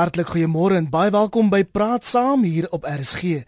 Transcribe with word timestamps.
Hartlik 0.00 0.30
goeiemôre 0.32 0.78
en 0.80 0.86
baie 0.88 1.10
welkom 1.12 1.50
by 1.52 1.58
Praat 1.76 2.06
Saam 2.08 2.40
hier 2.48 2.64
op 2.72 2.86
RSG. 2.88 3.42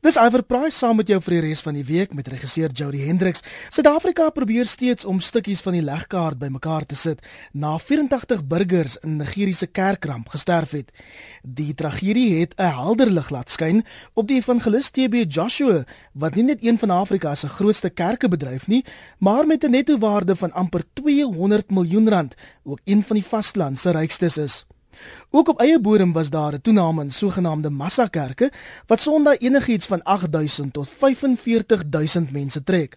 Dis 0.00 0.16
Iver 0.16 0.40
Price 0.40 0.78
saam 0.78 0.96
met 0.96 1.10
jou 1.12 1.18
vir 1.20 1.34
die 1.34 1.40
res 1.44 1.60
van 1.66 1.76
die 1.76 1.82
week 1.84 2.14
met 2.16 2.30
regisseur 2.32 2.72
Jody 2.72 3.02
Hendriks. 3.04 3.42
Suid-Afrika 3.68 4.30
probeer 4.32 4.64
steeds 4.64 5.04
om 5.04 5.20
stukkies 5.20 5.60
van 5.66 5.76
die 5.76 5.82
legkaart 5.84 6.38
bymekaar 6.40 6.86
te 6.88 6.96
sit 6.96 7.20
na 7.52 7.74
84 7.76 8.40
burgers 8.48 8.94
in 9.04 9.18
Nigeriese 9.18 9.68
kerkramp 9.68 10.32
gesterf 10.32 10.72
het. 10.78 10.94
Die 11.42 11.74
tragedie 11.76 12.40
het 12.40 12.56
'n 12.56 12.72
helder 12.78 13.12
lig 13.12 13.28
laat 13.28 13.50
skyn 13.50 13.84
op 14.14 14.28
die 14.28 14.40
evangelis 14.40 14.88
TB 14.90 15.28
Joshua 15.28 15.84
wat 16.14 16.34
nie 16.34 16.44
net 16.44 16.64
een 16.64 16.78
van 16.78 16.90
Afrika 16.90 17.34
se 17.34 17.48
grootste 17.48 17.90
kerke 17.90 18.28
bedryf 18.28 18.66
nie, 18.66 18.84
maar 19.18 19.46
met 19.46 19.64
'n 19.64 19.70
netto 19.70 19.98
waarde 19.98 20.36
van 20.36 20.52
amper 20.52 20.82
200 20.94 21.70
miljoen 21.70 22.08
rand 22.08 22.34
ook 22.64 22.80
een 22.84 23.02
van 23.02 23.16
die 23.16 23.26
vasteland 23.26 23.78
se 23.78 23.90
rykstes 23.90 24.36
is. 24.36 24.67
Ook 25.30 25.48
op 25.48 25.60
eie 25.60 25.80
bodem 25.80 26.12
was 26.12 26.30
daar 26.30 26.52
'n 26.52 26.60
toename 26.60 27.02
in 27.02 27.10
sogenaamde 27.10 27.70
massakerke 27.70 28.52
wat 28.86 29.00
Sondag 29.00 29.38
enigiets 29.38 29.86
van 29.86 30.02
8000 30.02 30.72
tot 30.72 30.88
45000 30.88 32.30
mense 32.30 32.64
trek. 32.64 32.96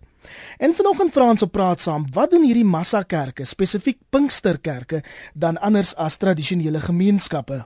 En 0.57 0.73
vanoggend 0.73 1.11
vra 1.11 1.29
ons 1.29 1.41
op 1.41 1.51
praat 1.51 1.81
saam, 1.81 2.05
wat 2.13 2.31
doen 2.31 2.43
hierdie 2.45 2.65
massakerke, 2.65 3.45
spesifiek 3.45 3.97
Pinksterkerke, 4.09 5.03
dan 5.33 5.57
anders 5.57 5.95
as 5.95 6.17
tradisionele 6.17 6.79
gemeenskappe? 6.79 7.65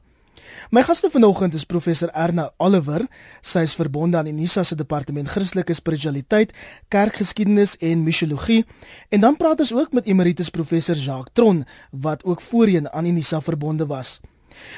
My 0.70 0.84
gaste 0.84 1.10
vanoggend 1.10 1.54
is 1.54 1.64
professor 1.64 2.10
Erna 2.14 2.52
Oliver. 2.58 3.08
Sy 3.42 3.66
is 3.68 3.76
verbonde 3.76 4.18
aan 4.18 4.28
Unisa 4.28 4.64
se 4.64 4.76
departement 4.76 5.30
Christelike 5.30 5.74
Spiritualiteit, 5.74 6.54
Kerkgeskiedenis 6.88 7.78
en 7.78 8.04
Missiologie. 8.04 8.66
En 9.10 9.20
dan 9.20 9.38
praat 9.38 9.60
ons 9.60 9.74
ook 9.74 9.94
met 9.94 10.06
emeritus 10.06 10.50
professor 10.50 10.96
Jacques 10.96 11.34
Tron 11.34 11.66
wat 11.92 12.24
ook 12.24 12.42
voorheen 12.42 12.90
aan 12.92 13.06
Unisa 13.06 13.42
verbonde 13.42 13.86
was. 13.86 14.20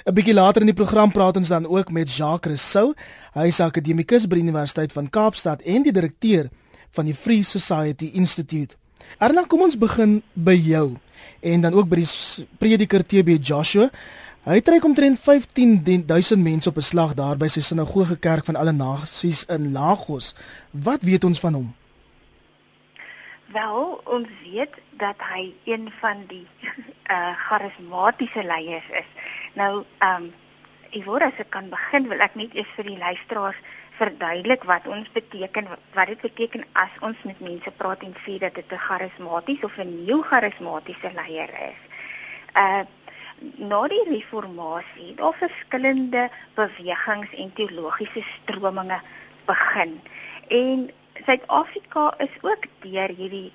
'n 0.05 0.13
Bietjie 0.13 0.33
later 0.33 0.61
in 0.61 0.71
die 0.71 0.75
program 0.75 1.11
praat 1.11 1.38
ons 1.38 1.47
dan 1.47 1.67
ook 1.67 1.91
met 1.91 2.16
Jacques 2.16 2.52
Rousseau. 2.52 2.94
Hy 3.33 3.47
is 3.47 3.59
akademikus 3.59 4.27
by 4.27 4.35
die 4.35 4.44
Universiteit 4.44 4.91
van 4.91 5.09
Kaapstad 5.09 5.61
en 5.61 5.83
die 5.83 5.94
direkteur 5.94 6.50
van 6.91 7.05
die 7.05 7.13
Free 7.13 7.44
Society 7.44 8.11
Institute. 8.13 8.75
Erna, 9.19 9.45
kom 9.47 9.61
ons 9.61 9.78
begin 9.78 10.22
by 10.33 10.55
jou 10.55 10.97
en 11.41 11.61
dan 11.61 11.73
ook 11.73 11.89
by 11.89 12.02
die 12.02 12.47
prediker 12.59 13.05
TB 13.05 13.38
Joshua. 13.41 13.89
Hy 14.48 14.62
trek 14.64 14.86
omtrent 14.88 15.20
15000 15.20 16.40
mense 16.40 16.70
op 16.70 16.78
'n 16.78 16.90
slag 16.92 17.14
daar 17.14 17.38
by 17.38 17.48
sy 17.48 17.59
sinagoge 17.59 18.16
kerk 18.17 18.45
van 18.45 18.56
alle 18.56 18.72
nasies 18.72 19.45
in 19.45 19.72
Lagos. 19.72 20.36
Wat 20.72 21.02
weet 21.03 21.23
ons 21.23 21.40
van 21.40 21.53
hom? 21.53 21.76
Wel, 23.52 24.02
ons 24.06 24.28
weet 24.44 24.73
dat 24.92 25.16
hy 25.20 25.53
een 25.64 25.92
van 26.00 26.23
die 26.28 26.48
uh 27.12 27.36
charismatiese 27.48 28.44
leiers 28.44 28.90
is. 28.90 29.09
Nou, 29.53 29.84
ehm 29.98 30.31
um, 30.95 31.20
as 31.20 31.40
ek 31.44 31.50
kan 31.50 31.70
begin, 31.70 32.08
wil 32.08 32.20
ek 32.20 32.36
net 32.36 32.56
eers 32.56 32.72
vir 32.75 32.84
die 32.84 32.98
luisteraars 32.98 33.59
verduidelik 33.98 34.64
wat 34.64 34.88
ons 34.88 35.12
beteken 35.12 35.68
wat 35.94 36.08
dit 36.08 36.22
beteken 36.22 36.64
as 36.72 36.94
ons 37.02 37.18
met 37.23 37.40
mense 37.40 37.72
praat 37.72 38.02
en 38.02 38.16
sê 38.23 38.40
dat 38.40 38.56
dit 38.56 38.72
'n 38.72 38.78
charismaties 38.78 39.64
of 39.64 39.78
'n 39.78 40.06
nuwe 40.06 40.23
charismatiese 40.23 41.12
leier 41.14 41.52
is. 41.70 41.81
Uh 42.56 42.88
na 43.57 43.81
die 43.88 44.03
reformatie 44.09 45.13
daar 45.16 45.35
verskillende 45.38 46.30
bewegings 46.55 47.33
en 47.33 47.53
teologiese 47.53 48.23
stromings 48.33 49.03
begin. 49.45 50.02
En 50.47 50.89
Suid-Afrika 51.25 52.13
is 52.17 52.35
ook 52.41 52.67
deur 52.79 53.13
hierdie 53.17 53.52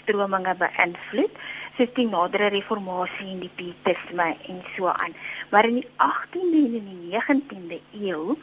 strominge 0.00 0.54
beïnvloed, 0.60 1.38
soos 1.76 1.92
die 1.96 2.08
nadere 2.08 2.50
reformatie 2.54 3.30
en 3.32 3.40
die 3.44 3.52
pietisme 3.58 4.28
en 4.50 4.60
so 4.74 4.90
aan. 4.92 5.16
Maar 5.50 5.68
in 5.68 5.80
die 5.80 5.88
18de 6.08 6.60
en 6.60 6.76
in 6.80 6.92
die 6.92 7.16
19de 7.16 7.80
eeu 8.02 8.36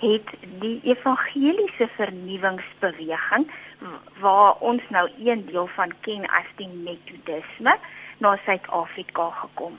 het 0.00 0.32
die 0.62 0.78
evangeliese 0.94 1.88
vernuwingsbeweging 1.96 3.50
waar 4.20 4.56
ons 4.72 4.82
nou 4.88 5.06
een 5.18 5.44
deel 5.46 5.68
van 5.76 5.92
ken 6.00 6.24
as 6.40 6.48
die 6.56 6.68
metodisme 6.68 7.76
na 8.18 8.36
Suid-Afrika 8.46 9.30
gekom. 9.44 9.76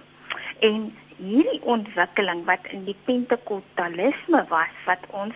En 0.60 0.98
hierdie 1.18 1.62
ontwikkeling 1.62 2.46
wat 2.46 2.68
in 2.74 2.86
die 2.86 2.98
pentekostalisme 3.06 4.46
was 4.50 4.78
wat 4.86 5.06
ons 5.10 5.36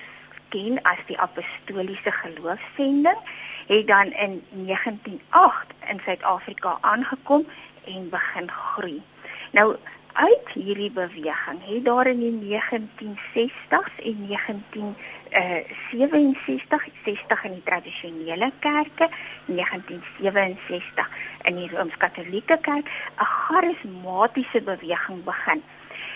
ken 0.50 0.80
as 0.82 1.02
die 1.10 1.18
apostoliese 1.20 2.12
geloofsending 2.12 3.20
het 3.68 3.88
dan 3.88 4.12
in 4.12 4.40
1908 4.50 5.74
in 5.90 6.02
Suid-Afrika 6.06 6.78
aangekom 6.82 7.46
en 7.86 8.10
begin 8.10 8.52
groei. 8.52 9.02
Nou 9.52 9.76
uit 10.14 10.52
hierdie 10.54 10.92
beweging 10.92 11.60
het 11.66 11.86
daar 11.86 12.08
in 12.08 12.20
die 12.20 12.60
1960s 12.60 13.98
en 14.04 14.28
1967 15.36 16.88
60 17.04 17.44
in 17.44 17.54
die 17.58 17.64
tradisionele 17.64 18.52
kerke, 18.60 19.10
1967 19.46 21.10
in 21.44 21.60
die 21.60 21.70
Rooms-Katolieke 21.70 22.58
kerk 22.58 22.86
'n 22.88 23.26
charismatiese 23.26 24.62
beweging 24.62 25.24
begin. 25.24 25.64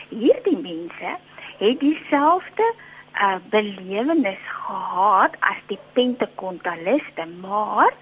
Hierdie 0.10 0.58
mense 0.58 1.18
het 1.58 1.80
dieselfde 1.80 2.74
uh 3.14 3.36
belewenis 3.50 4.44
gehad 4.46 5.36
as 5.40 5.60
die 5.68 5.80
Pentekontaliste, 5.94 7.26
maar 7.42 7.94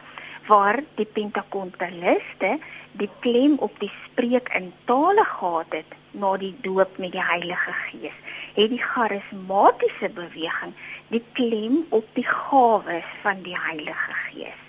waar 0.47 0.83
die 0.95 1.05
Pentakontaliste 1.05 2.59
die 2.91 3.09
klem 3.19 3.57
op 3.57 3.79
die 3.79 3.91
spreek 4.05 4.49
in 4.53 4.73
tale 4.85 5.23
gehad 5.23 5.65
het 5.69 5.97
na 6.19 6.35
die 6.41 6.53
doop 6.65 6.97
met 6.97 7.11
die 7.15 7.23
Heilige 7.23 7.73
Gees, 7.85 8.21
het 8.57 8.69
die 8.73 8.83
charismatiese 8.83 10.09
beweging 10.15 10.73
die 11.13 11.23
klem 11.39 11.83
op 11.89 12.07
die 12.13 12.27
gawes 12.27 13.11
van 13.23 13.43
die 13.45 13.57
Heilige 13.67 14.13
Gees. 14.23 14.63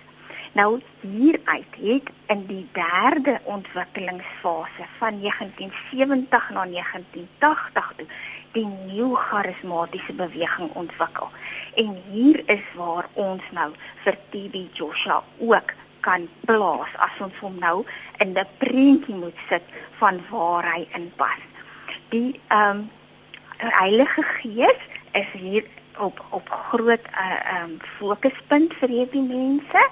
Nou 0.52 0.80
hieruit 1.00 1.74
het 1.80 2.10
in 2.26 2.46
die 2.46 2.66
derde 2.72 3.40
ontwikkelingsfase 3.44 4.86
van 4.98 5.20
1970 5.20 6.50
na 6.50 6.64
1980 6.64 7.92
toe 7.96 8.06
die 8.52 8.66
nuwe 8.66 9.16
charismatiese 9.16 10.12
beweging 10.12 10.72
ontwikkel. 10.72 11.28
En 11.74 12.02
hier 12.10 12.42
is 12.46 12.64
waar 12.74 13.08
ons 13.12 13.42
nou 13.50 13.70
vir 14.04 14.18
TB 14.30 14.64
Joshua 14.72 15.22
ook 15.38 15.77
kan 16.00 16.28
plaas 16.46 16.92
as 16.96 17.20
ons 17.20 17.38
hom 17.40 17.58
nou 17.58 17.84
in 18.18 18.32
'n 18.32 18.46
prentjie 18.58 19.14
moet 19.14 19.38
sit 19.48 19.64
van 19.98 20.20
waar 20.30 20.72
hy 20.74 20.88
inpas. 20.92 21.42
Die 22.08 22.40
ehm 22.48 22.70
um, 22.70 22.90
Heilige 23.58 24.22
Gees 24.22 24.82
is 25.12 25.30
hier 25.32 25.64
op 25.98 26.24
op 26.30 26.48
groot 26.48 27.06
uh, 27.10 27.54
ehm 27.54 27.64
um, 27.64 27.78
fokuspunt 27.98 28.74
vir 28.74 28.88
hierdie 28.88 29.22
mense 29.22 29.88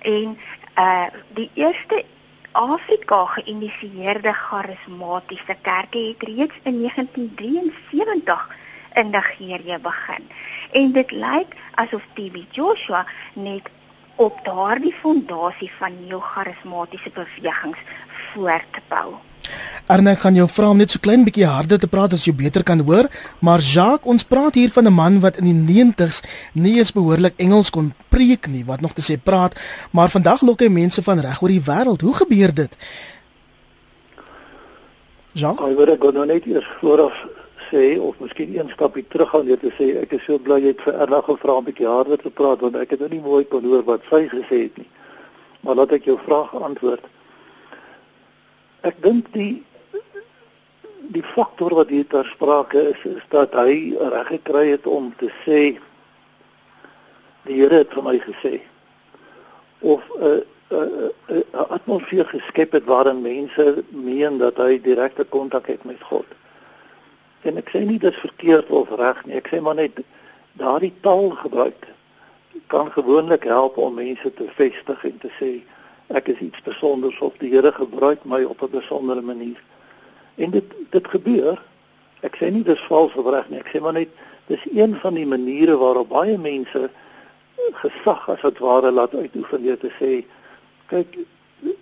en 0.00 0.38
uh 0.78 1.06
die 1.34 1.50
eerste 1.54 2.04
Afrika 2.52 3.24
geïnisieerde 3.24 4.32
charismatiese 4.32 5.56
kerke 5.62 5.98
het 5.98 6.22
reeds 6.22 6.56
in 6.62 6.78
1973 6.80 8.56
in 8.94 9.10
Nigerië 9.10 9.78
begin. 9.82 10.28
En 10.72 10.92
dit 10.92 11.10
lyk 11.10 11.56
asof 11.74 12.02
TB 12.14 12.36
Joshua 12.50 13.06
net 13.34 13.68
op 14.16 14.40
daardie 14.44 14.94
fondasie 15.02 15.70
van 15.78 15.92
nuwe 16.08 16.22
charismatiese 16.22 17.10
bewegings 17.14 17.78
voortbou. 18.32 19.14
Arne, 19.86 20.16
ek 20.16 20.24
gaan 20.24 20.34
jou 20.34 20.48
vra 20.50 20.72
om 20.72 20.80
net 20.80 20.90
so 20.90 21.02
klein 21.02 21.22
bietjie 21.26 21.46
harder 21.46 21.78
te 21.78 21.86
praat 21.86 22.16
as 22.16 22.24
jy 22.26 22.34
beter 22.34 22.64
kan 22.66 22.80
hoor, 22.88 23.06
maar 23.38 23.62
Jacques, 23.62 24.08
ons 24.10 24.26
praat 24.26 24.58
hier 24.58 24.72
van 24.74 24.86
'n 24.88 24.92
man 24.92 25.20
wat 25.20 25.38
in 25.38 25.46
die 25.46 25.54
90's 25.54 26.22
nie 26.54 26.78
eens 26.78 26.92
behoorlik 26.92 27.38
Engels 27.38 27.70
kon 27.70 27.94
preek 28.08 28.48
nie, 28.48 28.64
wat 28.64 28.80
nog 28.80 28.92
te 28.94 29.02
sê 29.02 29.16
praat, 29.22 29.54
maar 29.92 30.08
vandag 30.08 30.42
lok 30.42 30.60
hy 30.60 30.68
mense 30.68 31.02
van 31.02 31.20
reg 31.20 31.42
oor 31.42 31.48
die 31.48 31.62
wêreld. 31.62 32.00
Hoe 32.00 32.14
gebeur 32.14 32.54
dit? 32.54 32.76
Jacques, 35.32 35.70
ek 35.70 35.76
wil 35.76 35.92
ek 35.92 36.00
gou 36.00 36.26
net 36.26 36.46
eers 36.46 36.66
vooraf 36.80 37.14
sê 37.70 37.98
of 38.00 38.18
miskien 38.20 38.58
een 38.58 38.70
stapie 38.70 39.04
terug 39.08 39.30
gaan 39.30 39.46
net 39.46 39.60
te 39.60 39.70
sê 39.78 39.88
ek 40.02 40.12
is 40.12 40.24
so 40.24 40.38
bly 40.38 40.60
jy 40.60 40.72
het 40.74 40.82
vir 40.86 40.98
Erna 41.04 41.20
gevra 41.20 41.56
om 41.56 41.64
'n 41.64 41.68
bietjie 41.70 41.86
harder 41.86 42.18
te 42.18 42.30
praat 42.30 42.60
want 42.60 42.76
ek 42.76 42.90
het 42.90 43.00
nou 43.00 43.08
nie 43.08 43.20
mooi 43.20 43.44
kon 43.44 43.64
hoor 43.64 43.84
wat 43.84 44.02
sy 44.10 44.28
gesê 44.28 44.62
het 44.62 44.76
nie. 44.76 44.88
Maar 45.60 45.74
laat 45.74 45.92
ek 45.92 46.04
jou 46.04 46.18
vraag 46.24 46.54
antwoord. 46.54 47.04
Ek 48.82 49.02
dink 49.02 49.32
die 49.32 49.64
die 51.10 51.22
faktor 51.22 51.74
wat 51.74 51.88
hier 51.88 52.06
ter 52.06 52.26
sprake 52.26 52.78
is 52.90 53.04
is 53.04 53.22
dat 53.30 53.54
hy 53.54 53.94
reg 53.98 54.26
gekry 54.26 54.70
het 54.70 54.86
om 54.86 55.14
te 55.18 55.30
sê 55.44 55.78
die 57.46 57.60
Here 57.60 57.78
het 57.78 57.94
vir 57.94 58.02
my 58.02 58.18
gesê 58.18 58.60
of 59.80 60.02
'n 60.18 60.22
uh, 60.22 60.40
'n 60.68 60.74
uh, 60.74 61.10
uh, 61.30 61.42
uh, 61.54 61.70
atmosfeer 61.70 62.26
geskep 62.26 62.72
het 62.72 62.84
waarin 62.84 63.22
mense 63.22 63.84
meen 63.88 64.38
dat 64.38 64.56
hy 64.56 64.80
direkte 64.82 65.24
kontak 65.24 65.66
het 65.66 65.84
met 65.84 66.02
God. 66.02 66.26
En 67.46 67.58
ek 67.60 67.70
sê 67.70 67.84
nie 67.86 67.98
dit 68.02 68.12
is 68.12 68.24
verkeerd 68.24 68.70
of 68.74 68.90
reg 68.98 69.22
nie, 69.26 69.36
ek 69.38 69.50
sê 69.52 69.60
maar 69.62 69.78
net 69.78 70.00
daardie 70.58 70.92
taal 71.04 71.30
gebruik 71.42 71.86
kan 72.72 72.90
gewoonlik 72.92 73.44
help 73.46 73.76
om 73.78 73.94
mense 73.94 74.32
te 74.34 74.46
vestig 74.56 75.04
en 75.04 75.18
te 75.22 75.30
sê 75.38 75.50
ek 76.18 76.30
is 76.32 76.42
iets 76.42 76.62
spesiaals 76.62 77.20
of 77.22 77.36
die 77.42 77.52
Here 77.52 77.72
gebruik 77.72 78.24
my 78.24 78.42
op 78.44 78.62
'n 78.62 78.70
besondere 78.70 79.22
manier. 79.22 79.60
En 80.36 80.50
dit 80.50 80.74
dit 80.90 81.08
gebeur 81.08 81.62
ek 82.22 82.36
sê 82.40 82.50
nie 82.50 82.64
dis 82.64 82.86
vals 82.88 83.14
of 83.14 83.26
reg 83.30 83.48
nie. 83.50 83.58
Ek 83.58 83.70
sê 83.70 83.80
maar 83.80 83.92
net 83.92 84.08
dis 84.46 84.64
een 84.72 84.96
van 85.02 85.14
die 85.14 85.26
maniere 85.26 85.76
waarop 85.76 86.08
baie 86.08 86.38
mense 86.38 86.90
gesag 87.82 88.28
as 88.28 88.40
wat 88.40 88.58
ware 88.58 88.90
laat 88.90 89.14
uitoefen 89.14 89.62
deur 89.62 89.78
te 89.78 89.90
sê 90.00 90.24
kyk 90.88 91.18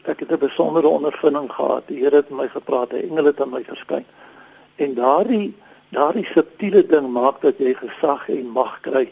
ek 0.04 0.20
het 0.20 0.32
'n 0.32 0.38
besondere 0.38 0.88
ondervinding 0.88 1.52
gehad. 1.52 1.88
Die 1.88 2.02
Here 2.02 2.16
het 2.16 2.30
my 2.30 2.48
gepraat, 2.48 2.92
'n 2.92 3.08
engel 3.10 3.24
het 3.24 3.40
aan 3.40 3.50
my 3.50 3.64
verskyn. 3.64 4.04
En 4.76 4.94
daardie 4.94 5.54
daardie 5.94 6.24
subtiele 6.26 6.86
ding 6.86 7.06
maak 7.12 7.40
dat 7.44 7.58
jy 7.62 7.74
gesag 7.78 8.28
en 8.28 8.48
mag 8.50 8.80
kry 8.82 9.04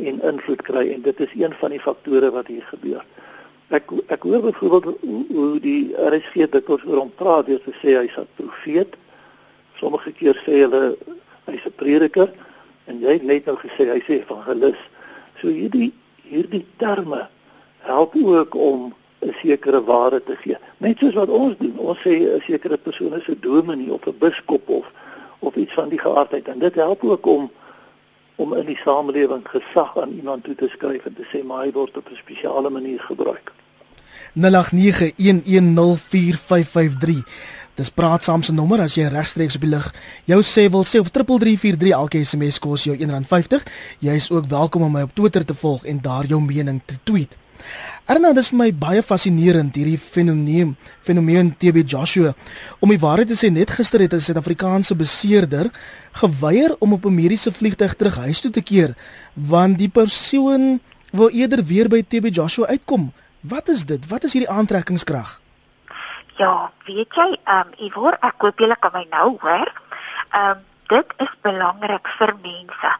en 0.00 0.20
invloed 0.24 0.62
kry 0.64 0.86
en 0.94 1.02
dit 1.04 1.18
is 1.20 1.32
een 1.36 1.52
van 1.60 1.74
die 1.74 1.80
faktore 1.80 2.30
wat 2.32 2.46
hier 2.48 2.64
gebeur. 2.70 3.02
Ek 3.68 3.92
ek 4.08 4.22
hoor 4.24 4.46
byvoorbeeld 4.46 5.02
hoe, 5.28 5.58
die 5.60 5.92
RSG 5.94 6.48
dikwels 6.54 6.86
oor 6.88 7.02
hom 7.02 7.12
praat 7.18 7.50
deur 7.50 7.60
te 7.64 7.74
sê 7.82 7.98
hy's 7.98 8.16
'n 8.16 8.26
profeet. 8.38 8.96
Sommige 9.76 10.12
keer 10.12 10.40
sê 10.46 10.64
hulle 10.64 10.96
hy's 11.50 11.66
'n 11.66 11.76
prediker 11.76 12.32
en 12.86 13.00
jy 13.00 13.12
het 13.18 13.22
net 13.22 13.46
nou 13.46 13.56
gesê 13.56 13.92
hy 13.92 14.00
sê 14.00 14.22
evangelis. 14.24 14.80
So 15.40 15.48
hierdie 15.48 15.92
hierdie 16.24 16.64
terme 16.78 17.28
help 17.84 18.16
ook 18.16 18.54
om 18.54 18.94
'n 19.20 19.34
sekere 19.42 19.84
waarde 19.84 20.22
te 20.24 20.36
gee. 20.36 20.56
Net 20.78 20.98
soos 20.98 21.14
wat 21.14 21.28
ons 21.28 21.58
doen. 21.58 21.78
Ons 21.78 21.98
sê 21.98 22.12
'n 22.24 22.40
sekere 22.40 22.76
persoon 22.76 23.14
is 23.14 23.28
'n 23.28 23.38
dominee 23.40 23.92
of 23.92 24.06
'n 24.06 24.18
biskop 24.18 24.68
of 24.68 24.86
of 25.40 25.54
iets 25.54 25.74
van 25.74 25.88
die 25.88 25.98
geaardheid 25.98 26.48
en 26.48 26.58
dit 26.58 26.74
help 26.74 27.04
ook 27.04 27.26
om 27.26 27.50
om 28.40 28.56
in 28.56 28.64
die 28.66 28.78
samelewing 28.80 29.42
gesag 29.44 29.98
aan 30.00 30.16
iemand 30.16 30.44
toe 30.44 30.54
te 30.54 30.68
skryf 30.72 31.04
en 31.04 31.14
te 31.14 31.24
sê 31.28 31.44
maar 31.44 31.64
hy 31.64 31.72
word 31.72 31.96
op 31.96 32.08
'n 32.08 32.16
spesiale 32.16 32.70
manier 32.70 33.00
gebruik. 33.00 33.52
0891104553 34.32 37.24
Dis 37.80 37.90
praat 37.90 38.24
saam 38.24 38.42
se 38.42 38.52
nommer 38.52 38.82
as 38.84 38.94
jy 38.98 39.06
regstreeks 39.08 39.56
op 39.56 39.62
die 39.64 39.70
lig 39.70 39.86
jou 40.28 40.40
sê 40.44 40.66
wil 40.72 40.82
sê 40.84 41.00
of 41.00 41.08
3343 41.10 41.94
elke 41.96 42.20
SMS 42.24 42.58
kos 42.58 42.84
jou 42.84 42.96
R1.50. 42.96 43.62
Jy 44.04 44.16
is 44.20 44.28
ook 44.30 44.50
welkom 44.50 44.82
om 44.82 44.92
my 44.92 45.06
op 45.06 45.14
Twitter 45.14 45.44
te 45.44 45.54
volg 45.54 45.84
en 45.84 46.02
daar 46.04 46.28
jou 46.28 46.42
mening 46.44 46.82
te 46.84 46.98
tweet. 47.08 47.38
Erna, 48.10 48.32
dis 48.32 48.48
vir 48.50 48.58
my 48.58 48.70
baie 48.72 49.02
fascinerend 49.02 49.74
hierdie 49.74 49.98
fenomeen, 49.98 50.76
fenomeen 51.06 51.52
TB 51.56 51.84
Joshua. 51.86 52.34
Om 52.80 52.90
die 52.90 52.98
waarheid 52.98 53.28
te 53.30 53.38
sê, 53.38 53.50
net 53.52 53.70
gister 53.70 54.00
het 54.00 54.14
'n 54.14 54.20
Suid-Afrikaanse 54.20 54.94
beseerder 54.96 55.70
geweier 56.12 56.76
om 56.80 56.92
op 56.92 57.04
'n 57.04 57.14
mediese 57.14 57.52
vliegtuig 57.52 57.94
terug 57.94 58.16
huis 58.16 58.40
toe 58.40 58.50
te 58.50 58.62
keer 58.62 58.94
want 59.34 59.78
die 59.78 59.88
persoon 59.88 60.80
wou 61.12 61.30
eerder 61.30 61.64
weer 61.64 61.88
by 61.88 62.02
TB 62.02 62.34
Joshua 62.34 62.66
uitkom. 62.66 63.12
Wat 63.40 63.68
is 63.68 63.84
dit? 63.86 64.06
Wat 64.08 64.24
is 64.24 64.32
hierdie 64.32 64.50
aantrekkingskrag? 64.50 65.40
Ja, 66.36 66.72
weet 66.84 67.12
jy, 67.14 67.38
ehm 67.44 67.68
um, 67.68 67.72
Ivor, 67.78 68.16
ek 68.20 68.38
koop 68.38 68.58
julle 68.58 68.76
kan 68.80 68.92
my 68.94 69.06
nou 69.10 69.36
hoor. 69.40 69.72
Ehm 70.30 70.50
um, 70.50 70.66
dit 70.90 71.12
is 71.22 71.32
belangrik 71.46 72.08
vir 72.18 72.32
mense 72.42 72.90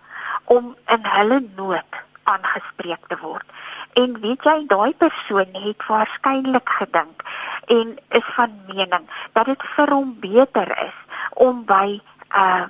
om 0.44 0.76
in 0.94 1.06
hulle 1.14 1.38
nood 1.56 1.96
aangespreek 2.22 3.08
te 3.08 3.16
word. 3.22 3.46
En 3.92 4.20
weet 4.20 4.44
jy, 4.44 4.66
daai 4.66 4.94
persoon 4.94 5.48
het 5.52 5.86
waarskynlik 5.86 6.68
gedink 6.68 7.22
en 7.66 7.98
is 8.08 8.28
van 8.34 8.52
mening 8.66 9.06
dat 9.32 9.46
dit 9.46 9.62
vir 9.76 9.90
hom 9.90 10.12
beter 10.20 10.70
is 10.86 10.98
om 11.34 11.64
by 11.64 12.00
uh 12.34 12.66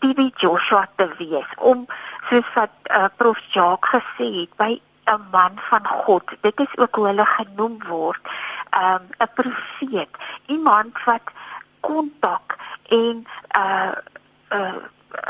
TB 0.00 0.30
Joshua 0.40 0.86
te 0.96 1.06
wees 1.18 1.48
om 1.56 1.84
soos 2.28 2.52
wat 2.54 2.72
uh, 2.88 3.08
Prof 3.16 3.40
Jacques 3.52 3.90
gesê 3.92 4.28
het 4.40 4.54
by 4.56 4.80
'n 5.12 5.26
man 5.32 5.58
van 5.68 5.86
God. 5.86 6.24
Dit 6.40 6.60
is 6.60 6.76
ook 6.76 6.94
hoe 6.94 7.06
hulle 7.06 7.26
genoem 7.26 7.76
word. 7.88 8.20
Um 8.72 9.04
'n 9.18 9.28
profeet, 9.34 10.12
iemand 10.46 11.04
wat 11.04 11.26
kontak 11.80 12.56
en 12.88 13.26
uh 13.56 13.92
uh 14.48 14.76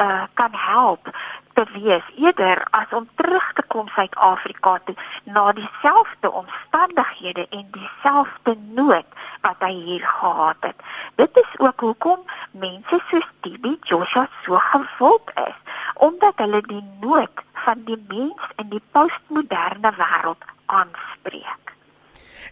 uh 0.00 0.23
kan 0.35 0.53
help 0.53 1.11
te 1.55 1.64
wees 1.73 2.06
eerder 2.17 2.62
as 2.70 2.93
om 2.99 3.08
terug 3.14 3.52
te 3.52 3.62
kom 3.62 3.88
Suid-Afrika 3.88 4.79
toe 4.85 4.94
na 5.25 5.52
dieselfde 5.52 6.31
omstandighede 6.31 7.47
en 7.49 7.67
dieselfde 7.70 8.56
nood 8.79 9.06
wat 9.41 9.67
hy 9.67 9.73
hier 9.73 10.06
gehad 10.06 10.56
het. 10.61 10.76
Dit 11.14 11.37
is 11.43 11.58
ook 11.58 11.81
hoekom 11.81 12.25
mense 12.50 13.00
soos 13.11 13.29
Tibi 13.41 13.76
Joshua 13.82 14.29
so 14.44 14.58
gewild 14.70 15.32
is, 15.47 15.58
omdat 15.94 16.44
hulle 16.44 16.62
die 16.69 16.85
nood 17.00 17.44
van 17.64 17.85
die 17.85 17.99
mens 18.08 18.55
in 18.56 18.69
die 18.69 18.82
postmoderne 18.93 19.94
wêreld 19.99 20.49
aanspreek. 20.67 21.69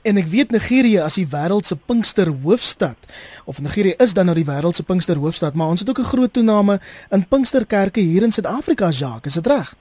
En 0.02 0.16
ek 0.16 0.28
weet 0.30 0.50
Nigerië 0.54 1.00
as 1.02 1.16
die 1.18 1.26
wêreld 1.26 1.66
se 1.66 1.76
Pinkster 1.76 2.30
hoofstad 2.44 3.08
of 3.44 3.60
Nigerië 3.60 3.96
is 3.98 4.14
dan 4.14 4.30
nou 4.30 4.36
die 4.38 4.46
wêreld 4.46 4.78
se 4.78 4.84
Pinkster 4.86 5.18
hoofstad, 5.18 5.54
maar 5.54 5.74
ons 5.74 5.80
het 5.80 5.88
ook 5.90 5.98
'n 5.98 6.12
groot 6.12 6.32
toename 6.32 6.80
in 7.10 7.26
Pinksterkerke 7.28 8.00
hier 8.00 8.22
in 8.22 8.32
Suid-Afrika, 8.32 8.90
Jacques, 8.90 9.26
is 9.26 9.42
dit 9.42 9.46
reg? 9.46 9.74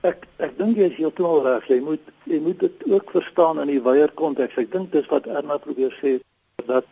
Ek 0.00 0.26
ek 0.38 0.58
dink 0.58 0.76
jy 0.76 0.88
is 0.90 0.96
heeltemal 0.96 1.42
reg. 1.42 1.66
Jy 1.68 1.80
moet 1.80 2.00
jy 2.24 2.40
moet 2.40 2.60
dit 2.60 2.84
ook 2.86 3.10
verstaan 3.10 3.60
in 3.60 3.66
die 3.66 3.82
wyeer 3.82 4.10
konteks. 4.14 4.56
Ek 4.56 4.72
dink 4.72 4.92
dis 4.92 5.06
wat 5.06 5.26
Erna 5.26 5.58
probeer 5.58 5.92
sê 6.02 6.20
dat 6.66 6.84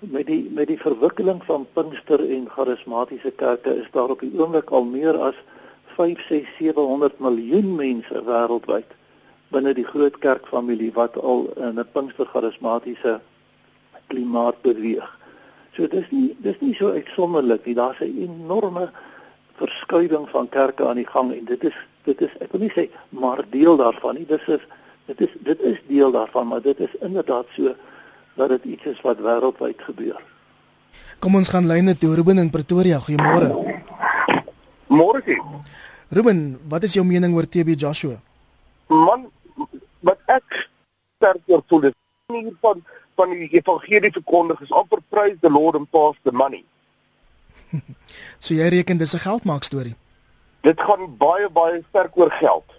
met 0.00 0.26
die 0.26 0.50
met 0.50 0.66
die 0.66 0.78
verwikkeling 0.78 1.44
van 1.44 1.66
Pinkster 1.74 2.20
en 2.30 2.48
charismatiese 2.48 3.30
kerke 3.30 3.74
is 3.74 3.90
daar 3.92 4.10
op 4.10 4.20
die 4.20 4.32
oomblik 4.38 4.70
al 4.70 4.84
meer 4.84 5.18
as 5.18 5.34
5 5.96 6.26
6 6.28 6.48
700 6.58 7.20
miljoen 7.20 7.76
mense 7.76 8.22
wêreldwyd 8.26 8.90
binne 9.52 9.74
die 9.76 9.86
groot 9.86 10.18
kerkfamilie 10.18 10.92
wat 10.96 11.16
al 11.20 11.46
in 11.56 11.78
'n 11.78 11.88
pinkstercharismatiese 11.92 13.20
klimaat 14.06 14.62
beweeg. 14.62 15.08
So 15.76 15.88
dis 15.88 16.10
nie 16.10 16.36
dis 16.38 16.60
nie 16.60 16.74
so 16.74 16.92
uitsonderlik 16.92 17.66
nie. 17.66 17.74
Daar's 17.74 18.00
'n 18.00 18.16
enorme 18.28 18.90
verskuiwing 19.56 20.28
van 20.28 20.48
kerke 20.48 20.86
aan 20.88 21.00
die 21.00 21.06
gang 21.06 21.32
en 21.32 21.44
dit 21.44 21.64
is 21.64 21.76
dit 22.04 22.20
is 22.20 22.30
ek 22.40 22.52
wil 22.52 22.60
nie 22.60 22.72
sê 22.76 22.88
maar 23.08 23.44
deel 23.50 23.76
daarvan 23.76 24.14
nie. 24.14 24.26
Dis 24.26 24.46
is 24.46 24.60
dit 25.06 25.20
is 25.20 25.32
dit 25.40 25.60
is 25.60 25.78
deel 25.88 26.10
daarvan, 26.12 26.46
maar 26.46 26.62
dit 26.62 26.80
is 26.80 26.94
inderdaad 27.00 27.46
so 27.56 27.74
dat 28.34 28.48
dit 28.48 28.64
iets 28.64 28.84
is 28.84 29.00
wat 29.00 29.18
wêreldwyd 29.18 29.82
gebeur. 29.82 30.20
Kom 31.18 31.34
ons 31.34 31.48
gaan 31.48 31.66
lyne 31.66 31.98
toe 31.98 32.14
Ruben 32.14 32.38
in 32.38 32.50
Pretoria. 32.50 32.98
Goeiemôre. 32.98 33.52
Môre. 34.86 35.22
Ruben, 36.08 36.58
wat 36.68 36.82
is 36.82 36.92
jou 36.92 37.04
mening 37.06 37.34
oor 37.34 37.48
TB 37.48 37.76
Joshua? 37.76 38.18
Man, 38.88 39.30
ek 40.36 40.58
sterker 41.16 41.62
voel 41.68 41.88
is 41.90 41.96
nie 42.32 42.52
van 42.64 42.84
van 43.20 43.34
die 43.36 43.48
evangelie 43.52 44.12
verkondig 44.12 44.60
is 44.64 44.72
amper 44.72 45.02
praise 45.12 45.38
the 45.40 45.50
Lord 45.50 45.76
and 45.76 45.90
pass 45.90 46.16
the 46.24 46.32
money. 46.32 46.64
so 48.44 48.54
jy 48.54 48.68
reken 48.72 48.98
dis 48.98 49.14
'n 49.14 49.24
geldmaak 49.26 49.64
storie. 49.64 49.96
Dit 50.62 50.80
gaan 50.80 51.16
baie 51.18 51.48
baie 51.50 51.82
sterk 51.88 52.16
oor 52.16 52.30
geld. 52.30 52.71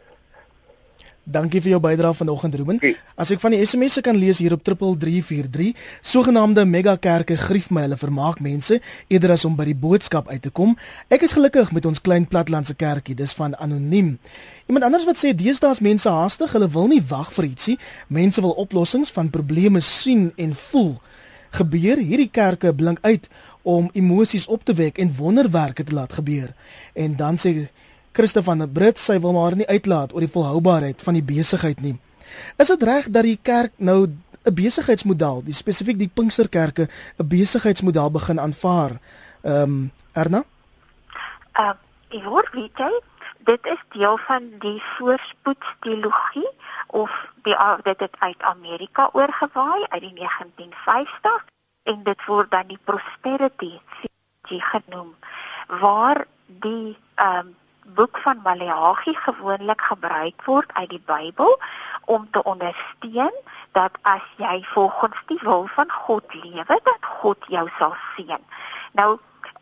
Dankie 1.24 1.62
vir 1.64 1.72
jou 1.72 1.80
bydrae 1.80 2.12
vanoggend 2.14 2.56
Ruben. 2.60 2.80
As 3.16 3.30
ek 3.32 3.40
van 3.40 3.54
die 3.56 3.62
SMS'e 3.64 4.02
kan 4.04 4.18
lees 4.20 4.42
hier 4.44 4.52
op 4.58 4.64
3343, 4.68 5.70
sogenaamde 6.04 6.66
megakerke 6.68 7.38
grief 7.40 7.70
my 7.72 7.86
hulle 7.86 7.96
vermaak 7.96 8.42
mense 8.44 8.82
eerder 9.08 9.32
as 9.38 9.46
om 9.48 9.56
by 9.56 9.70
die 9.70 9.78
boodskap 9.86 10.28
uit 10.28 10.42
te 10.44 10.52
kom. 10.52 10.74
Ek 11.08 11.24
is 11.24 11.32
gelukkig 11.38 11.72
met 11.72 11.88
ons 11.88 12.04
klein 12.04 12.28
platlandse 12.28 12.76
kerkie, 12.76 13.16
dis 13.16 13.32
van 13.40 13.56
anoniem. 13.56 14.18
Iemand 14.68 14.90
anders 14.90 15.08
wat 15.08 15.22
sê 15.22 15.32
deesdae 15.32 15.72
is 15.72 15.80
mense 15.80 16.12
haastig, 16.12 16.52
hulle 16.58 16.68
wil 16.76 16.92
nie 16.92 17.00
wag 17.08 17.32
vir 17.38 17.48
ietsie. 17.54 17.78
Mense 18.12 18.44
wil 18.44 18.58
oplossings 18.60 19.14
van 19.16 19.32
probleme 19.32 19.80
sien 19.80 20.34
en 20.36 20.52
voel. 20.68 20.98
Gebeur 21.56 22.04
hierdie 22.04 22.32
kerke 22.36 22.76
blink 22.76 23.00
uit 23.08 23.32
om 23.64 23.88
emosies 23.96 24.50
op 24.52 24.68
te 24.68 24.76
wek 24.76 25.00
en 25.00 25.16
wonderwerke 25.16 25.88
te 25.88 25.96
laat 25.96 26.20
gebeur. 26.20 26.52
En 27.00 27.16
dan 27.16 27.40
sê 27.40 27.70
Christof 28.14 28.46
van 28.46 28.62
der 28.62 28.70
Brits 28.70 29.06
sy 29.06 29.20
wil 29.20 29.34
maar 29.34 29.56
nie 29.58 29.68
uitlaat 29.68 30.14
oor 30.14 30.22
die 30.22 30.32
volhoubaarheid 30.32 31.02
van 31.02 31.18
die 31.18 31.26
besigheid 31.26 31.82
nie. 31.82 31.96
Is 32.62 32.70
dit 32.70 32.84
reg 32.84 33.10
dat 33.10 33.26
die 33.26 33.40
kerk 33.42 33.74
nou 33.78 34.08
'n 34.44 34.54
besigheidsmodel, 34.54 35.44
die 35.44 35.54
spesifiek 35.54 35.98
die 35.98 36.12
Pinksterkerke 36.14 36.88
'n 37.18 37.28
besigheidsmodel 37.28 38.12
begin 38.12 38.40
aanvaar? 38.40 39.00
Ehm 39.42 39.64
um, 39.64 39.92
Erna? 40.14 40.44
Uh, 41.60 41.74
ek 42.10 42.24
hoor 42.24 42.50
weet 42.54 42.78
jy, 42.78 42.92
dit 43.46 43.66
is 43.66 43.82
deel 43.90 44.18
van 44.18 44.44
die 44.60 44.82
voorspoedsteologie 44.98 46.50
of 46.88 47.12
die 47.44 47.56
dit 47.84 48.00
het 48.00 48.16
uit 48.20 48.42
Amerika 48.42 49.10
oorgewaai 49.14 49.86
uit 49.90 50.02
die 50.02 50.14
1950 50.14 51.46
en 51.84 52.04
dit 52.04 52.26
word 52.26 52.52
dan 52.52 52.68
die 52.68 52.80
prosperity 52.84 53.80
genoem 54.44 55.16
waar 55.68 56.26
die 56.46 56.98
ehm 57.16 57.48
um, 57.48 57.56
boek 57.86 58.18
van 58.18 58.40
Maleagi 58.44 59.16
gewoonlik 59.16 59.82
gebruik 59.82 60.46
word 60.46 60.74
uit 60.74 60.90
die 60.90 61.04
Bybel 61.06 61.60
om 62.06 62.28
te 62.32 62.44
ondersteun 62.44 63.34
dat 63.72 63.98
as 64.02 64.26
jy 64.38 64.64
volgens 64.74 65.24
die 65.28 65.40
wil 65.42 65.68
van 65.68 65.92
God 65.92 66.34
lewe, 66.34 66.80
dat 66.84 67.12
God 67.22 67.46
jou 67.48 67.70
sal 67.78 67.96
seën. 68.16 68.44
Nou 68.92 69.20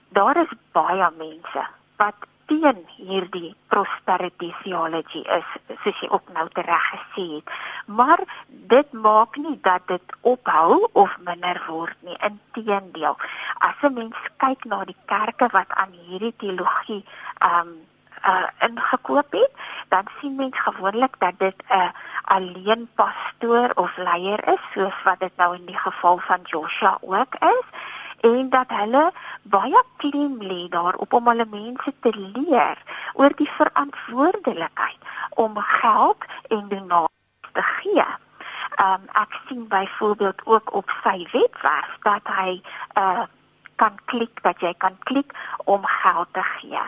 daar 0.10 0.38
is 0.38 0.52
baie 0.72 1.10
mense 1.18 1.68
wat 1.96 2.28
teen 2.52 2.82
hierdie 2.98 3.54
prosperity 3.72 4.50
theology 4.64 5.22
is 5.38 5.52
soos 5.84 6.02
jy 6.04 6.10
ook 6.12 6.32
nou 6.36 6.48
tereg 6.52 6.88
gesê 6.94 7.26
het. 7.38 7.54
Maar 7.86 8.24
dit 8.48 8.92
maak 8.92 9.38
nie 9.40 9.56
dat 9.64 9.88
dit 9.88 10.18
ophou 10.22 10.82
of 10.92 11.16
minder 11.28 11.62
word 11.68 11.96
nie. 12.08 12.18
Inteendeel, 12.28 13.16
as 13.68 13.80
'n 13.82 13.94
mens 13.94 14.20
kyk 14.38 14.66
na 14.66 14.84
die 14.84 15.00
kerke 15.06 15.48
wat 15.52 15.72
aan 15.72 15.96
hierdie 16.08 16.36
teologie 16.38 17.06
um 17.52 17.72
uh 18.26 18.48
ingekoop 18.60 19.32
het, 19.32 19.52
dan 19.88 20.06
sien 20.20 20.36
mens 20.36 20.60
gewoonlik 20.60 21.16
dat 21.20 21.34
dit 21.38 21.56
'n 21.70 21.74
uh, 21.74 21.90
alleen 22.22 22.90
pastoor 22.96 23.70
of 23.76 23.98
leier 23.98 24.48
is, 24.48 24.64
soos 24.74 25.04
wat 25.04 25.20
dit 25.20 25.36
nou 25.36 25.56
in 25.56 25.66
die 25.66 25.78
geval 25.78 26.18
van 26.18 26.40
Joshua 26.44 26.98
ook 27.02 27.36
is 27.36 27.66
en 28.22 28.50
dat 28.50 28.70
hulle 28.70 29.12
baie 29.42 29.84
klem 29.98 30.38
lê 30.42 30.68
daarop 30.70 31.14
om 31.14 31.28
hulle 31.28 31.46
mense 31.50 31.94
te 32.00 32.12
leer 32.14 32.78
oor 33.14 33.34
die 33.36 33.50
verantwoordelikheid 33.50 35.00
om 35.30 35.58
geld 35.58 36.26
en 36.48 36.68
donasies 36.70 37.54
te 37.58 37.64
gee. 37.76 38.06
Um 38.86 39.10
ek 39.24 39.40
sien 39.48 39.68
byvoorbeeld 39.68 40.42
ook 40.46 40.74
op 40.74 40.94
sy 41.04 41.28
webwerf 41.32 41.98
dat 42.02 42.34
hy 42.38 42.62
'n 42.62 42.64
uh, 43.00 43.26
kan 43.82 43.98
klik 44.06 44.44
dat 44.46 44.62
jy 44.62 44.74
kan 44.78 44.96
klik 45.10 45.34
om 45.66 45.86
geld 45.86 46.30
te 46.38 46.44
gee. 46.44 46.84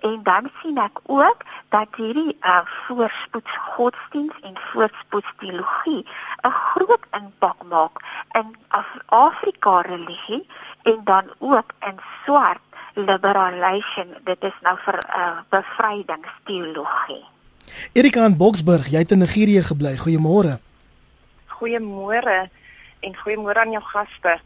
En 0.00 0.20
dan 0.22 0.50
sien 0.60 0.78
ek 0.78 1.00
ook 1.06 1.44
dat 1.72 1.88
hierdie 1.96 2.36
uh, 2.40 2.60
voorspoeds 2.84 3.56
godsdiens 3.76 4.36
en 4.48 4.56
voorspoeds 4.72 5.32
teologie 5.40 6.02
'n 6.48 6.50
groot 6.50 7.04
impak 7.20 7.58
maak 7.72 8.04
in 8.40 8.48
Afrika 9.08 9.80
religie 9.80 10.44
en 10.82 11.00
dan 11.04 11.24
ook 11.38 11.72
in 11.88 11.98
swart 12.24 12.64
liberalisation. 12.94 14.08
Dit 14.24 14.42
is 14.44 14.56
nou 14.62 14.76
vir 14.84 14.98
uh, 15.08 15.38
bevrydingsteologie. 15.48 17.24
Erika 17.92 18.24
in 18.24 18.36
Boksburg, 18.36 18.86
jy 18.92 18.98
het 18.98 19.10
in 19.10 19.18
Nigerië 19.18 19.62
gebly. 19.62 19.96
Goeiemôre. 19.96 20.58
Goeiemôre 21.56 22.48
en 23.00 23.16
goeiemôre 23.16 23.58
aan 23.64 23.70
jou 23.70 23.84
gaste. 23.84 24.40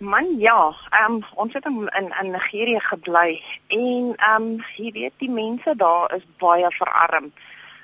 Man 0.00 0.38
ja, 0.38 0.74
um, 1.06 1.18
ons 1.34 1.52
het 1.52 1.64
in 1.64 1.88
in, 2.20 2.30
Nigerië 2.30 2.80
gebly 2.80 3.42
en 3.66 4.14
ehm 4.16 4.42
um, 4.42 4.62
jy 4.76 4.92
weet 4.92 5.12
die 5.20 5.30
mense 5.30 5.74
daar 5.76 6.14
is 6.16 6.24
baie 6.38 6.70
verarm. 6.72 7.26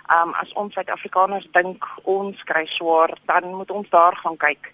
Ehm 0.06 0.28
um, 0.28 0.32
as 0.40 0.52
ons 0.52 0.72
Suid-Afrikaners 0.72 1.48
dink 1.52 1.84
ons 2.02 2.42
kry 2.42 2.64
swaar, 2.66 3.12
dan 3.26 3.54
moet 3.54 3.70
ons 3.70 3.88
daar 3.90 4.16
gaan 4.16 4.36
kyk. 4.36 4.72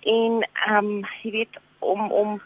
En 0.00 0.46
ehm 0.66 0.76
um, 0.76 1.02
jy 1.22 1.30
weet 1.30 1.58
om 1.78 2.12
om 2.12 2.40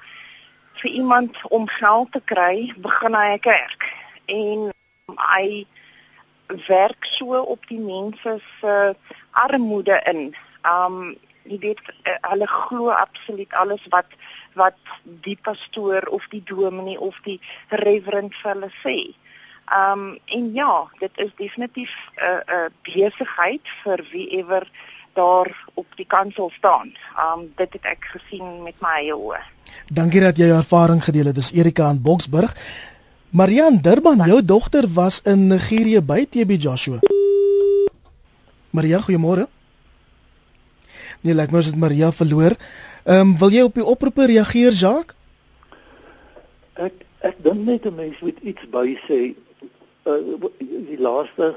vir 0.81 0.91
iemand 0.91 1.37
om 1.49 1.69
geld 1.69 2.13
te 2.13 2.25
kry, 2.25 2.73
begin 2.77 3.15
hy 3.15 3.29
'n 3.35 3.45
kerk. 3.51 3.93
En 4.25 4.73
hy 5.37 5.67
werk 6.73 7.05
so 7.05 7.43
op 7.43 7.67
die 7.67 7.81
mense 7.81 8.41
se 8.61 8.97
armoede 9.31 10.01
in. 10.05 10.35
Ehm 10.63 11.01
um, 11.03 11.17
jy 11.49 11.59
weet 11.59 11.81
uh, 11.89 12.17
hulle 12.31 12.47
glo 12.47 12.89
absoluut 12.89 13.53
alles 13.53 13.85
wat 13.93 14.07
wat 14.59 14.79
die 15.25 15.39
pastoor 15.43 16.09
of 16.15 16.27
die 16.35 16.43
dominee 16.45 17.01
of 17.01 17.17
die 17.25 17.39
reverend 17.85 18.37
vir 18.43 18.55
hulle 18.55 18.71
sê. 18.83 18.99
Um 19.79 20.17
en 20.35 20.53
ja, 20.57 20.87
dit 21.01 21.25
is 21.25 21.33
definitief 21.37 21.93
'n 22.17 22.25
uh, 22.25 22.41
'n 22.41 22.55
uh, 22.57 22.71
besigheid 22.83 23.65
vir 23.85 24.05
wie 24.13 24.29
ewer 24.39 24.67
daar 25.15 25.51
op 25.75 25.87
die 25.97 26.07
kansel 26.07 26.51
staan. 26.59 26.93
Um 27.25 27.53
dit 27.57 27.73
het 27.73 27.85
ek 27.85 28.05
gesien 28.15 28.63
met 28.63 28.77
my 28.81 28.95
eie 29.03 29.17
oë. 29.17 29.43
Dankie 29.89 30.21
dat 30.21 30.37
jy 30.37 30.47
jou 30.47 30.59
ervaring 30.59 31.05
gedeel 31.05 31.31
het. 31.31 31.35
Dis 31.35 31.53
Erika 31.53 31.91
in 31.91 32.03
Boksburg. 32.03 32.55
Marian 33.31 33.79
Durban, 33.83 34.25
jou 34.25 34.45
dogter 34.45 34.89
was 34.89 35.21
in 35.23 35.47
Nigerië 35.47 36.01
by 36.01 36.25
TB 36.25 36.57
Joshua. 36.57 36.99
Maria, 38.71 39.01
goeiemôre. 39.01 39.49
Nee, 41.21 41.35
lyk 41.35 41.49
like 41.49 41.53
my 41.53 41.61
ons 41.61 41.67
het 41.67 41.77
Maria 41.77 42.13
verloor. 42.13 42.55
Ehm 43.09 43.21
um, 43.21 43.39
wil 43.39 43.49
jy 43.49 43.63
op 43.65 43.75
die 43.75 43.85
oproepe 43.85 44.27
reageer, 44.29 44.75
Jacques? 44.77 45.17
Ek 46.77 47.07
ek 47.25 47.39
dink 47.41 47.65
net 47.65 47.87
'n 47.89 47.95
mens 47.95 48.19
moet 48.21 48.37
iets 48.45 48.69
by 48.69 48.99
sê. 49.09 49.33
Uh, 50.05 50.19
die 50.61 50.99
laaste 51.01 51.55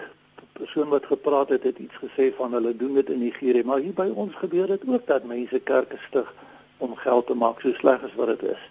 persoon 0.53 0.87
wat 0.87 1.05
gepraat 1.05 1.49
het, 1.49 1.63
het 1.63 1.77
iets 1.77 1.97
gesê 1.99 2.29
van 2.37 2.53
hulle 2.53 2.71
doen 2.75 2.93
dit 2.93 3.09
in 3.09 3.19
Nigerië, 3.19 3.63
maar 3.63 3.83
hier 3.83 3.93
by 3.93 4.07
ons 4.15 4.35
gebeur 4.35 4.67
dit 4.67 4.81
ook 4.87 5.07
dat 5.07 5.27
mense 5.27 5.59
kerke 5.59 5.97
stig 6.07 6.33
om 6.77 6.95
geld 6.95 7.27
te 7.27 7.33
maak, 7.33 7.59
so 7.59 7.73
sleg 7.73 8.03
as 8.03 8.15
wat 8.15 8.27
dit 8.27 8.43
is. 8.55 8.63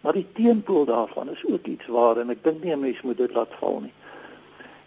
Maar 0.00 0.12
die 0.12 0.26
teenpool 0.32 0.84
daarvan 0.84 1.30
is 1.30 1.44
ook 1.48 1.66
iets 1.66 1.86
waar 1.86 2.16
en 2.16 2.30
ek 2.30 2.44
dink 2.44 2.62
nie 2.62 2.76
'n 2.76 2.80
mens 2.80 3.00
moet 3.00 3.16
dit 3.16 3.32
laat 3.32 3.54
val 3.60 3.80
nie. 3.80 3.94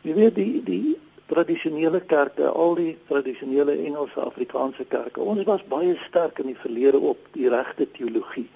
Jy 0.01 0.13
weet 0.13 0.35
die 0.35 0.63
die 0.63 0.97
tradisionele 1.31 2.01
kerke, 2.11 2.49
al 2.51 2.75
die 2.75 2.93
tradisionele 3.07 3.77
Engelse 3.85 4.19
Afrikaanse 4.19 4.85
kerke. 4.91 5.23
Ons 5.23 5.45
was 5.47 5.63
baie 5.71 5.95
sterk 6.07 6.41
in 6.43 6.51
die 6.51 6.59
verlede 6.59 6.99
op 6.99 7.27
die 7.37 7.49
regte 7.51 7.87
teologie. 7.95 8.49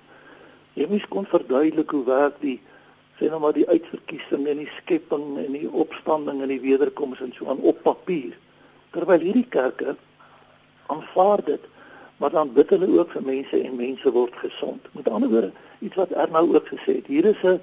Jy 0.75 0.87
mis 0.91 1.05
kon 1.07 1.27
verduidelik 1.31 1.93
hoe 1.95 2.03
werk 2.07 2.41
die 2.43 2.57
sê 3.15 3.29
nou 3.31 3.39
maar 3.39 3.55
die 3.55 3.67
uitverkiesing 3.69 4.43
en 4.51 4.59
die 4.59 4.71
skepping 4.81 5.37
en 5.39 5.53
die 5.55 5.69
opstanding 5.71 6.41
en 6.43 6.51
die 6.51 6.59
wederkoms 6.59 7.21
en 7.23 7.31
so 7.37 7.47
aan 7.51 7.63
op 7.63 7.79
papier. 7.85 8.33
Terwyl 8.91 9.23
hierdie 9.23 9.47
kerke 9.47 9.95
aanvaar 10.91 11.43
dit, 11.47 11.69
maar 12.19 12.33
dan 12.35 12.51
bid 12.55 12.73
hulle 12.75 12.89
ook 12.91 13.15
vir 13.15 13.23
mense 13.23 13.61
en 13.61 13.79
mense 13.79 14.11
word 14.11 14.35
gesond. 14.43 14.91
Met 14.97 15.07
ander 15.09 15.31
woorde, 15.31 15.53
iets 15.79 15.95
wat 15.99 16.11
Ernou 16.11 16.43
ook 16.55 16.67
gesê 16.73 16.99
het, 16.99 17.07
hier 17.07 17.25
is 17.31 17.43
'n 17.43 17.61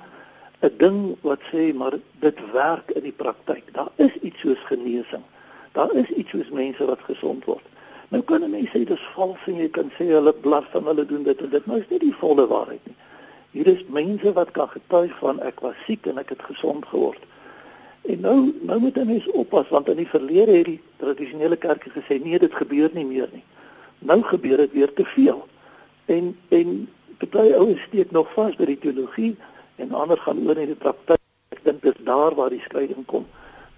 'n 0.63 0.75
ding 0.77 1.17
wat 1.21 1.41
sê 1.51 1.75
maar 1.75 1.95
dit 2.19 2.39
werk 2.53 2.91
in 2.91 3.03
die 3.03 3.19
praktyk. 3.23 3.65
Daar 3.73 3.91
is 3.97 4.15
iets 4.21 4.41
soos 4.41 4.63
genesing. 4.65 5.23
Daar 5.73 5.93
is 5.95 6.09
iets 6.09 6.31
soos 6.31 6.51
mense 6.51 6.85
wat 6.85 7.01
gesond 7.01 7.45
word. 7.45 7.67
Nou 8.09 8.23
kan 8.23 8.51
mense 8.51 8.71
sê 8.71 8.85
dis 8.85 9.09
vals 9.15 9.43
en 9.47 9.57
jy 9.57 9.69
kan 9.69 9.91
sê 9.99 10.07
hulle 10.13 10.33
blaf 10.33 10.71
van 10.71 10.85
hulle 10.85 11.07
doen 11.07 11.23
dit 11.23 11.41
en 11.41 11.51
dit, 11.51 11.67
maar 11.67 11.83
is 11.83 11.89
nie 11.89 11.99
die 11.99 12.15
volle 12.15 12.47
waarheid 12.47 12.87
nie. 12.87 12.97
Hier 13.51 13.67
is 13.67 13.85
mense 13.89 14.33
wat 14.33 14.51
kan 14.51 14.69
getuig 14.69 15.19
van 15.19 15.41
ek 15.41 15.61
was 15.61 15.79
siek 15.87 16.07
en 16.07 16.19
ek 16.23 16.29
het 16.37 16.43
gesond 16.43 16.87
geword. 16.87 17.23
En 18.03 18.21
nou 18.21 18.39
nou 18.63 18.79
moet 18.81 19.05
mense 19.05 19.33
oppas 19.33 19.69
want 19.69 19.89
in 19.89 19.97
die 19.97 20.09
verlede 20.09 20.57
het 20.61 20.71
die 20.71 20.81
tradisionele 21.03 21.57
kerke 21.57 21.91
gesê 21.91 22.23
nee, 22.23 22.39
dit 22.39 22.55
gebeur 22.55 22.91
nie 22.93 23.07
meer 23.07 23.29
nie. 23.33 23.45
Nou 23.99 24.23
gebeur 24.23 24.57
dit 24.57 24.73
weer 24.73 24.93
te 24.95 25.05
veel. 25.05 25.47
En 26.07 26.37
en 26.49 26.89
baie 27.31 27.57
ouens 27.57 27.83
steek 27.83 28.11
nog 28.11 28.33
vas 28.35 28.57
by 28.59 28.67
die 28.73 28.79
teologie 28.79 29.37
en 29.77 29.93
ander 29.93 30.19
gaan 30.19 30.49
oor 30.49 30.59
in 30.59 30.67
die 30.67 30.83
praktyk. 30.85 31.21
Ek 31.53 31.65
dink 31.65 31.83
dis 31.83 32.05
daar 32.05 32.35
waar 32.35 32.51
die 32.51 32.63
skeiding 32.65 33.07
kom 33.07 33.27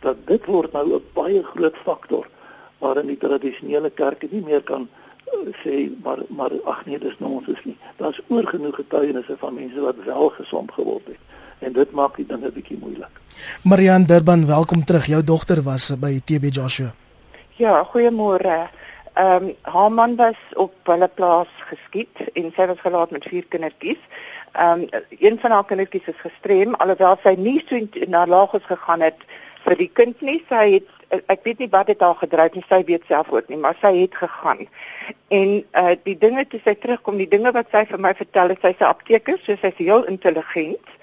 dat 0.04 0.26
dit 0.26 0.44
word 0.46 0.72
nou 0.72 0.86
'n 0.94 1.02
baie 1.14 1.42
groot 1.42 1.76
faktor 1.84 2.28
waarin 2.78 3.06
die 3.06 3.18
tradisionele 3.18 3.90
kerke 3.90 4.28
nie 4.30 4.44
meer 4.44 4.62
kan 4.62 4.88
uh, 5.32 5.52
sê 5.62 5.90
maar 6.04 6.18
maar 6.28 6.52
ag 6.64 6.84
nee 6.86 6.98
dis 6.98 7.18
nou 7.18 7.30
ons 7.38 7.48
is 7.48 7.64
nie. 7.64 7.76
Daar's 7.96 8.20
oor 8.28 8.46
genoeg 8.46 8.76
getuienisse 8.76 9.36
van 9.38 9.54
mense 9.54 9.80
wat 9.80 9.96
wel 10.04 10.28
gesond 10.28 10.72
geword 10.72 11.06
het 11.06 11.22
en 11.58 11.72
dit 11.72 11.90
maak 11.90 12.16
dit 12.16 12.28
dan 12.28 12.44
'n 12.44 12.52
bietjie 12.52 12.78
moeilik. 12.78 13.14
Marian 13.62 14.04
Durban, 14.04 14.46
welkom 14.46 14.84
terug. 14.84 15.06
Jou 15.06 15.24
dogter 15.24 15.62
was 15.62 15.92
by 15.98 16.20
TB 16.24 16.44
Joshua. 16.50 16.94
Ja, 17.56 17.84
goeiemôre. 17.84 18.68
Ehm 19.14 19.44
um, 19.44 19.54
haar 19.62 19.92
man 19.92 20.16
was 20.16 20.36
op 20.54 20.74
hulle 20.82 21.08
plaas 21.08 21.48
geskiet 21.70 22.16
en 22.32 22.52
sy 22.56 22.66
was 22.66 22.80
gelaat 22.80 23.10
met 23.10 23.24
vier 23.24 23.44
kindertjies. 23.48 24.02
Ehm 24.54 24.80
um, 24.80 25.02
een 25.18 25.38
van 25.40 25.50
haar 25.50 25.64
kindertjies 25.64 26.06
is 26.06 26.20
gestrem 26.22 26.74
alhoewel 26.74 27.16
sy 27.22 27.34
nie 27.38 27.58
so 27.68 28.06
na 28.06 28.26
laagos 28.26 28.62
gegaan 28.68 29.00
het 29.02 29.24
vir 29.64 29.76
die 29.80 29.90
kind 29.92 30.20
nie. 30.20 30.36
Sy 30.48 30.64
het 30.76 31.22
ek 31.26 31.42
weet 31.42 31.58
nie 31.58 31.68
wat 31.72 31.88
dit 31.90 32.00
haar 32.00 32.14
gedryf 32.20 32.54
nie. 32.54 32.62
Sy 32.68 32.78
weet 32.86 33.02
self 33.08 33.32
ook 33.34 33.48
nie, 33.50 33.58
maar 33.58 33.74
sy 33.80 33.90
het 33.96 34.14
gegaan. 34.14 34.66
En 35.28 35.56
uh 35.82 35.94
die 36.06 36.14
dinge 36.18 36.46
toe 36.46 36.60
sy 36.64 36.76
terugkom, 36.78 37.18
die 37.18 37.30
dinge 37.30 37.50
wat 37.56 37.72
sy 37.74 37.82
vir 37.90 38.02
my 38.06 38.14
vertel 38.14 38.54
het, 38.54 38.62
sy's 38.62 38.78
'n 38.78 38.90
apteker, 38.92 39.40
so 39.42 39.56
sy's 39.62 39.78
heel 39.78 40.06
intelligent. 40.14 40.94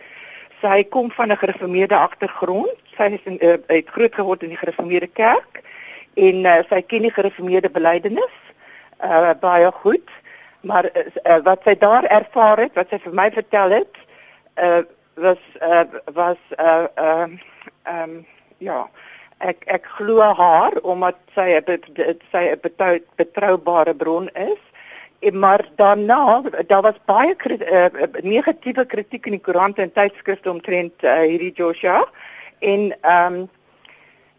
Sy 0.62 0.84
kom 0.84 1.12
van 1.12 1.32
'n 1.32 1.42
gereformeerde 1.44 1.96
agtergrond. 1.96 2.78
Sy 2.98 3.12
is 3.20 3.26
in 3.26 3.38
uh, 3.42 3.58
het 3.68 3.90
groot 3.90 4.16
geword 4.16 4.44
in 4.44 4.56
die 4.56 4.64
gereformeerde 4.64 5.08
kerk 5.08 5.62
en 6.14 6.46
uh, 6.46 6.60
sy 6.70 6.82
ken 6.82 7.02
die 7.02 7.18
gereformeerde 7.20 7.70
belydenis 7.70 8.36
uh 9.04 9.34
baie 9.40 9.72
goed 9.72 10.10
maar 10.62 10.90
uh, 10.94 11.38
wat 11.44 11.62
sy 11.66 11.76
daar 11.78 12.04
ervaar 12.04 12.58
het, 12.58 12.74
wat 12.74 12.90
sy 12.90 13.00
vir 13.04 13.14
my 13.14 13.30
vertel 13.32 13.78
het, 13.82 14.02
uh 14.62 14.82
was 15.22 15.42
uh 15.62 15.84
was 16.14 16.40
uh 16.58 16.88
ehm 16.96 17.40
uh, 17.86 18.02
um, 18.02 18.26
ja, 18.58 18.90
ek 19.38 19.64
ek 19.66 19.86
glo 19.98 20.22
haar 20.22 20.78
omdat 20.82 21.18
sy 21.36 21.48
'n 21.58 22.20
sy 22.32 22.44
'n 22.54 23.02
betroubare 23.16 23.96
bron 23.96 24.30
is. 24.30 24.62
En 25.20 25.40
maar 25.40 25.70
daarna, 25.76 26.42
daar 26.68 26.82
was 26.82 26.98
baie 27.06 27.36
uh, 27.46 27.86
negatiewe 28.22 28.86
kritiek 28.86 29.26
in 29.26 29.32
die 29.32 29.42
koerante 29.42 29.82
en 29.82 29.92
tydskrifte 29.92 30.50
omtrent 30.50 31.04
uh, 31.04 31.20
hierdie 31.20 31.54
Joshua. 31.54 32.06
En 32.60 32.94
ehm 33.02 33.34
um, 33.34 33.50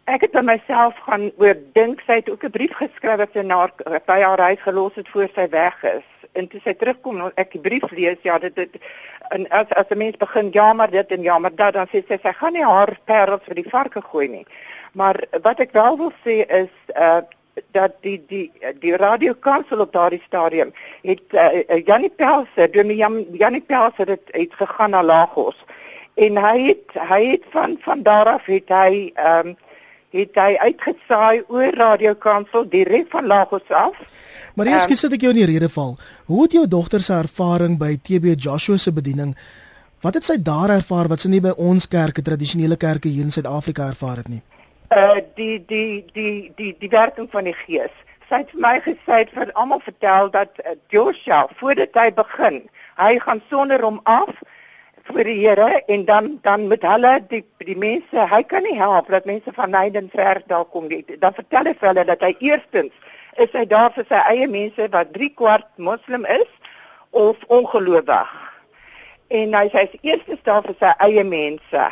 ek 0.03 0.21
het 0.21 0.31
by 0.31 0.41
myself 0.41 0.97
gaan 1.07 1.31
oordink. 1.37 2.01
Sy 2.05 2.13
het 2.13 2.29
ook 2.29 2.43
'n 2.43 2.51
brief 2.51 2.73
geskryf 2.75 3.17
wat 3.17 3.31
sy 3.33 3.41
na 3.41 3.69
by 4.05 4.19
haar 4.21 4.39
huis 4.39 4.61
gelos 4.61 4.95
het 4.95 5.09
voor 5.09 5.29
sy 5.35 5.49
weg 5.49 5.83
is 5.83 6.12
en 6.33 6.47
toe 6.47 6.59
sy 6.63 6.73
terugkom 6.73 7.19
en 7.21 7.31
ek 7.35 7.51
die 7.55 7.61
brief 7.61 7.91
lees 7.91 8.21
ja 8.23 8.39
dit 8.39 8.55
dit 8.55 8.79
en 9.35 9.45
as 9.49 9.69
as 9.79 9.89
'n 9.89 9.97
mens 9.97 10.17
begin 10.17 10.49
ja 10.53 10.73
maar 10.73 10.91
dit 10.91 11.11
en 11.11 11.21
ja 11.21 11.39
maar 11.39 11.55
dat 11.55 11.73
dan 11.73 11.87
sê 11.87 12.03
sy 12.07 12.17
sy 12.23 12.33
gaan 12.33 12.53
nie 12.53 12.65
haar 12.65 12.97
parels 13.05 13.45
vir 13.45 13.55
die 13.55 13.69
varke 13.69 14.01
gooi 14.01 14.27
nie. 14.27 14.45
Maar 14.93 15.23
wat 15.41 15.59
ek 15.59 15.71
wel 15.71 15.97
wil 15.97 16.13
sê 16.25 16.45
is 16.61 16.73
uh 16.95 17.21
dat 17.71 17.91
die 18.01 18.23
die 18.27 18.51
die 18.79 18.95
radiokansel 18.97 19.79
op 19.79 19.91
daardie 19.93 20.21
stadium 20.25 20.73
het 21.01 21.21
uh, 21.31 21.85
Janie 21.85 22.09
Pelse, 22.09 22.69
Dominee 22.71 22.97
Jan, 22.97 23.25
Janie 23.31 23.61
Pelse 23.61 24.05
het 24.09 24.29
het 24.31 24.53
gegaan 24.53 24.89
na 24.89 25.03
Lagos. 25.03 25.65
En 26.13 26.37
hy 26.37 26.57
het 26.67 26.97
hy 27.09 27.21
het 27.27 27.45
van 27.49 27.77
van 27.81 28.01
daar 28.01 28.25
af 28.25 28.45
het 28.45 28.69
hy 28.69 29.11
ehm 29.13 29.47
um, 29.47 29.57
het 30.13 30.37
hy 30.37 30.53
uitgesaai 30.61 31.43
oor 31.49 31.73
radiokansel 31.77 32.67
direk 32.69 33.09
van 33.13 33.25
Lagos 33.25 33.65
af. 33.69 33.97
Maar 34.53 34.69
eers 34.69 34.85
um, 34.85 34.95
sit 34.95 35.15
ek 35.17 35.25
jou 35.25 35.33
in 35.33 35.41
die 35.41 35.49
rede 35.49 35.69
val. 35.73 35.95
Hoe 36.29 36.43
het 36.45 36.53
jou 36.53 36.67
dogter 36.69 37.01
se 37.01 37.15
ervaring 37.17 37.79
by 37.81 37.95
TB 37.97 38.35
Joshua 38.37 38.77
se 38.77 38.93
bediening 38.93 39.33
wat 40.03 40.19
het 40.19 40.27
sy 40.27 40.35
daar 40.37 40.69
ervaar 40.69 41.07
wat 41.07 41.23
sy 41.23 41.31
nie 41.31 41.41
by 41.41 41.53
ons 41.57 41.87
kerke 41.87 42.21
tradisionele 42.21 42.77
kerke 42.77 43.07
hier 43.09 43.23
in 43.23 43.31
Suid-Afrika 43.33 43.87
ervaar 43.87 44.21
het 44.21 44.29
nie? 44.29 44.41
Uh 44.93 45.21
die 45.39 45.57
die 45.65 46.03
die 46.13 46.51
die 46.57 46.73
die 46.79 46.91
werking 46.91 47.29
van 47.31 47.47
die 47.49 47.55
gees. 47.63 47.93
Sy 48.29 48.43
het 48.43 48.51
vir 48.51 48.61
my 48.65 48.73
gesê 48.85 49.21
het 49.23 49.31
vir 49.33 49.53
almal 49.57 49.81
vertel 49.85 50.29
dat 50.35 50.59
uh, 50.59 50.75
Joshua 50.93 51.47
voordat 51.57 51.95
hy 51.97 52.09
begin, 52.13 52.59
hy 52.99 53.15
gaan 53.23 53.41
sonder 53.49 53.81
hom 53.81 54.01
af 54.03 54.29
vir 55.09 55.27
die 55.27 55.39
Here 55.41 55.81
en 55.87 56.05
dan 56.05 56.29
dan 56.43 56.67
met 56.67 56.85
hulle 56.87 57.17
die 57.29 57.43
die 57.65 57.77
mense 57.79 58.27
hy 58.31 58.41
kan 58.47 58.63
nie 58.63 58.75
help 58.79 59.09
dat 59.11 59.25
mense 59.25 59.51
van 59.55 59.75
Heiden 59.75 60.09
ver 60.13 60.41
daar 60.47 60.65
kom 60.65 60.87
nie. 60.87 61.03
Dan 61.19 61.33
vertel 61.33 61.71
hy 61.71 61.73
vir 61.79 61.89
hulle 61.91 62.05
dat 62.05 62.23
hy 62.23 62.33
eerstens 62.39 62.93
is 63.41 63.51
hy 63.53 63.65
daar 63.65 63.91
vir 63.95 64.05
sy 64.09 64.21
eie 64.29 64.47
mense 64.47 64.87
wat 64.93 65.13
3 65.15 65.29
kwart 65.35 65.67
moslim 65.77 66.25
is 66.29 66.49
of 67.11 67.37
ongelowig. 67.47 68.31
En 69.33 69.55
hy 69.57 69.67
sê 69.73 69.85
hy 69.85 69.99
eerstens 70.13 70.43
daar 70.47 70.63
vir 70.67 70.77
sy 70.79 70.93
eie 71.07 71.23
mense 71.27 71.87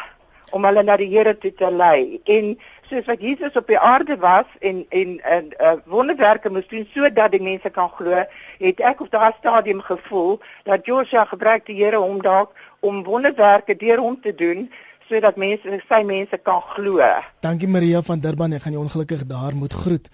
om 0.51 0.67
hulle 0.67 0.83
na 0.83 0.97
die 0.99 1.09
Here 1.11 1.33
toe 1.37 1.51
te 1.57 1.71
lei. 1.71 2.21
En 2.25 2.55
soos 2.91 3.07
wat 3.07 3.23
Jesus 3.23 3.55
op 3.55 3.67
die 3.71 3.79
aarde 3.79 4.17
was 4.19 4.47
en 4.59 4.83
en 4.89 5.17
en 5.23 5.49
uh, 5.57 5.73
wonderwerke 5.85 6.51
moes 6.51 6.67
doen 6.67 6.87
sodat 6.93 7.31
die 7.31 7.41
mense 7.41 7.69
kan 7.69 7.89
glo 7.97 8.23
het 8.59 8.83
ek 8.91 9.01
op 9.01 9.11
daardie 9.11 9.39
stadium 9.39 9.81
gevoel 9.87 10.39
dat 10.67 10.85
Joshua 10.85 11.25
gebruik 11.25 11.65
die 11.65 11.79
Here 11.79 11.99
om 11.99 12.21
dalk 12.21 12.51
om 12.79 13.03
wonderwerke 13.03 13.75
deur 13.75 14.03
hom 14.03 14.19
te 14.21 14.35
doen 14.35 14.69
sodat 15.09 15.39
mense 15.39 15.81
sy 15.89 16.03
mense 16.07 16.37
kan 16.39 16.61
glo. 16.75 17.03
Dankie 17.43 17.67
Maria 17.67 18.01
van 18.01 18.19
Durban, 18.23 18.53
ek 18.55 18.63
gaan 18.65 18.77
jou 18.77 18.83
ongelukkig 18.85 19.25
daar 19.27 19.55
moet 19.55 19.73
groet. 19.73 20.07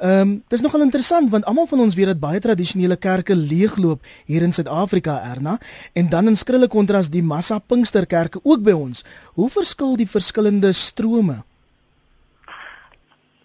Ehm 0.00 0.20
um, 0.20 0.30
dis 0.48 0.62
nogal 0.64 0.80
interessant 0.80 1.28
want 1.32 1.44
almal 1.44 1.66
van 1.68 1.82
ons 1.84 1.94
weet 1.94 2.08
dat 2.14 2.20
baie 2.20 2.40
tradisionele 2.40 2.96
kerke 2.96 3.36
leegloop 3.36 4.06
hier 4.24 4.46
in 4.46 4.52
Suid-Afrika 4.56 5.18
Erna 5.32 5.58
en 5.92 6.08
dan 6.08 6.32
in 6.32 6.40
skrille 6.40 6.68
kontras 6.72 7.12
die 7.12 7.22
massa 7.22 7.58
Pinksterkerke 7.58 8.40
ook 8.42 8.64
by 8.64 8.72
ons. 8.72 9.04
Hoe 9.36 9.50
verskil 9.52 9.96
die 10.00 10.08
verskillende 10.08 10.72
strome? 10.72 11.42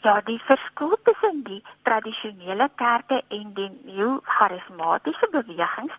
Ja, 0.05 0.21
die 0.21 0.39
verskil 0.45 0.91
tussen 1.03 1.39
die 1.43 1.63
tradisionele 1.81 2.67
kerke 2.77 3.23
en 3.27 3.53
die 3.57 3.71
nuwe 3.87 4.19
charismatiese 4.33 5.27
bewegings 5.33 5.93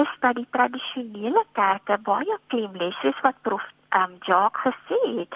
is 0.00 0.10
dat 0.22 0.36
die 0.38 0.46
tradisionele 0.54 1.42
kerke 1.58 1.96
baie 2.08 2.36
klem 2.52 2.76
lê 2.78 2.92
soos 3.00 3.18
wat 3.24 3.40
prof 3.48 3.64
um, 3.98 4.12
Jacques 4.28 4.62
gesê 4.68 4.98
het 5.16 5.34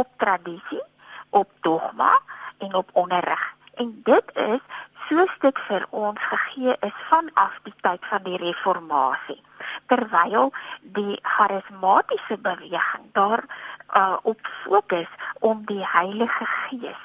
op 0.00 0.10
tradisie, 0.20 0.82
op 1.30 1.48
dogma 1.64 2.10
en 2.58 2.76
op 2.80 2.92
onderrig. 2.92 3.46
En 3.80 3.94
dit 4.04 4.34
is 4.44 4.60
soos 5.06 5.32
dit 5.44 5.62
vir 5.68 5.86
ons 5.90 6.26
gegee 6.32 6.74
is 6.88 6.98
vanaf 7.08 7.56
die 7.70 7.74
tyd 7.88 8.04
van 8.10 8.26
die 8.26 8.42
reformatie. 8.42 9.38
Terwyl 9.88 10.52
die 10.98 11.16
charismatiese 11.36 12.36
beweging 12.50 13.08
daar 13.16 13.46
uh, 13.96 14.20
op 14.22 14.52
fokus 14.60 15.08
om 15.40 15.64
die 15.72 15.80
Heilige 15.94 16.50
Gees 16.58 17.00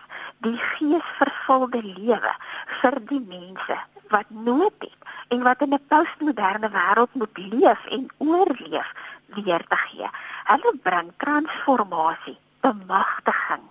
die 0.45 0.57
geesvervulde 0.57 1.81
lewe 1.83 2.33
vir 2.79 2.97
die 3.11 3.21
mense 3.21 3.77
wat 4.13 4.29
nood 4.29 4.85
het 4.85 5.33
en 5.35 5.43
wat 5.43 5.61
in 5.65 5.73
'n 5.73 5.87
postmoderne 5.93 6.69
wêreld 6.69 7.13
moet 7.13 7.37
leef 7.37 7.85
en 7.85 8.09
oorleef 8.17 8.89
weer 9.25 9.63
te 9.67 9.77
gee. 9.85 10.09
Hulle 10.45 10.73
bring 10.83 11.11
transformasie, 11.17 12.37
bemagtiging, 12.59 13.65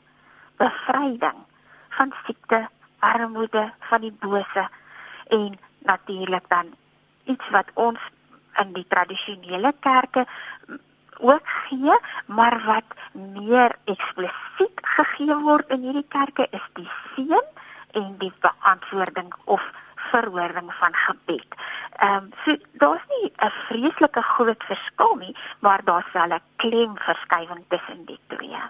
bevryding 0.57 1.39
van 1.89 2.13
siekte, 2.25 2.69
armoede, 2.99 3.73
van 3.79 4.01
die 4.01 4.17
bose 4.21 4.69
en 5.29 5.59
natuurlik 5.79 6.49
dan 6.49 6.75
iets 7.25 7.49
wat 7.51 7.71
ons 7.75 8.01
in 8.61 8.73
die 8.73 8.87
tradisionele 8.89 9.75
kerke 9.81 10.27
ook 11.19 11.49
gee, 11.49 11.99
maar 12.27 12.63
wat 12.65 12.89
meer 13.43 13.77
eksplisiet 13.85 14.81
gegee 14.83 15.37
word 15.37 15.69
in 15.69 15.83
hierdie 15.83 16.07
kerke 16.09 16.47
is 16.51 16.69
die 16.79 16.89
seën 17.15 17.43
en 17.93 18.15
die 18.19 18.33
beantwoording 18.41 19.33
of 19.45 19.63
verhoording 20.11 20.73
van 20.75 20.95
gebed. 20.95 21.61
Ehm 21.97 22.17
um, 22.17 22.31
so 22.45 22.57
daar's 22.73 23.07
nie 23.09 23.33
'n 23.37 23.51
vreeslike 23.51 24.23
groot 24.23 24.65
verskil 24.65 25.15
nie, 25.15 25.37
maar 25.59 25.81
daar's 25.85 26.13
wel 26.13 26.35
'n 26.35 26.43
klemverskywing 26.57 27.65
tussen 27.69 28.05
die 28.05 28.21
twee. 28.27 28.61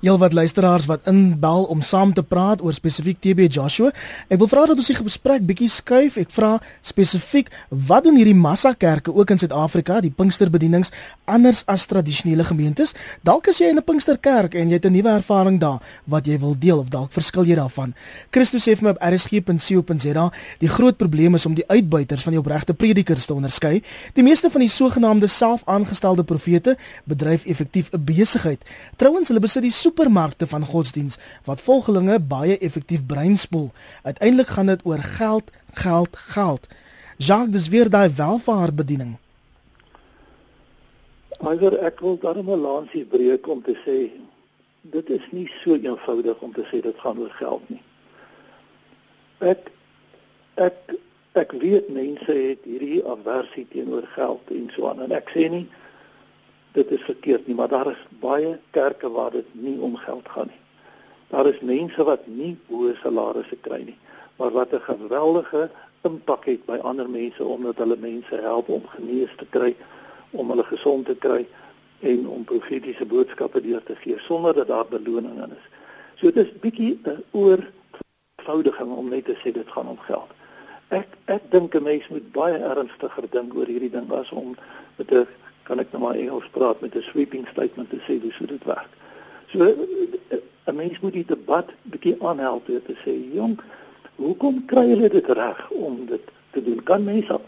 Heel 0.00 0.18
wat 0.18 0.32
luisteraars 0.32 0.86
wat 0.86 1.06
inbel 1.08 1.64
om 1.64 1.80
saam 1.80 2.12
te 2.12 2.22
praat 2.22 2.62
oor 2.62 2.72
spesifiek 2.72 3.18
TB 3.20 3.46
Joshua. 3.48 3.92
Ek 4.28 4.38
wil 4.38 4.48
vra 4.48 4.66
dat 4.68 4.76
ons 4.76 4.90
die 4.90 4.96
gesprek 4.96 5.44
bietjie 5.46 5.68
skuif. 5.72 6.18
Ek 6.20 6.30
vra 6.34 6.58
spesifiek 6.84 7.48
wat 7.68 8.04
doen 8.04 8.18
hierdie 8.18 8.36
massa 8.36 8.74
kerke 8.74 9.14
ook 9.14 9.30
in 9.30 9.40
Suid-Afrika, 9.40 10.00
die 10.04 10.12
Pinksterbedienings 10.12 10.92
anders 11.24 11.62
as 11.70 11.86
tradisionele 11.88 12.44
gemeentes? 12.44 12.94
Dalk 13.24 13.48
is 13.48 13.58
jy 13.58 13.70
in 13.72 13.78
'n 13.78 13.84
Pinksterkerk 13.84 14.54
en 14.54 14.68
jy 14.68 14.74
het 14.74 14.86
'n 14.86 14.92
nuwe 14.92 15.08
ervaring 15.08 15.60
daar 15.60 15.80
wat 16.04 16.26
jy 16.26 16.38
wil 16.38 16.54
deel 16.58 16.78
of 16.78 16.88
dalk 16.88 17.12
verskil 17.12 17.44
jy 17.44 17.54
daarvan. 17.54 17.94
Christus 18.30 18.68
sê 18.68 18.76
vir 18.76 18.82
my 18.82 18.90
op 18.90 19.02
rsg.co.za, 19.02 20.32
die 20.58 20.68
groot 20.68 20.96
probleem 20.96 21.34
is 21.34 21.46
om 21.46 21.54
die 21.54 21.64
uitbuiters 21.68 22.22
van 22.22 22.32
die 22.32 22.40
opregte 22.40 22.74
predikers 22.74 23.26
te 23.26 23.34
onderskei. 23.34 23.82
Die 24.14 24.22
meeste 24.22 24.50
van 24.50 24.60
die 24.60 24.68
sogenaamde 24.68 25.26
self-aangestelde 25.26 26.24
profete 26.24 26.76
bedryf 27.04 27.44
effektief 27.46 27.90
'n 27.92 28.04
besigheid. 28.04 28.64
Trouwens, 28.96 29.28
hulle 29.28 29.40
besit 29.54 29.70
die 29.70 29.82
supermarkte 29.82 30.46
van 30.46 30.64
godsdiens 30.66 31.18
wat 31.46 31.60
volgelinge 31.62 32.18
baie 32.18 32.58
effektief 32.58 33.06
breinspoel. 33.06 33.70
Uiteindelik 34.02 34.50
gaan 34.50 34.66
dit 34.66 34.80
oor 34.84 34.98
geld, 34.98 35.50
geld, 35.74 36.16
geld. 36.16 36.66
Jacques, 37.18 37.52
dis 37.52 37.68
weer 37.68 37.90
daai 37.90 38.10
welvaartbediening. 38.10 39.16
Maar 41.40 41.62
ek 41.86 42.00
wil 42.00 42.18
daarom 42.18 42.50
'n 42.50 42.60
lansie 42.60 43.04
breek 43.04 43.46
om 43.48 43.62
te 43.62 43.76
sê 43.86 44.10
dit 44.82 45.10
is 45.10 45.26
nie 45.30 45.46
so 45.62 45.74
eenvoudig 45.74 46.40
om 46.40 46.52
te 46.52 46.64
sê 46.72 46.80
dit 46.82 46.98
gaan 46.98 47.18
oor 47.18 47.30
geld 47.30 47.62
nie. 47.68 47.82
Ek 49.38 49.70
ek 50.54 50.74
ek 51.32 51.52
weet 51.52 51.88
mense 51.88 52.32
het 52.32 52.58
hierdie 52.64 53.04
aversie 53.04 53.66
teenoor 53.68 54.06
geld 54.14 54.50
en 54.50 54.70
so 54.74 54.88
aan 54.88 55.02
en 55.02 55.12
ek 55.12 55.30
sê 55.30 55.50
nie 55.50 55.68
dit 56.74 56.90
is 56.90 57.02
verkeerd 57.06 57.46
nie, 57.46 57.54
maar 57.54 57.68
daar 57.70 57.90
is 57.90 58.02
baie 58.20 58.58
kerke 58.70 59.10
waar 59.10 59.30
dit 59.30 59.46
nie 59.52 59.78
om 59.80 59.96
geld 59.96 60.28
gaan 60.28 60.50
nie. 60.50 60.62
Daar 61.30 61.46
is 61.46 61.60
mense 61.60 62.04
wat 62.04 62.26
nie 62.26 62.56
hoë 62.68 62.96
salarisse 63.02 63.56
kry 63.66 63.82
nie, 63.82 63.98
maar 64.38 64.50
wat 64.50 64.74
'n 64.74 64.80
geweldige 64.80 65.70
impak 66.02 66.44
het 66.44 66.64
by 66.66 66.78
ander 66.82 67.08
mense 67.10 67.44
omdat 67.44 67.76
hulle 67.76 67.96
mense 67.96 68.36
help 68.36 68.68
om 68.68 68.86
genees 68.86 69.30
te 69.36 69.46
kry, 69.50 69.76
om 70.30 70.50
hulle 70.50 70.64
gesond 70.64 71.06
te 71.06 71.14
kry 71.14 71.46
en 72.00 72.28
om 72.28 72.44
profetiese 72.44 73.06
boodskappe 73.06 73.60
deur 73.60 73.82
te 73.82 73.96
gee 73.96 74.18
sonder 74.18 74.54
dat 74.54 74.66
daar 74.66 74.86
beloning 74.86 75.42
in 75.42 75.56
is. 75.56 75.66
So 76.14 76.30
dit 76.30 76.46
is 76.46 76.58
bietjie 76.60 76.98
'n 77.04 77.22
oorvoudiging 77.30 78.90
om 78.96 79.08
net 79.08 79.24
te 79.24 79.36
sê 79.36 79.52
dit 79.52 79.68
gaan 79.68 79.88
om 79.88 79.98
geld. 79.98 80.30
Ek 80.88 81.08
ek 81.24 81.50
dink 81.50 81.74
'n 81.74 81.82
mens 81.82 82.08
moet 82.08 82.32
baie 82.32 82.58
ernstiger 82.58 83.24
dink 83.30 83.54
oor 83.54 83.66
hierdie 83.66 83.90
ding 83.90 84.12
as 84.12 84.30
om 84.30 84.56
met 84.96 85.12
'n 85.12 85.26
kan 85.64 85.80
ek 85.80 85.92
nou 85.92 86.02
maar 86.02 86.18
Engels 86.20 86.48
praat 86.52 86.80
met 86.80 86.94
'n 86.94 87.02
sweeping 87.02 87.46
statement 87.48 87.90
te 87.90 88.00
sê 88.06 88.20
hoe 88.20 88.32
sou 88.32 88.46
dit 88.46 88.64
werk. 88.64 88.90
So 89.50 89.58
'n 90.66 90.76
mens 90.76 91.00
moet 91.00 91.12
die 91.12 91.24
debat 91.26 91.68
bietjie 91.82 92.16
aanhelp 92.20 92.66
deur 92.66 92.82
te 92.82 92.96
sê, 93.04 93.12
"Jong, 93.34 93.60
hoekom 94.16 94.64
kry 94.64 94.88
hulle 94.88 95.08
dit 95.08 95.26
reg 95.26 95.70
om 95.70 96.06
dit 96.06 96.24
te 96.50 96.62
doen? 96.62 96.82
Kan 96.82 97.04
mense 97.04 97.40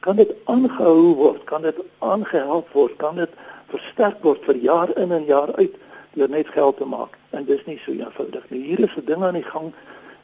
kan 0.00 0.16
dit 0.16 0.32
aangehou 0.44 1.14
word? 1.14 1.44
Kan 1.44 1.62
dit 1.62 1.76
aangehelp 1.98 2.68
word? 2.72 2.96
Kan 2.96 3.16
dit 3.16 3.30
versterk 3.66 4.22
word 4.22 4.44
vir 4.44 4.56
jaar 4.56 4.98
in 4.98 5.12
en 5.12 5.24
jaar 5.24 5.54
uit 5.54 5.74
deur 6.12 6.28
net 6.28 6.48
geld 6.48 6.76
te 6.76 6.84
maak?" 6.84 7.18
En 7.30 7.44
dis 7.44 7.64
nie 7.64 7.78
so 7.78 7.92
eenvoudig 7.92 8.50
nie. 8.50 8.62
Hier 8.62 8.80
is 8.80 8.96
'n 8.96 9.04
ding 9.04 9.22
aan 9.22 9.34
die 9.34 9.50
gang 9.52 9.72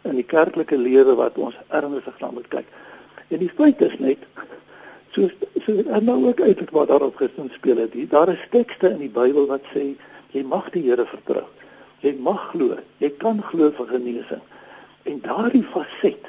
in 0.03 0.15
die 0.15 0.25
kerklike 0.25 0.79
lewe 0.79 1.15
wat 1.15 1.39
ons 1.39 1.57
ernstig 1.69 2.19
na 2.21 2.31
moet 2.31 2.49
kyk. 2.49 2.67
En 3.29 3.39
die 3.39 3.51
feit 3.51 3.81
is 3.81 3.99
net 3.99 4.19
So 5.17 5.31
so 5.65 5.73
en 5.73 6.05
nou 6.05 6.27
ook 6.29 6.41
uit 6.41 6.71
wat 6.71 6.89
daarop 6.89 7.17
gesin 7.17 7.49
speel 7.53 7.77
het. 7.77 7.95
Daar 8.11 8.29
is 8.29 8.47
tekste 8.51 8.91
in 8.91 8.99
die 8.99 9.09
Bybel 9.09 9.47
wat 9.49 9.65
sê 9.73 9.95
jy 10.35 10.43
mag 10.45 10.69
die 10.75 10.83
Here 10.85 11.07
vertrou. 11.09 11.47
Jy 12.05 12.13
mag 12.21 12.51
glo, 12.51 12.77
jy 13.01 13.09
kan 13.23 13.41
glo 13.43 13.71
vir 13.79 13.89
genesing. 13.95 14.43
En 15.09 15.23
daardie 15.25 15.63
faset, 15.73 16.29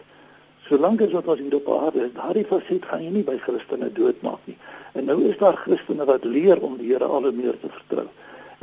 solank 0.70 1.04
as 1.04 1.12
wat 1.18 1.28
ons 1.34 1.44
hier 1.44 1.58
op 1.60 1.68
aarde 1.74 2.06
is, 2.06 2.16
daardie 2.16 2.46
faset 2.48 2.88
gaan 2.88 3.04
jy 3.04 3.12
nie 3.18 3.26
by 3.28 3.36
Christene 3.44 3.92
doodmaak 3.92 4.48
nie. 4.48 4.56
En 4.96 5.12
nou 5.12 5.20
is 5.28 5.36
daar 5.44 5.60
Christene 5.66 6.08
wat 6.08 6.24
leer 6.24 6.64
om 6.64 6.80
die 6.80 6.94
Here 6.94 7.12
al 7.12 7.28
hoe 7.28 7.36
meer 7.36 7.60
te 7.60 7.68
vertrou. 7.68 8.08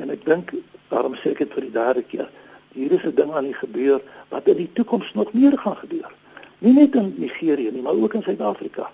En 0.00 0.16
ek 0.16 0.24
dink 0.24 0.56
daarom 0.88 1.20
sê 1.20 1.36
ek 1.36 1.44
dit 1.44 1.56
vir 1.58 1.68
die 1.68 1.76
derde 1.76 2.08
keer. 2.08 2.32
Hier 2.72 2.96
is 2.96 3.04
'n 3.04 3.14
ding 3.14 3.36
aan 3.36 3.52
die 3.52 3.60
gebeur 3.60 4.00
wat 4.32 4.48
in 4.48 4.56
die 4.56 4.72
toekoms 4.72 5.12
nog 5.12 5.36
meer 5.36 5.58
gaan 5.58 5.76
gebeur. 5.76 6.12
Nie 6.60 6.72
net 6.72 6.94
in 6.94 7.14
Nigerië 7.18 7.70
nie, 7.70 7.82
maar 7.82 8.00
ook 8.00 8.14
in 8.14 8.22
Suid-Afrika. 8.22 8.90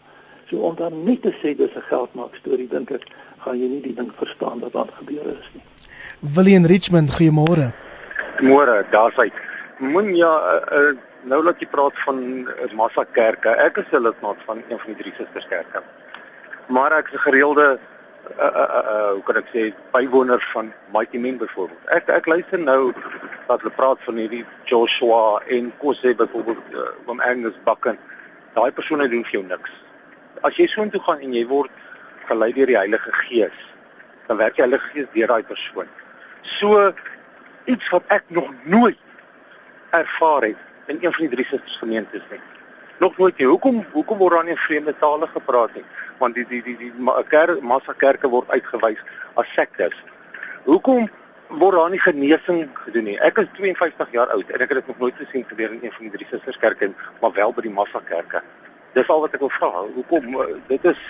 So 0.50 0.56
om 0.66 0.74
dan 0.74 1.04
net 1.04 1.22
te 1.22 1.30
sê 1.40 1.54
dis 1.56 1.74
'n 1.74 1.88
geldmaak 1.88 2.34
storie, 2.34 2.68
dink 2.68 2.90
ek, 2.90 3.04
gaan 3.38 3.60
jy 3.60 3.68
nie 3.68 3.82
die 3.82 3.94
ding 3.94 4.10
verstaan 4.16 4.60
wat 4.60 4.74
aan 4.76 4.90
gebeur 4.98 5.26
is 5.38 5.50
nie. 5.54 5.62
William 6.20 6.66
Richmond, 6.66 7.10
goeiemôre. 7.10 7.72
Môre, 8.42 8.84
daar's 8.90 9.14
hy. 9.14 9.30
Moen 9.78 10.16
ja, 10.16 10.32
uh, 10.54 10.78
uh, 10.78 10.96
nou 11.22 11.42
laat 11.42 11.60
jy 11.60 11.68
praat 11.70 11.96
van 12.04 12.18
uh, 12.48 12.74
massa 12.74 13.04
kerke. 13.04 13.48
Ek 13.48 13.78
is 13.78 13.92
'n 13.92 14.02
lidmaat 14.02 14.36
van 14.46 14.62
een 14.68 14.78
van 14.78 14.92
die 14.92 15.02
drie 15.02 15.14
susterskerke. 15.16 15.82
Maar 16.68 16.92
ek 16.98 17.08
is 17.08 17.14
'n 17.14 17.24
gereelde 17.28 17.78
uh, 18.38 18.44
uh, 18.44 18.68
uh, 18.76 18.84
uh, 18.92 19.10
hoe 19.12 19.22
kan 19.22 19.36
ek 19.36 19.48
sê 19.54 19.72
bywoner 19.92 20.40
van 20.52 20.72
Mighty 20.92 21.18
Men 21.18 21.38
byvoorbeeld. 21.38 21.88
Ek 21.90 22.08
ek 22.08 22.26
luister 22.26 22.58
nou 22.58 22.92
wat 23.46 23.62
hulle 23.62 23.74
praat 23.74 23.98
van 24.06 24.16
hierdie 24.16 24.44
Joshua 24.64 25.40
en 25.46 25.72
Kose 25.78 26.14
byvoorbeeld 26.14 26.74
uh, 26.74 26.90
oom 27.06 27.20
Angus 27.20 27.56
Bakken. 27.64 27.98
Daai 28.54 28.70
persone 28.72 29.08
doen 29.08 29.24
vir 29.24 29.32
jou 29.32 29.46
niks. 29.46 29.70
As 30.46 30.56
jy 30.56 30.66
soontoe 30.72 31.00
gaan 31.04 31.20
en 31.20 31.34
jy 31.36 31.42
word 31.48 31.72
gelei 32.28 32.52
deur 32.56 32.70
die 32.70 32.78
Heilige 32.78 33.12
Gees, 33.24 33.56
dan 34.28 34.38
werk 34.40 34.56
die 34.56 34.62
Heilige 34.64 34.92
Gees 34.94 35.08
deur 35.12 35.32
daai 35.34 35.42
persoon. 35.44 35.88
So 36.58 36.92
iets 37.68 37.90
wat 37.92 38.06
ek 38.08 38.24
nog 38.32 38.48
nooit 38.64 38.98
ervaar 39.90 40.46
het 40.48 40.56
in 40.86 40.98
een 41.00 41.12
van 41.12 41.26
die 41.26 41.34
drie 41.34 41.46
susters 41.46 41.76
gemeentes 41.76 42.24
nie. 42.30 42.40
Nog 43.00 43.18
nooit 43.18 43.36
nie. 43.38 43.46
Hoekom 43.46 43.84
hoekom 43.92 44.18
word 44.18 44.34
daar 44.36 44.44
nie 44.44 44.56
vreemde 44.56 44.94
tale 45.00 45.28
gepraat 45.34 45.74
nie? 45.74 45.84
Want 46.18 46.34
die 46.34 46.46
die 46.48 46.62
die 46.62 46.76
die 46.76 46.92
kerk 47.28 47.60
massa 47.60 47.92
kerke 47.92 48.28
word 48.28 48.50
uitgewys 48.50 49.00
as 49.40 49.52
sektes. 49.54 49.96
Hoekom 50.64 51.08
word 51.60 51.76
daar 51.76 51.90
nie 51.90 52.00
genesing 52.00 52.68
gedoen 52.84 53.08
nie? 53.10 53.18
Ek 53.20 53.38
is 53.44 53.52
52 53.56 54.16
jaar 54.16 54.32
oud 54.36 54.50
en 54.50 54.60
ek 54.60 54.72
het 54.72 54.80
dit 54.82 54.90
nog 54.92 54.98
nooit 55.04 55.20
gesien 55.20 55.44
gebeur 55.48 55.72
in 55.72 55.84
een 55.84 55.92
van 55.92 56.08
die 56.08 56.16
drie 56.16 56.28
susters 56.30 56.58
kerke, 56.60 56.92
maar 57.20 57.32
wel 57.32 57.52
by 57.52 57.64
die 57.68 57.76
massa 57.76 58.02
kerke. 58.08 58.42
Dis 58.94 59.08
al 59.08 59.20
wat 59.20 59.34
ek 59.34 59.40
wil 59.40 59.52
vra. 59.58 59.70
Hoekom 59.94 60.24
dit 60.68 60.84
is 60.84 61.04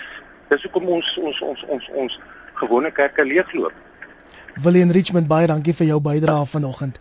dis 0.51 0.67
hoekom 0.67 0.91
ons 0.97 1.17
ons 1.17 1.41
ons 1.41 1.63
ons 1.77 1.89
ons 2.03 2.19
gewone 2.59 2.91
kerke 2.91 3.25
leegloop. 3.25 3.73
William 4.63 4.91
Richmond 4.91 5.27
baie 5.27 5.47
dankie 5.47 5.73
vir 5.73 5.93
jou 5.93 5.99
bydrae 6.03 6.45
vanoggend. 6.45 6.99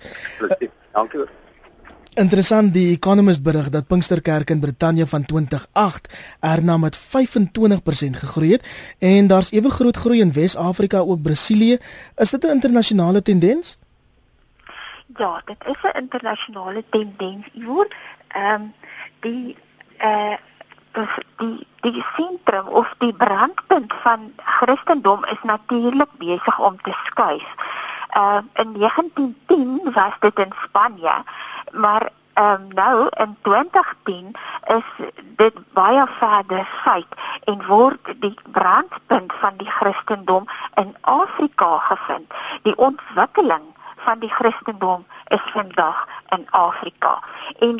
Dankie. 0.94 1.26
Interessant 2.18 2.72
die 2.74 2.90
Economist 2.92 3.42
berig 3.42 3.68
dat 3.70 3.86
Pinksterkerk 3.86 4.50
in 4.50 4.60
Brittanje 4.60 5.06
van 5.06 5.24
2008 5.24 6.08
erna 6.40 6.76
met 6.76 6.96
25% 6.98 8.18
gegroei 8.22 8.50
het 8.52 8.66
en 8.98 9.26
daar's 9.26 9.52
ewe 9.52 9.70
groot 9.70 9.96
groei 9.96 10.20
in 10.20 10.32
Wes-Afrika 10.32 10.98
ook 10.98 11.22
Brasilië. 11.22 11.78
Is 12.16 12.30
dit 12.30 12.44
'n 12.44 12.50
internasionale 12.50 13.22
tendens? 13.22 13.78
Ja, 15.16 15.42
dit 15.44 15.56
is 15.64 15.82
'n 15.82 15.96
internasionale 15.98 16.84
tendens. 16.90 17.46
Ivoor, 17.54 17.88
ehm 18.28 18.54
um, 18.54 18.72
die 19.20 19.56
eh 19.96 20.08
uh, 20.08 20.36
die 20.92 21.66
die 21.80 22.04
sentrum 22.14 22.66
of 22.66 22.94
die 22.98 23.12
brandpunt 23.12 23.92
van 24.02 24.32
Christendom 24.44 25.24
is 25.24 25.42
natuurlik 25.42 26.08
besig 26.18 26.58
om 26.58 26.80
te 26.82 26.92
skuif. 27.04 27.54
Uh 28.16 28.40
in 28.52 28.72
1910 28.72 29.92
was 29.94 30.14
dit 30.20 30.38
in 30.38 30.52
Spanje, 30.62 31.24
maar 31.72 32.10
um, 32.34 32.68
nou 32.68 33.08
in 33.10 33.36
2010 33.42 34.34
is 34.66 35.08
dit 35.36 35.54
baie 35.72 36.06
verder 36.18 36.68
feit 36.82 37.14
en 37.44 37.66
word 37.66 38.12
die 38.20 38.34
brandpunt 38.52 39.32
van 39.32 39.56
die 39.56 39.70
Christendom 39.70 40.44
in 40.74 40.96
Afrika 41.00 41.78
gevind. 41.78 42.34
Die 42.62 42.76
ontwikkeling 42.76 43.64
van 43.96 44.18
die 44.18 44.30
Christendom 44.30 45.06
is 45.30 45.44
vandag 45.52 46.06
in 46.28 46.46
Afrika. 46.50 47.18
En 47.58 47.76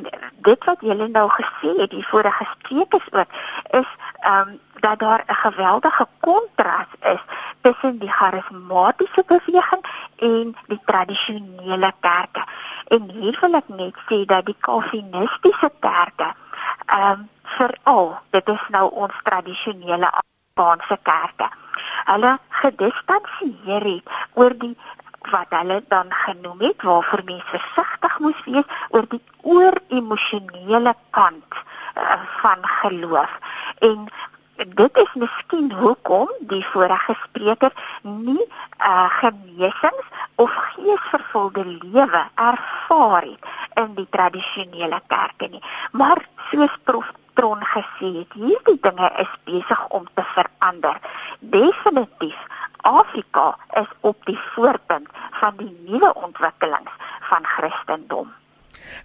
dit 0.49 0.65
wat 0.65 0.81
julle 0.81 1.09
nou 1.09 1.29
gesê 1.31 1.71
het, 1.77 1.91
die 1.91 2.07
vorige 2.07 2.45
sprekers 2.55 3.13
ook, 3.13 3.31
is 3.71 3.89
ehm 4.21 4.49
um, 4.49 4.61
dat 4.81 4.99
daar 4.99 5.23
'n 5.27 5.35
geweldige 5.35 6.07
kontras 6.21 6.91
is 7.01 7.23
tussen 7.61 7.99
die 7.99 8.13
charismatiese 8.13 9.25
beweging 9.27 9.85
en 10.17 10.57
die 10.67 10.81
tradisionele 10.85 11.93
kerke. 12.01 12.45
En 12.89 13.11
hier 13.11 13.39
wil 13.41 13.55
ek 13.55 13.69
net 13.69 13.95
sê 14.09 14.25
dat 14.25 14.47
die 14.47 14.57
kalvinistiese 14.61 15.71
kerke 15.81 16.35
ehm 16.87 17.11
um, 17.11 17.29
veral, 17.43 18.19
dit 18.31 18.49
is 18.49 18.65
nou 18.69 18.91
ons 18.91 19.15
tradisionele 19.23 20.11
Afrikaanse 20.11 20.99
kerke. 21.03 21.49
Hulle 22.05 22.39
gedistansieer 22.49 23.85
het 23.95 24.05
oor 24.35 24.59
die 24.59 24.77
wat 25.29 25.47
hulle 25.49 25.83
dan 25.89 26.13
genoem 26.13 26.61
het 26.61 26.83
waarvoor 26.83 27.23
mense 27.25 27.59
versigtig 27.59 28.19
moes 28.19 28.45
wees 28.45 28.65
oor 28.89 29.07
die 29.09 29.23
oor-emosionele 29.43 30.95
kant 31.11 31.55
uh, 31.55 32.17
van 32.41 32.59
geloof. 32.63 33.39
En 33.79 34.09
dit 34.57 34.97
is 34.97 35.13
miskien 35.15 35.73
hoekom 35.73 36.33
die 36.41 36.65
vorige 36.73 37.15
spreker 37.23 37.73
nie 38.03 38.45
uh, 38.45 39.09
genesings 39.21 40.07
of 40.35 40.53
geesvervulde 40.55 41.65
lewe 41.65 42.25
ervaar 42.35 43.23
het 43.23 43.49
in 43.85 43.95
die 43.95 44.07
tradisionele 44.11 45.01
kerke 45.07 45.49
nie. 45.49 45.63
Maar 45.93 46.25
soos 46.51 46.77
prof 46.85 47.13
Tron 47.41 47.63
gesê 47.65 48.09
het, 48.19 48.35
hierdie 48.37 48.77
dinge 48.85 49.07
is 49.23 49.31
besig 49.49 49.85
om 49.97 50.05
te 50.15 50.25
verander. 50.35 50.99
Definitief 51.41 52.37
Afrika 52.85 53.55
is 53.81 53.89
op 54.01 54.27
die 54.29 54.37
voorpunt 54.51 55.09
van 55.39 55.57
die 55.57 55.71
nuwe 55.87 56.11
ontwikkelings 56.21 56.99
van 57.31 57.49
Christendom. 57.55 58.29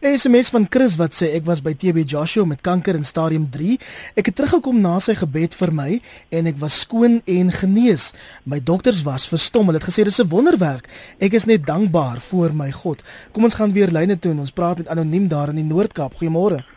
SMS 0.02 0.52
van 0.52 0.68
Chris 0.70 0.98
wat 1.00 1.16
sê 1.16 1.30
ek 1.38 1.48
was 1.48 1.64
by 1.64 1.78
TB 1.80 2.04
Joshua 2.04 2.44
met 2.50 2.60
kanker 2.66 3.00
in 3.00 3.08
stadium 3.08 3.48
3. 3.56 3.78
Ek 4.20 4.28
het 4.28 4.36
teruggekom 4.36 4.84
na 4.84 4.98
sy 5.00 5.16
gebed 5.16 5.56
vir 5.56 5.72
my 5.80 5.90
en 6.36 6.52
ek 6.52 6.60
was 6.60 6.82
skoon 6.84 7.22
en 7.24 7.56
genees. 7.56 8.12
My 8.44 8.60
dokters 8.60 9.06
was 9.08 9.32
verstom. 9.32 9.72
Hulle 9.72 9.80
het 9.80 9.88
gesê 9.88 10.04
dis 10.04 10.20
'n 10.20 10.28
wonderwerk. 10.28 10.92
Ek 11.24 11.40
is 11.40 11.48
net 11.48 11.64
dankbaar 11.64 12.20
voor 12.20 12.52
my 12.52 12.72
God. 12.72 13.00
Kom 13.32 13.48
ons 13.48 13.56
gaan 13.56 13.72
weer 13.72 13.88
lyne 13.88 14.20
toe 14.20 14.32
en 14.32 14.40
ons 14.40 14.52
praat 14.52 14.78
met 14.78 14.92
anoniem 14.92 15.28
daar 15.28 15.56
in 15.56 15.64
die 15.64 15.72
Noord-Kaap. 15.72 16.20
Goeiemôre. 16.20 16.75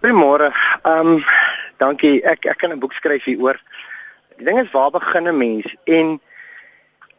Goeiemôre. 0.00 0.52
Ehm 0.82 1.06
um, 1.06 1.24
dankie. 1.76 2.22
Ek 2.22 2.46
ek 2.46 2.58
kan 2.58 2.70
'n 2.70 2.78
boek 2.78 2.92
skryf 2.92 3.24
hieroor 3.24 3.58
die 4.38 4.44
ding 4.44 4.58
is 4.58 4.70
waar 4.70 4.90
begin 4.90 5.28
'n 5.28 5.36
mens 5.36 5.74
en 5.84 6.20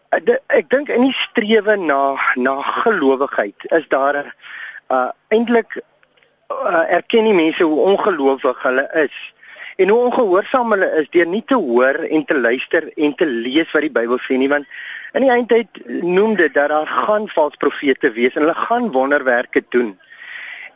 ek, 0.10 0.40
ek 0.48 0.70
dink 0.70 0.90
in 0.90 1.02
die 1.02 1.18
strewe 1.18 1.76
na 1.76 2.16
na 2.36 2.62
gelowigheid 2.62 3.66
is 3.80 3.88
daar 3.88 4.16
'n 4.16 4.32
uh, 4.92 5.12
eintlik 5.28 5.82
uh, 6.48 6.86
erken 6.98 7.24
die 7.24 7.34
mense 7.34 7.64
hoe 7.64 7.80
ongelowig 7.92 8.64
hulle 8.64 8.88
is 9.04 9.18
en 9.76 9.90
hoe 9.90 10.00
ongehoorsaam 10.00 10.72
hulle 10.72 10.90
is 11.02 11.10
deur 11.10 11.28
nie 11.28 11.44
te 11.46 11.56
hoor 11.56 11.96
en 11.96 12.26
te 12.26 12.40
luister 12.40 12.92
en 12.96 13.16
te 13.16 13.26
lees 13.26 13.72
wat 13.72 13.82
die 13.82 13.98
Bybel 14.00 14.20
sê 14.20 14.38
nie 14.38 14.50
want 14.50 14.66
in 15.14 15.28
die 15.28 15.32
eindtyd 15.32 15.84
noem 15.88 16.36
dit 16.36 16.54
dat 16.54 16.70
daar 16.70 16.88
gaan 16.88 17.28
vals 17.28 17.60
profete 17.60 18.12
wees 18.12 18.36
en 18.36 18.42
hulle 18.48 18.62
gaan 18.68 18.92
wonderwerke 18.92 19.64
doen 19.70 20.00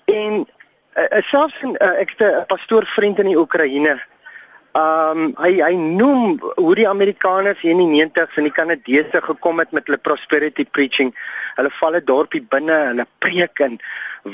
en 0.06 0.46
uh, 0.96 1.22
selfs 1.22 1.62
uh, 1.64 2.00
ek 2.00 2.16
het 2.18 2.22
'n 2.22 2.46
pastoor 2.48 2.86
vriend 2.86 3.20
in 3.20 3.32
die 3.34 3.40
Oekraïne 3.40 4.00
Ehm 4.74 5.20
um, 5.22 5.34
hy 5.38 5.60
hy 5.62 5.76
noem 5.78 6.40
hoe 6.42 6.72
die 6.74 6.88
Amerikaners 6.90 7.60
hier 7.62 7.76
in 7.76 7.82
die 7.84 8.00
90s 8.08 8.40
en 8.42 8.48
die 8.48 8.54
Kanadese 8.58 9.20
gekom 9.22 9.60
het 9.62 9.70
met 9.78 9.86
hulle 9.86 10.00
prosperity 10.02 10.66
preaching. 10.66 11.12
Hulle 11.60 11.70
val 11.80 11.98
'n 12.00 12.06
dorpie 12.08 12.42
binne, 12.56 12.78
hulle 12.88 13.06
preek 13.22 13.62
en 13.62 13.78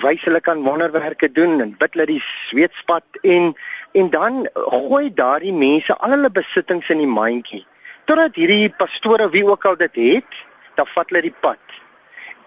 wys 0.04 0.24
hulle 0.24 0.40
kan 0.40 0.64
wonderwerke 0.64 1.28
doen 1.32 1.60
en 1.60 1.76
bid 1.82 1.92
hulle 1.92 2.06
die 2.14 2.24
sweetspat 2.24 3.20
en 3.22 3.52
en 3.92 4.10
dan 4.16 4.48
gooi 4.54 5.12
daardie 5.14 5.54
mense 5.54 5.98
al 5.98 6.16
hulle 6.16 6.32
besittings 6.40 6.90
in 6.90 7.04
die 7.04 7.14
mandjie. 7.20 7.66
Totdat 8.06 8.40
hierdie 8.40 8.72
pastore 8.72 9.28
wie 9.36 9.44
ook 9.44 9.66
al 9.66 9.76
dit 9.76 9.96
het, 9.96 10.44
dan 10.76 10.88
vat 10.96 11.12
hulle 11.12 11.28
die 11.28 11.36
pad. 11.42 11.79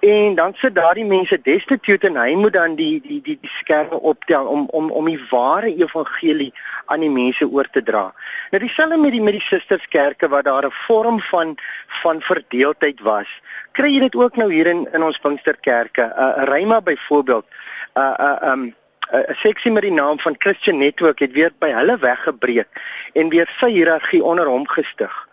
En 0.03 0.35
dan 0.35 0.55
sit 0.55 0.75
daardie 0.75 1.05
mense 1.07 1.37
destitute 1.43 2.09
en 2.09 2.17
hy 2.19 2.33
moet 2.35 2.57
dan 2.57 2.73
die 2.75 2.97
die 3.05 3.21
die, 3.23 3.37
die 3.39 3.51
skerme 3.61 4.01
optel 4.11 4.49
om 4.51 4.65
om 4.75 4.91
om 4.91 5.07
die 5.07 5.21
ware 5.31 5.71
evangelie 5.71 6.49
aan 6.91 7.05
die 7.07 7.11
mense 7.11 7.47
oor 7.47 7.69
te 7.71 7.83
dra. 7.87 8.09
Nou 8.51 8.61
dieselfde 8.65 8.99
met 8.99 9.15
die 9.15 9.23
met 9.23 9.39
die 9.39 9.45
susterskerke 9.47 10.29
waar 10.29 10.43
daar 10.43 10.67
'n 10.67 10.75
vorm 10.89 11.21
van 11.21 11.55
van 12.03 12.21
verdeeldheid 12.21 13.01
was. 13.01 13.31
Kry 13.79 13.95
jy 13.95 14.01
dit 14.01 14.15
ook 14.15 14.37
nou 14.37 14.53
hier 14.53 14.67
in 14.67 14.89
in 14.93 15.03
ons 15.03 15.19
Pinksterkerke? 15.19 16.03
'n 16.03 16.19
uh, 16.19 16.45
Ryma 16.51 16.81
byvoorbeeld. 16.81 17.47
'n 17.95 18.01
uh, 18.01 18.15
'n 18.19 18.45
uh, 18.45 18.53
um 18.53 18.75
'n 19.13 19.35
seksie 19.35 19.73
met 19.73 19.83
die 19.83 19.93
naam 19.93 20.19
van 20.19 20.35
Christian 20.39 20.79
Network 20.79 21.19
het 21.19 21.33
weer 21.33 21.53
by 21.59 21.71
hulle 21.71 21.99
weggebreek 21.99 22.69
en 23.13 23.29
weer 23.29 23.49
sy 23.59 23.71
hiërargie 23.71 24.25
onder 24.25 24.47
hom 24.47 24.67
gestig. 24.69 25.29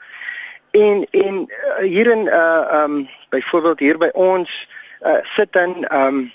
En 0.71 1.08
en 1.12 1.49
uh, 1.49 1.77
hier 1.77 2.12
in 2.12 2.25
uh 2.25 2.84
um 2.84 3.10
byvoorbeeld 3.29 3.79
hier 3.79 3.97
by 3.97 4.09
ons 4.13 4.67
uh, 5.01 5.21
sit 5.35 5.55
in 5.55 5.85
um 5.93 6.31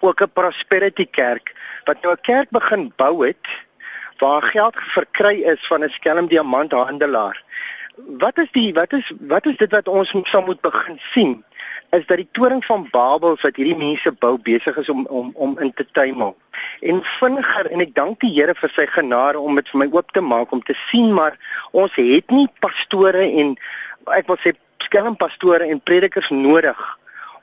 ook 0.00 0.20
'n 0.20 0.32
prosperity 0.32 1.06
kerk 1.10 1.54
wat 1.84 2.02
nou 2.02 2.12
'n 2.12 2.20
kerk 2.20 2.50
begin 2.50 2.92
bou 2.96 3.26
het 3.26 3.46
waar 4.18 4.42
geld 4.42 4.76
verkry 4.76 5.42
is 5.42 5.66
van 5.66 5.84
'n 5.84 5.90
skelm 5.90 6.26
diamanthandelaar. 6.28 7.42
Wat 7.96 8.38
is 8.38 8.50
die 8.52 8.72
wat 8.72 8.92
is 8.92 9.12
wat 9.20 9.46
is 9.46 9.56
dit 9.56 9.70
wat 9.70 9.88
ons 9.88 10.14
sal 10.24 10.42
moet 10.42 10.60
begin 10.60 10.98
sien? 11.00 11.44
is 11.90 12.06
dat 12.06 12.16
die 12.16 12.28
toring 12.32 12.64
van 12.64 12.86
Babel 12.90 13.36
wat 13.40 13.56
hierdie 13.56 13.76
mense 13.78 14.12
bou 14.12 14.34
besig 14.42 14.76
is 14.80 14.88
om 14.92 15.06
om 15.06 15.30
om 15.34 15.56
in 15.62 15.72
te 15.74 15.86
tuimel. 15.92 16.36
En 16.80 17.02
vinniger 17.18 17.70
en 17.70 17.84
ek 17.84 17.94
dank 17.94 18.20
die 18.24 18.32
Here 18.36 18.54
vir 18.58 18.72
sy 18.74 18.86
genade 18.90 19.40
om 19.40 19.58
dit 19.58 19.68
vir 19.72 19.82
my 19.84 19.88
oop 19.94 20.12
te 20.12 20.20
maak 20.24 20.52
om 20.52 20.62
te 20.62 20.76
sien 20.86 21.12
maar 21.14 21.38
ons 21.72 21.94
het 21.96 22.30
nie 22.34 22.48
pastore 22.60 23.24
en 23.42 23.54
ek 24.16 24.30
wil 24.30 24.40
sê 24.42 24.54
skelmpastore 24.78 25.66
en 25.66 25.80
predikers 25.80 26.28
nodig 26.30 26.98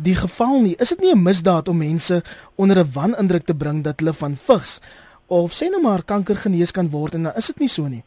die 0.01 0.15
geval 0.15 0.61
nie. 0.61 0.75
Is 0.77 0.89
dit 0.89 1.01
nie 1.01 1.13
'n 1.13 1.23
misdaad 1.23 1.67
om 1.67 1.77
mense 1.77 2.23
onder 2.55 2.77
'n 2.77 2.91
wanindruk 2.93 3.45
te 3.45 3.55
bring 3.55 3.83
dat 3.83 3.99
hulle 3.99 4.13
van 4.13 4.35
vigs 4.35 4.79
of 5.27 5.51
sê 5.53 5.69
nou 5.69 5.81
maar 5.81 6.03
kanker 6.03 6.35
genees 6.35 6.71
kan 6.71 6.89
word 6.89 7.13
en 7.13 7.23
dan 7.23 7.35
is 7.35 7.47
dit 7.47 7.59
nie 7.59 7.67
so 7.67 7.87
nie? 7.87 8.03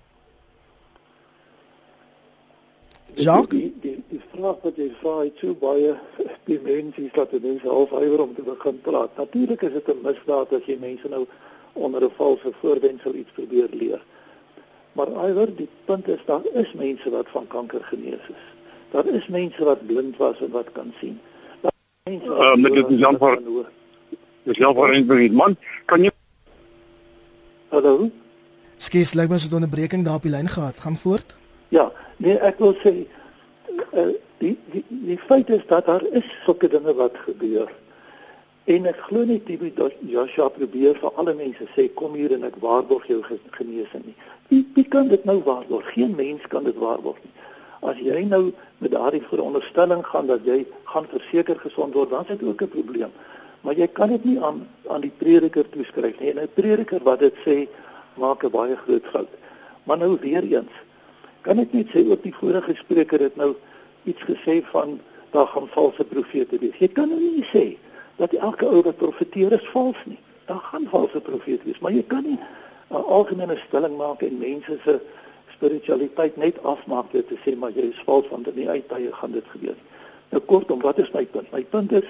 Jacques, 3.15 3.61
die, 3.61 3.75
die, 3.81 4.03
die 4.09 4.23
vraag 4.33 4.57
wat 4.63 4.77
jy 4.77 4.89
vra 5.01 5.21
het 5.23 5.37
so 5.39 5.55
baie 5.55 5.95
die 6.51 6.61
mense 6.63 7.01
is 7.01 7.13
dat 7.15 7.33
mense 7.33 7.69
half 7.69 7.91
huiwer 7.91 8.23
om 8.23 8.35
te 8.35 8.43
begin 8.43 8.81
praat. 8.81 9.17
Natuurlik 9.17 9.63
is 9.63 9.73
dit 9.73 9.89
'n 9.89 10.03
misdaad 10.03 10.53
as 10.53 10.67
jy 10.67 10.77
mense 10.81 11.09
nou 11.09 11.27
onder 11.73 12.05
'n 12.05 12.11
valse 12.17 12.53
voorwendsel 12.61 13.15
iets 13.15 13.31
probeer 13.31 13.69
leer. 13.71 14.03
Maar 14.95 15.11
iwer 15.29 15.51
die 15.57 15.69
punt 15.85 16.09
is 16.09 16.23
daar 16.27 16.45
is 16.55 16.73
mense 16.79 17.11
wat 17.11 17.31
van 17.35 17.47
kanker 17.47 17.83
genees 17.91 18.27
is. 18.31 18.43
Daar 18.91 19.07
is 19.07 19.27
mense 19.27 19.65
wat 19.65 19.87
blind 19.87 20.17
was 20.17 20.41
en 20.41 20.51
wat 20.51 20.73
kan 20.73 20.93
sien. 21.01 21.21
Daar 21.61 21.73
is 22.05 22.11
mense 22.11 22.27
uh, 22.27 22.55
met 22.55 22.73
dit 22.73 22.91
is 22.91 22.99
Jan 22.99 23.19
van 23.19 23.67
Dis 24.45 24.59
van 24.59 24.91
Rensburg. 24.91 25.33
Man, 25.33 25.57
kan 25.85 26.03
jy 26.03 26.11
Hallo? 27.75 28.11
Skies, 28.79 29.15
lyk 29.19 29.31
my 29.31 29.39
so 29.39 29.49
'n 29.51 29.55
onderbreking 29.59 30.05
daar 30.05 30.21
op 30.21 30.23
die 30.23 30.31
lyn 30.31 30.49
gehad. 30.49 30.79
Gaan 30.79 30.97
voort. 30.97 31.35
Ja, 31.69 31.93
nee, 32.17 32.39
ek 32.39 32.59
wil 32.59 32.75
sê 32.85 32.93
uh, 33.93 34.15
die, 34.39 34.59
die 34.71 34.85
die 34.89 35.19
feit 35.19 35.49
is 35.51 35.65
dat 35.67 35.87
daar 35.87 36.05
is 36.13 36.29
sulke 36.45 36.69
dinge 36.69 36.95
wat 36.95 37.17
gebeur. 37.27 37.73
En 38.65 38.87
ek 38.89 39.01
glo 39.07 39.27
nie 39.29 39.43
die 39.45 39.59
Joshua 40.09 40.49
probeer 40.49 40.97
vir 40.97 41.19
alle 41.21 41.35
mense 41.37 41.67
sê 41.75 41.85
kom 42.01 42.15
hier 42.17 42.33
en 42.33 42.47
ek 42.49 42.55
waarborg 42.63 43.05
jou 43.11 43.19
genesing 43.53 44.07
nie. 44.07 44.15
Wie 44.49 44.63
wie 44.77 44.87
kan 44.89 45.11
dit 45.13 45.25
nou 45.29 45.43
waarborg? 45.45 45.91
Geen 45.93 46.15
mens 46.17 46.47
kan 46.49 46.65
dit 46.65 46.79
waarborg 46.81 47.19
nie. 47.21 47.33
As 47.85 48.01
jy 48.01 48.23
nou 48.25 48.55
met 48.81 48.95
daardie 48.95 49.21
veronderstelling 49.29 50.01
gaan 50.09 50.33
dat 50.33 50.49
jy 50.49 50.63
gaan 50.89 51.11
verseker 51.13 51.61
gesond 51.61 51.93
word, 51.93 52.11
dan 52.11 52.25
is 52.25 52.39
dit 52.39 52.49
ook 52.49 52.63
'n 52.63 52.73
probleem. 52.79 53.13
Maar 53.61 53.77
jy 53.77 53.89
kan 53.89 54.09
dit 54.09 54.25
nie 54.25 54.41
aan 54.41 54.67
aan 54.89 55.01
die 55.01 55.13
prediker 55.19 55.69
toeskryf 55.69 56.21
nie. 56.21 56.31
En 56.31 56.41
'n 56.41 56.55
prediker 56.55 57.01
wat 57.05 57.19
dit 57.19 57.35
sê, 57.45 57.69
maak 58.17 58.45
'n 58.45 58.51
baie 58.51 58.77
groot 58.77 59.05
fout. 59.13 59.33
Maar 59.85 59.99
nou 59.99 60.17
weer 60.21 60.43
eens, 60.43 60.73
kan 61.43 61.59
ek 61.59 61.73
net 61.73 61.89
sê 61.93 62.01
ook 62.11 62.23
die 62.23 62.35
vorige 62.35 62.75
spreker 62.75 63.21
het 63.21 63.37
nou 63.37 63.55
iets 64.05 64.23
gesê 64.25 64.65
van 64.73 65.01
daar 65.31 65.47
gaan 65.47 65.69
valse 65.69 66.05
profete 66.05 66.59
wees. 66.59 66.79
Jy 66.79 66.89
kan 66.89 67.09
nou 67.09 67.21
nie 67.21 67.45
sê 67.45 67.77
dat 68.17 68.33
elke 68.33 68.67
ou 68.67 68.83
wat 68.83 68.97
profeteer 68.97 69.53
is 69.53 69.69
vals 69.73 70.01
nie. 70.05 70.19
Daar 70.45 70.63
gaan 70.71 70.87
valse 70.91 71.21
profete 71.21 71.65
wees, 71.65 71.79
maar 71.79 71.93
jy 71.93 72.05
kan 72.07 72.23
nie 72.23 72.39
'n 72.91 73.05
algemene 73.19 73.57
stelling 73.67 73.97
maak 73.97 74.23
en 74.23 74.39
mense 74.39 74.79
se 74.85 75.01
spiritualiteit 75.55 76.37
net 76.37 76.63
afmaak 76.63 77.13
deur 77.13 77.27
te 77.27 77.37
sê 77.45 77.57
maar 77.57 77.71
jy 77.71 77.91
is 77.91 78.03
vals 78.05 78.29
want 78.29 78.47
in 78.47 78.55
die 78.55 78.69
uittye 78.69 79.13
gaan 79.13 79.33
dit 79.33 79.47
gebeur. 79.47 79.77
Nou 80.31 80.43
kortom, 80.43 80.81
wat 80.81 80.99
is 80.99 81.11
my 81.13 81.25
punt? 81.25 81.51
My 81.53 81.65
punt 81.65 81.93
is 81.93 82.05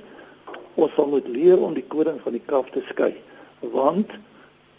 ons 0.74 0.94
sal 0.94 1.06
moet 1.06 1.26
leer 1.28 1.60
om 1.62 1.74
die 1.74 1.86
koring 1.88 2.20
van 2.20 2.32
die 2.32 2.42
kalf 2.46 2.70
te 2.70 2.82
skei 2.88 3.14
want 3.60 4.10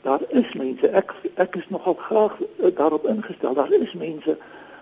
daar 0.06 0.22
is 0.28 0.52
mense 0.54 0.90
ek 1.02 1.14
ek 1.42 1.56
is 1.56 1.70
nogal 1.74 1.96
graag 2.08 2.36
eh, 2.42 2.72
daarop 2.76 3.08
ingestel 3.10 3.54
daar 3.54 3.72
is 3.72 3.94
mense 3.94 4.38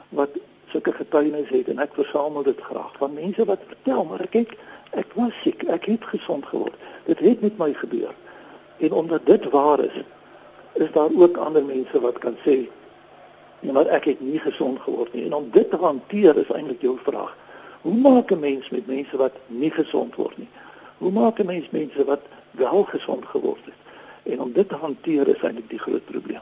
wat 0.09 0.29
sulke 0.73 0.91
getuienis 0.97 1.49
het 1.53 1.69
en 1.69 1.79
ek 1.79 1.93
versamel 1.95 2.43
dit 2.43 2.61
graag 2.61 2.97
van 2.97 3.13
mense 3.13 3.45
wat 3.45 3.61
vertel 3.67 4.05
maar 4.09 4.25
ek 4.25 4.39
het, 4.41 4.55
ek 4.93 5.13
was 5.13 5.33
siek 5.41 5.63
ek 5.63 5.85
het 5.85 6.05
gesond 6.05 6.45
geword. 6.45 6.75
Dit 7.05 7.19
het 7.19 7.41
met 7.41 7.57
my 7.57 7.73
gebeur. 7.73 8.13
En 8.77 8.91
omdat 8.91 9.25
dit 9.25 9.49
waar 9.49 9.79
is 9.79 10.03
is 10.73 10.91
daar 10.91 11.09
ook 11.15 11.37
ander 11.37 11.63
mense 11.63 11.99
wat 12.01 12.17
kan 12.17 12.37
sê 12.45 12.65
nee 13.59 13.71
maar 13.71 13.85
ek 13.85 14.03
het 14.03 14.21
nie 14.21 14.39
gesond 14.39 14.79
geword 14.79 15.13
nie. 15.13 15.25
En 15.25 15.33
om 15.33 15.49
dit 15.51 15.69
te 15.69 15.77
hanteer 15.77 16.37
is 16.37 16.51
eintlik 16.51 16.81
jou 16.81 16.97
vraag. 17.03 17.35
Hoe 17.81 17.95
maak 17.95 18.31
'n 18.31 18.39
mens 18.39 18.69
met 18.69 18.87
mense 18.87 19.17
wat 19.17 19.35
nie 19.47 19.71
gesond 19.71 20.15
word 20.15 20.37
nie? 20.37 20.49
Hoe 20.97 21.11
maak 21.11 21.39
'n 21.39 21.45
mens 21.45 21.69
mense 21.69 22.05
wat 22.05 22.21
wel 22.51 22.83
gesond 22.83 23.25
geword 23.25 23.65
het? 23.65 23.79
En 24.23 24.41
om 24.41 24.51
dit 24.53 24.69
te 24.69 24.75
hanteer 24.75 25.27
is 25.27 25.41
eintlik 25.41 25.69
die 25.69 25.79
groot 25.79 26.05
probleem. 26.05 26.41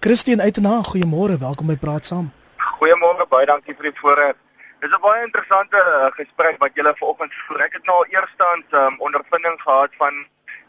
Christian 0.00 0.40
Uitena, 0.40 0.82
goeiemôre, 0.82 1.38
welkom 1.38 1.66
by 1.66 1.76
Praat 1.76 2.04
Saam. 2.04 2.32
Goeiemôre, 2.56 3.26
baie 3.28 3.46
dankie 3.46 3.74
vir 3.74 3.90
die 3.90 3.98
voorreg. 4.00 4.45
Dis 4.86 4.94
'n 4.94 5.00
baie 5.02 5.22
interessante 5.24 5.78
uh, 5.82 6.10
gesprek 6.14 6.58
wat 6.62 6.76
julle 6.78 6.92
vanoggend 6.96 7.32
voer. 7.34 7.62
Ek 7.64 7.72
het 7.76 7.86
nou 7.88 7.94
al 8.00 8.12
eerstens 8.14 8.66
um, 8.80 8.98
ondervinding 9.06 9.56
gehad 9.62 9.94
van 10.02 10.14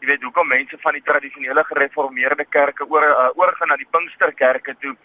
jy 0.00 0.08
weet 0.10 0.24
hoekom 0.26 0.48
mense 0.48 0.78
van 0.86 0.96
die 0.96 1.02
tradisionele 1.10 1.62
gereformeerde 1.68 2.46
kerke 2.56 2.88
oor 2.94 3.06
uh, 3.06 3.28
oorgaan 3.38 3.70
na 3.70 3.76
die 3.78 3.86
Pinksterkerke 3.94 4.74
toe. 4.82 4.96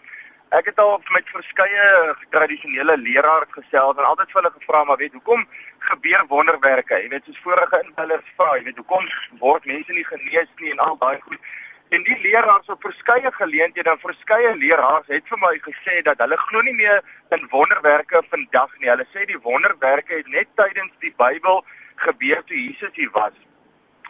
Ek 0.58 0.66
het 0.70 0.82
al 0.82 0.98
met 1.14 1.30
verskeie 1.36 1.86
tradisionele 2.34 2.96
leraars 3.04 3.54
gesels 3.58 3.94
en 3.94 4.10
altyd 4.10 4.34
vir 4.34 4.40
hulle 4.40 4.54
gevra 4.56 4.82
maar 4.84 5.02
weet 5.04 5.14
hoekom 5.18 5.46
gebeur 5.92 6.26
wonderwerke. 6.34 6.98
Jy 7.04 7.12
weet 7.14 7.30
soos 7.30 7.44
vorige 7.46 7.84
inbellers 7.86 8.34
vra, 8.34 8.56
jy 8.58 8.66
weet 8.66 8.82
hoekom 8.82 9.06
word 9.46 9.70
mense 9.70 9.92
nie 10.00 10.08
genees 10.10 10.50
nie 10.58 10.74
en 10.74 10.82
al 10.88 10.98
daai 11.06 11.20
goed. 11.20 11.54
En 11.88 12.02
die 12.02 12.18
leraars 12.20 12.66
op 12.66 12.80
verskeie 12.80 13.32
geleenthede 13.32 13.90
en 13.90 13.98
verskeie 14.02 14.56
leraars 14.56 15.06
het 15.06 15.28
vir 15.28 15.38
my 15.38 15.54
gesê 15.66 16.00
dat 16.02 16.18
hulle 16.24 16.36
glo 16.36 16.60
nie 16.66 16.74
meer 16.74 17.00
in 17.36 17.48
wonderwerke 17.50 18.22
vandag 18.30 18.72
nie. 18.78 18.90
Hulle 18.90 19.06
sê 19.12 19.26
die 19.30 19.40
wonderwerke 19.42 20.20
het 20.20 20.28
net 20.28 20.48
tydens 20.54 20.92
die 21.04 21.14
Bybel 21.16 21.64
gebeur 22.06 22.44
toe 22.44 22.56
Jesus 22.56 22.94
hier 22.94 23.10
was 23.12 23.36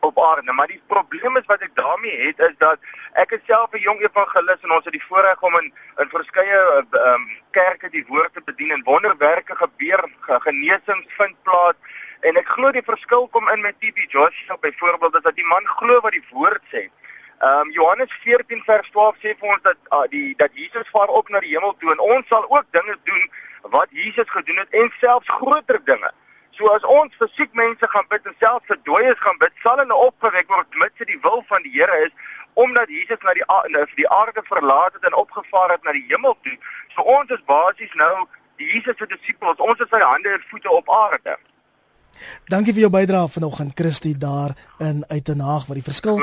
op 0.01 0.19
aarde. 0.19 0.53
Maar 0.53 0.67
die 0.67 0.83
probleem 0.87 1.37
is 1.37 1.47
wat 1.47 1.63
ek 1.63 1.75
daarmee 1.75 2.17
het 2.27 2.39
is 2.49 2.57
dat 2.59 2.79
ek 3.13 3.31
is 3.37 3.45
self 3.47 3.73
'n 3.73 3.85
jong 3.89 4.01
evangelis 4.01 4.63
en 4.63 4.73
ons 4.77 4.85
het 4.85 4.97
die 4.97 5.07
voorreg 5.09 5.41
om 5.41 5.55
in 5.61 5.73
in 6.03 6.09
verskeie 6.17 6.61
ehm 6.73 7.05
um, 7.13 7.29
kerke 7.51 7.91
die 7.91 8.05
woord 8.09 8.35
te 8.35 8.43
bedien 8.45 8.71
en 8.71 8.85
wonderwerke 8.85 9.57
gebeur, 9.57 10.03
genesings 10.47 11.15
vind 11.19 11.37
plaas. 11.43 11.77
En 12.21 12.37
ek 12.37 12.49
glo 12.49 12.71
die 12.73 12.89
verskil 12.93 13.29
kom 13.29 13.49
in 13.49 13.61
met 13.61 13.81
TB 13.81 13.99
Joshua 14.09 14.57
byvoorbeeld 14.61 15.15
is 15.15 15.23
dat 15.29 15.37
die 15.37 15.51
man 15.55 15.67
glo 15.67 16.01
wat 16.01 16.13
die 16.13 16.27
woord 16.31 16.63
sê. 16.73 16.89
Ehm 17.45 17.61
um, 17.61 17.71
Johannes 17.73 18.13
14 18.23 18.63
vers 18.65 18.91
12 18.91 19.17
sê 19.23 19.33
vir 19.41 19.49
ons 19.53 19.63
dat 19.65 19.77
uh, 19.93 20.05
die 20.13 20.29
dat 20.43 20.53
Jesus 20.61 20.93
vaar 20.93 21.11
op 21.19 21.29
na 21.29 21.43
die 21.45 21.51
hemel 21.53 21.75
toe 21.81 21.91
en 21.93 22.01
ons 22.05 22.31
sal 22.33 22.47
ook 22.49 22.65
dinge 22.77 22.95
doen 23.11 23.25
wat 23.75 23.91
Jesus 24.03 24.31
gedoen 24.37 24.61
het 24.63 24.79
en 24.81 24.89
selfs 25.01 25.35
groter 25.41 25.81
dinge. 25.91 26.11
So 26.57 26.71
as 26.73 26.87
ons 26.95 27.19
vir 27.21 27.31
siek 27.35 27.53
mense 27.61 27.91
gaan 27.95 28.09
bid 28.15 28.31
en 28.31 28.37
selfs 28.45 28.71
vir 28.73 28.81
dooies 28.89 29.21
gaan 29.27 29.37
bid, 29.45 29.53
sal 29.67 29.83
hulle 29.83 30.01
opgewek 30.07 30.49
word 30.57 30.81
met 30.85 30.97
se 30.97 31.09
die 31.13 31.21
wil 31.27 31.45
van 31.53 31.69
die 31.69 31.75
Here 31.77 32.01
is 32.07 32.33
omdat 32.65 32.89
Jesus 32.97 33.21
na 33.29 33.37
die 33.37 33.47
na 33.77 33.85
die 34.01 34.11
aarde 34.21 34.49
verlaat 34.49 34.97
het 34.97 35.05
en 35.11 35.21
opgevaar 35.27 35.77
het 35.77 35.85
na 35.85 35.93
die 35.99 36.07
hemel 36.15 36.39
toe. 36.49 36.57
So 36.97 37.05
ons 37.19 37.37
is 37.37 37.45
basies 37.51 37.99
nou 38.07 38.15
die 38.57 38.73
Jesus 38.73 38.97
se 38.97 39.11
disippels. 39.13 39.61
Ons 39.69 39.85
is 39.85 39.93
sy 39.93 40.01
hande 40.01 40.33
en 40.39 40.49
voete 40.55 40.73
op 40.81 40.97
aarde. 41.03 41.37
Dankie 42.49 42.73
vir 42.73 42.87
jou 42.87 42.91
bydrae 42.91 43.29
vanoggend 43.29 43.73
Christie 43.75 44.17
daar 44.19 44.55
in 44.79 45.05
Uitenaag 45.09 45.67
wat 45.67 45.79
die 45.79 45.85
verskil 45.87 46.21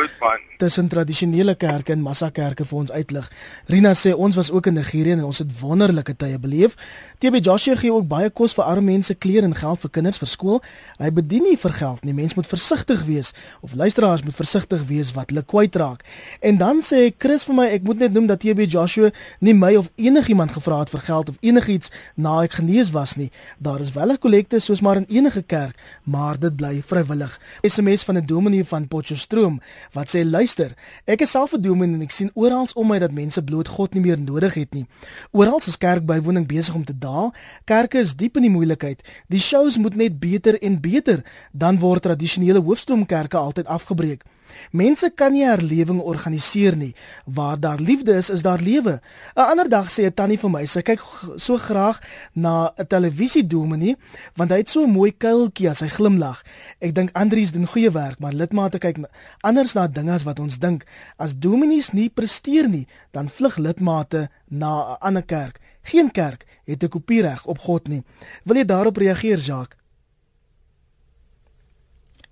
tussen 0.62 0.88
tradisionele 0.88 1.56
kerke 1.56 1.94
en 1.96 2.04
massakerke 2.06 2.66
vir 2.70 2.78
ons 2.78 2.92
uitlig. 2.94 3.30
Rina 3.72 3.96
sê 3.98 4.12
ons 4.14 4.36
was 4.38 4.52
ook 4.54 4.68
in 4.70 4.76
Nigerië 4.78 5.16
en 5.16 5.24
ons 5.26 5.40
het 5.42 5.54
wonderlike 5.60 6.14
tye 6.22 6.38
beleef. 6.40 6.76
TB 7.18 7.42
Joshua 7.42 7.76
gee 7.80 7.94
ook 7.94 8.06
baie 8.08 8.30
kos 8.30 8.54
vir 8.54 8.68
arme 8.70 8.92
mense, 8.92 9.16
klere 9.16 9.48
en 9.50 9.56
geld 9.58 9.82
vir 9.82 9.92
kinders 9.98 10.22
vir 10.22 10.30
skool. 10.30 10.62
Hy 11.02 11.10
bedien 11.18 11.48
nie 11.50 11.58
vir 11.58 11.74
geld 11.80 12.06
nie. 12.06 12.14
Mens 12.14 12.36
moet 12.38 12.50
versigtig 12.50 13.02
wees 13.08 13.34
of 13.66 13.74
luisteraars 13.74 14.22
moet 14.28 14.38
versigtig 14.38 14.86
wees 14.92 15.16
wat 15.18 15.34
hulle 15.34 15.42
kwytraak. 15.42 16.06
En 16.46 16.62
dan 16.62 16.84
sê 16.86 17.08
Chris 17.18 17.48
vir 17.50 17.58
my, 17.58 17.68
ek 17.74 17.88
moet 17.88 18.06
net 18.06 18.14
noem 18.14 18.30
dat 18.30 18.44
TB 18.46 18.70
Joshua 18.70 19.10
nie 19.40 19.58
my 19.58 19.74
of 19.82 19.90
enigiemand 19.98 20.54
gevra 20.54 20.84
het 20.84 20.94
vir 20.94 21.06
geld 21.08 21.34
of 21.34 21.42
enigiets 21.42 21.90
na 22.16 22.44
ek 22.46 22.60
genees 22.60 22.94
was 22.94 23.18
nie. 23.18 23.32
Daar 23.58 23.82
is 23.82 23.96
wel 23.98 24.14
'n 24.14 24.22
kollekte 24.22 24.60
soos 24.60 24.82
maar 24.82 25.02
in 25.02 25.10
enige 25.10 25.42
kerk 25.42 25.76
maar 26.04 26.40
dit 26.40 26.56
bly 26.56 26.82
vrywillig. 26.86 27.40
SMS 27.62 28.04
van 28.04 28.18
'n 28.18 28.26
dominee 28.26 28.66
van 28.66 28.88
Potchefstroom 28.88 29.62
wat 29.92 30.16
sê 30.16 30.24
luister, 30.26 30.74
ek 31.06 31.22
is 31.22 31.32
self 31.32 31.54
'n 31.54 31.62
dominee 31.62 31.96
en 31.96 32.02
ek 32.02 32.12
sien 32.12 32.32
oral 32.34 32.60
om 32.74 32.88
my 32.88 33.00
dat 33.00 33.12
mense 33.12 33.44
bloot 33.44 33.68
God 33.68 33.94
nie 33.94 34.02
meer 34.02 34.20
nodig 34.20 34.54
het 34.54 34.74
nie. 34.74 34.86
Oral 35.32 35.58
is 35.58 35.78
kerkbywoning 35.78 36.48
besig 36.48 36.76
om 36.76 36.86
te 36.86 36.98
daal. 36.98 37.34
Kerke 37.66 38.00
is 38.00 38.16
diep 38.16 38.36
in 38.36 38.42
die 38.42 38.52
moeilikheid. 38.52 39.02
Die 39.28 39.40
shows 39.40 39.78
moet 39.78 39.96
net 39.96 40.20
beter 40.20 40.62
en 40.62 40.82
beter, 40.82 41.24
dan 41.52 41.80
word 41.80 42.02
tradisionele 42.02 42.62
hoofstroomkerke 42.62 43.38
altyd 43.38 43.66
afgebreek. 43.66 44.24
Mense 44.72 45.12
kan 45.16 45.32
nie 45.32 45.46
herlewing 45.46 46.00
organiseer 46.00 46.76
nie. 46.76 46.96
Waar 47.26 47.60
daar 47.60 47.80
liefde 47.80 48.16
is, 48.16 48.30
is 48.30 48.42
daar 48.42 48.62
lewe. 48.62 49.02
'n 49.36 49.50
Ander 49.52 49.70
dag 49.70 49.92
sê 49.92 50.06
'n 50.06 50.14
tannie 50.14 50.40
vir 50.40 50.50
my, 50.50 50.66
sy 50.66 50.82
kyk 50.82 51.00
so 51.36 51.58
graag 51.58 52.00
na 52.34 52.74
'n 52.78 52.88
televisiedominee 52.88 53.96
want 54.36 54.52
hy 54.52 54.58
het 54.58 54.70
so 54.70 54.84
'n 54.84 54.92
mooi 54.92 55.12
kuiltjie 55.12 55.70
as 55.70 55.80
hy 55.80 55.88
glimlag. 55.88 56.44
Ek 56.80 56.96
dink 56.96 57.10
Andries 57.14 57.52
doen 57.52 57.68
goeie 57.68 57.92
werk, 57.92 58.20
maar 58.20 58.34
lidmate 58.34 58.78
kyk 58.78 58.98
anders 59.42 59.74
na 59.74 59.88
dinge 59.88 60.12
as 60.12 60.24
wat 60.24 60.40
ons 60.40 60.60
dink. 60.60 60.86
As 61.18 61.36
dominees 61.36 61.92
nie 61.92 62.10
presteer 62.10 62.70
nie, 62.70 62.88
dan 63.12 63.30
vlug 63.30 63.58
lidmate 63.58 64.30
na 64.48 64.94
'n 64.94 64.98
ander 65.00 65.24
kerk. 65.24 65.60
Geen 65.82 66.12
kerk 66.12 66.46
het 66.66 66.84
'n 66.84 66.88
kopiereg 66.88 67.46
op 67.46 67.60
God 67.60 67.88
nie. 67.88 68.04
Wil 68.44 68.56
jy 68.56 68.66
daarop 68.66 68.98
reageer, 68.98 69.38
Jacques? 69.38 69.80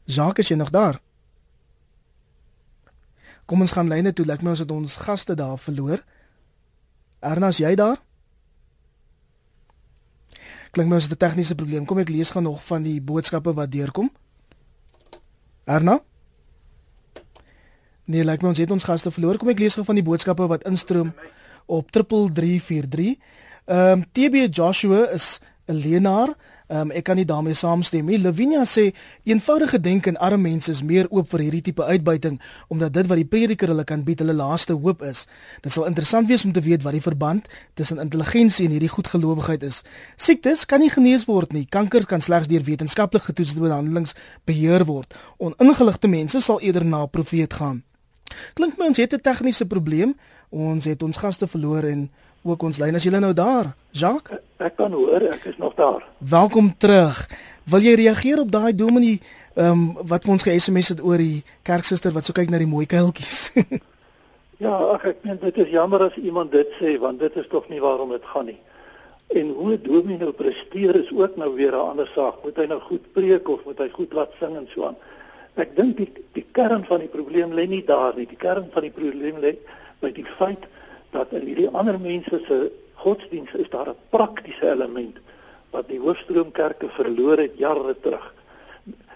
Jacques, 0.05 0.45
is 0.45 0.47
jy 0.47 0.55
nog 0.55 0.69
daar? 0.69 0.99
Kom 3.49 3.65
ons 3.65 3.73
gaan 3.73 3.89
lyne 3.89 4.13
toe. 4.13 4.27
Lyk 4.29 4.43
my 4.45 4.53
ons 4.53 4.61
het 4.61 4.71
ons 4.71 4.99
gaste 5.01 5.33
daar 5.33 5.57
verloor. 5.57 6.03
Ernas, 7.25 7.57
jy 7.57 7.73
daar? 7.75 7.97
Klink 10.69 10.89
my 10.89 10.99
ons 10.99 11.09
het 11.09 11.13
'n 11.17 11.23
tegniese 11.25 11.55
probleem. 11.55 11.85
Kom 11.85 11.97
ek 11.97 12.13
lees 12.13 12.29
gaan 12.29 12.43
nog 12.43 12.61
van 12.65 12.83
die 12.83 13.01
boodskappe 13.01 13.53
wat 13.53 13.71
deurkom. 13.71 14.11
Erna? 15.65 15.99
Nee, 18.05 18.23
lyk 18.23 18.41
my 18.41 18.49
ons 18.49 18.57
het 18.57 18.71
ons 18.71 18.83
gaste 18.83 19.11
verloor. 19.11 19.37
Kom 19.37 19.49
ek 19.49 19.59
lees 19.59 19.73
gou 19.73 19.85
van 19.85 19.95
die 19.95 20.03
boodskappe 20.03 20.47
wat 20.47 20.63
instroom 20.63 21.13
op 21.65 21.91
3343. 21.91 23.17
Ehm 23.65 23.91
um, 23.91 24.05
TB 24.11 24.49
Joshua 24.53 25.09
is 25.09 25.39
'n 25.67 25.73
leenaar. 25.73 26.35
Um, 26.69 26.91
ek 26.93 27.07
kan 27.07 27.17
nie 27.17 27.25
daarmee 27.25 27.57
saamstem 27.57 28.05
nie. 28.05 28.19
Lavinia 28.21 28.61
sê 28.69 28.91
eenvoudige 29.25 29.79
denke 29.81 30.11
en 30.11 30.19
arme 30.21 30.51
mense 30.51 30.69
is 30.69 30.83
meer 30.85 31.07
oop 31.09 31.25
vir 31.31 31.41
hierdie 31.47 31.63
tipe 31.65 31.81
uitbuiting 31.81 32.35
omdat 32.69 32.93
dit 32.93 33.09
wat 33.09 33.17
die 33.17 33.25
prediker 33.25 33.71
hulle 33.73 33.83
kan 33.89 34.03
bied 34.05 34.21
hulle 34.21 34.35
laaste 34.37 34.77
hoop 34.77 35.01
is. 35.01 35.23
Dit 35.65 35.73
sal 35.73 35.87
interessant 35.89 36.29
wees 36.29 36.45
om 36.45 36.53
te 36.53 36.61
weet 36.61 36.85
wat 36.85 36.93
die 36.93 37.01
verband 37.01 37.49
tussen 37.73 37.97
intelligensie 37.97 38.67
en 38.67 38.77
hierdie 38.77 38.91
goedgelowigheid 38.93 39.65
is. 39.65 39.81
Siektes 40.15 40.67
kan 40.69 40.85
nie 40.85 40.93
genees 40.93 41.25
word 41.25 41.57
nie. 41.57 41.65
Kanker 41.65 42.05
kan 42.05 42.21
slegs 42.21 42.51
deur 42.51 42.61
wetenskaplik 42.61 43.25
getoetste 43.31 43.65
behandelings 43.65 44.13
beheer 44.45 44.85
word. 44.85 45.17
Oningeligte 45.41 46.07
mense 46.07 46.37
sal 46.41 46.61
eerder 46.61 46.85
na 46.85 47.07
profeet 47.09 47.57
gaan. 47.57 47.81
Klink 48.53 48.77
my 48.77 48.91
ons 48.93 49.01
het 49.01 49.13
'n 49.13 49.25
tegniese 49.25 49.65
probleem. 49.65 50.13
Ons 50.49 50.85
het 50.85 51.03
ons 51.03 51.17
gaste 51.17 51.47
verloor 51.47 51.83
en 51.83 52.11
ook 52.41 52.63
ons 52.63 52.79
lyn 52.79 52.95
as 52.95 53.03
jy 53.03 53.11
nou 53.11 53.33
daar. 53.33 53.73
Jacques, 53.91 54.39
ek 54.57 54.75
kan 54.79 54.93
hoor, 54.93 55.21
ek 55.33 55.49
is 55.51 55.57
nog 55.57 55.75
daar. 55.75 56.05
Welkom 56.17 56.71
terug. 56.77 57.27
Wil 57.69 57.85
jy 57.85 57.93
reageer 57.99 58.39
op 58.39 58.51
daai 58.51 58.73
dominee 58.75 59.19
ehm 59.59 59.71
um, 59.71 60.07
wat 60.07 60.23
vir 60.23 60.31
ons 60.31 60.45
ge-SMS 60.45 60.93
het 60.93 61.01
oor 61.03 61.19
die 61.19 61.43
kerksuster 61.67 62.13
wat 62.15 62.25
so 62.25 62.33
kyk 62.33 62.49
na 62.49 62.61
die 62.61 62.69
mooi 62.69 62.85
kuiltjies? 62.87 63.49
ja, 64.65 64.71
ag 64.71 65.03
ek 65.09 65.25
meen 65.27 65.39
dit 65.41 65.57
is 65.65 65.73
jammer 65.73 66.05
as 66.07 66.15
iemand 66.21 66.53
dit 66.55 66.69
sê 66.79 66.95
want 67.01 67.19
dit 67.19 67.35
is 67.35 67.49
tog 67.51 67.67
nie 67.69 67.81
waarom 67.83 68.13
dit 68.15 68.29
gaan 68.33 68.47
nie. 68.53 68.59
En 69.35 69.51
hoe 69.57 69.73
'n 69.73 69.83
dominee 69.83 70.17
nou 70.17 70.31
presteer 70.31 70.95
is 70.95 71.11
ook 71.11 71.35
nou 71.35 71.53
weer 71.55 71.75
'n 71.75 71.89
ander 71.91 72.09
saak. 72.15 72.43
Moet 72.43 72.57
hy 72.57 72.65
nou 72.65 72.79
goed 72.79 73.11
preek 73.13 73.49
of 73.49 73.65
moet 73.65 73.77
hy 73.77 73.89
goed 73.89 74.13
laat 74.13 74.31
sing 74.39 74.55
en 74.55 74.67
so 74.73 74.85
aan? 74.85 74.95
Ek 75.55 75.75
dink 75.75 75.97
die 75.97 76.11
die 76.33 76.45
kern 76.51 76.85
van 76.85 76.99
die 76.99 77.11
probleem 77.11 77.51
lê 77.51 77.67
nie 77.67 77.83
daar 77.85 78.15
nie. 78.15 78.25
Die 78.25 78.39
kern 78.39 78.69
van 78.71 78.81
die 78.81 78.95
probleem 78.95 79.37
lê 79.41 79.57
by 79.99 80.11
die 80.11 80.25
feit 80.37 80.63
dat 81.09 81.31
in 81.31 81.45
hierdie 81.45 81.69
ander 81.69 81.99
mense 81.99 82.41
se 82.47 82.71
godsdienst 82.93 83.55
is 83.55 83.69
daar 83.69 83.89
'n 83.89 84.01
praktiese 84.09 84.69
element 84.71 85.17
wat 85.69 85.87
die 85.87 85.99
hoofstroomkerke 85.99 86.89
verloor 86.89 87.37
het 87.37 87.57
jare 87.57 87.95
terug. 88.01 88.33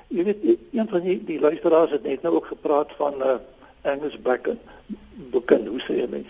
Jy 0.07 0.23
weet 0.23 0.43
een 0.71 0.89
van 0.89 1.01
die 1.01 1.23
die 1.23 1.39
luisteraars 1.39 1.91
het 1.91 2.03
net 2.03 2.21
nou 2.21 2.35
ook 2.35 2.45
gepraat 2.45 2.91
van 2.97 3.13
uh 3.21 3.35
Angus 3.81 4.21
Bacon. 4.21 4.59
Bacon, 5.31 5.67
hoe 5.67 5.79
sê 5.79 5.93
jy 5.97 6.07
mens? 6.09 6.27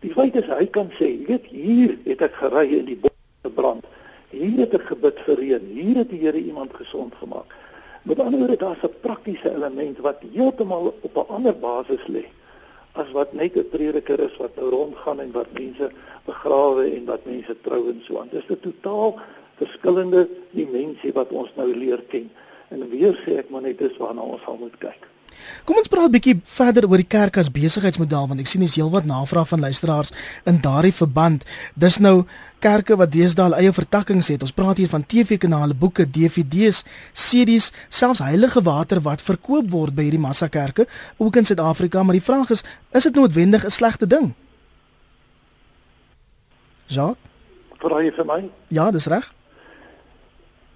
Die 0.00 0.12
feit 0.12 0.36
is 0.36 0.46
hy 0.46 0.66
kan 0.66 0.90
sê, 0.90 1.08
jy 1.08 1.26
weet 1.26 1.46
hier 1.46 1.98
het 2.04 2.22
ek 2.22 2.34
gery 2.34 2.68
in 2.78 2.84
die 2.84 2.96
bos 2.96 3.10
gebrand. 3.42 3.84
Hier 4.30 4.58
het 4.58 4.74
ek 4.74 4.86
gebid 4.86 5.18
vir 5.26 5.36
reën. 5.36 5.66
Hier 5.72 5.96
het 5.96 6.10
die 6.10 6.20
Here 6.20 6.38
iemand 6.38 6.74
gesond 6.74 7.14
gemaak. 7.14 7.54
Met 8.02 8.20
ander 8.20 8.38
woorde 8.38 8.56
daar's 8.56 8.82
'n 8.82 8.94
praktiese 9.00 9.54
element 9.54 9.98
wat 9.98 10.22
heeltemal 10.32 10.94
op 11.00 11.16
'n 11.16 11.32
ander 11.32 11.56
basis 11.58 12.06
lê 12.06 12.24
as 12.94 13.10
wat 13.10 13.32
net 13.32 13.56
'n 13.56 13.68
prediker 13.68 14.20
is 14.20 14.36
wat 14.36 14.56
nou 14.56 14.68
rondgaan 14.70 15.20
en 15.20 15.32
wat 15.32 15.52
mense 15.52 15.90
begrawe 16.24 16.84
en 16.96 17.04
wat 17.04 17.24
mense 17.24 17.54
trou 17.60 17.88
en 17.88 18.00
so 18.06 18.20
aan. 18.20 18.28
Dis 18.30 18.48
'n 18.48 18.60
totaal 18.60 19.20
verskillende 19.54 20.28
dimensie 20.50 21.12
wat 21.12 21.30
ons 21.30 21.50
nou 21.54 21.74
leer 21.76 22.02
ken. 22.08 22.30
En 22.68 22.88
weer 22.88 23.14
sê 23.24 23.38
ek 23.38 23.50
maar 23.50 23.62
net 23.62 23.78
dis 23.78 23.96
waarna 23.96 24.20
ons 24.20 24.42
sal 24.42 24.56
moet 24.56 24.78
kyk. 24.78 25.02
Kom 25.64 25.76
ons 25.76 25.88
praat 25.88 26.08
'n 26.08 26.12
bietjie 26.12 26.40
verder 26.42 26.88
oor 26.88 26.96
die 26.96 27.06
kerk 27.16 27.36
as 27.36 27.50
besigheidsmodel 27.50 28.28
want 28.28 28.40
ek 28.40 28.46
sien 28.46 28.60
dis 28.60 28.74
heelwat 28.74 29.04
navraag 29.04 29.48
van 29.48 29.60
luisteraars 29.60 30.12
in 30.44 30.60
daardie 30.60 30.92
verband. 30.92 31.44
Dis 31.74 31.98
nou 31.98 32.24
kerke 32.58 32.96
wat 32.96 33.12
deesdae 33.12 33.54
eie 33.54 33.72
vertakkings 33.72 34.28
het. 34.28 34.42
Ons 34.42 34.52
praat 34.52 34.76
hier 34.76 34.88
van 34.88 35.04
TV-kanale, 35.06 35.74
boeke, 35.74 36.06
DVD's, 36.06 36.84
CD's, 37.12 37.72
selfs 37.88 38.22
heilige 38.24 38.62
water 38.62 39.00
wat 39.00 39.22
verkoop 39.22 39.70
word 39.70 39.94
by 39.94 40.02
hierdie 40.02 40.20
massakerke 40.20 40.86
ook 41.16 41.36
in 41.36 41.44
Suid-Afrika, 41.44 42.02
maar 42.02 42.16
die 42.16 42.24
vraag 42.24 42.50
is, 42.50 42.64
is 42.92 43.02
dit 43.02 43.14
noodwendig 43.14 43.64
'n 43.64 43.70
slegte 43.70 44.06
ding? 44.06 44.34
Ja. 46.86 47.14
Vra 47.78 48.02
jy 48.02 48.12
vir 48.12 48.24
my? 48.24 48.50
Ja, 48.68 48.90
dis 48.90 49.06
reg. 49.06 49.32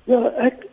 Ja, 0.05 0.21
ek 0.41 0.67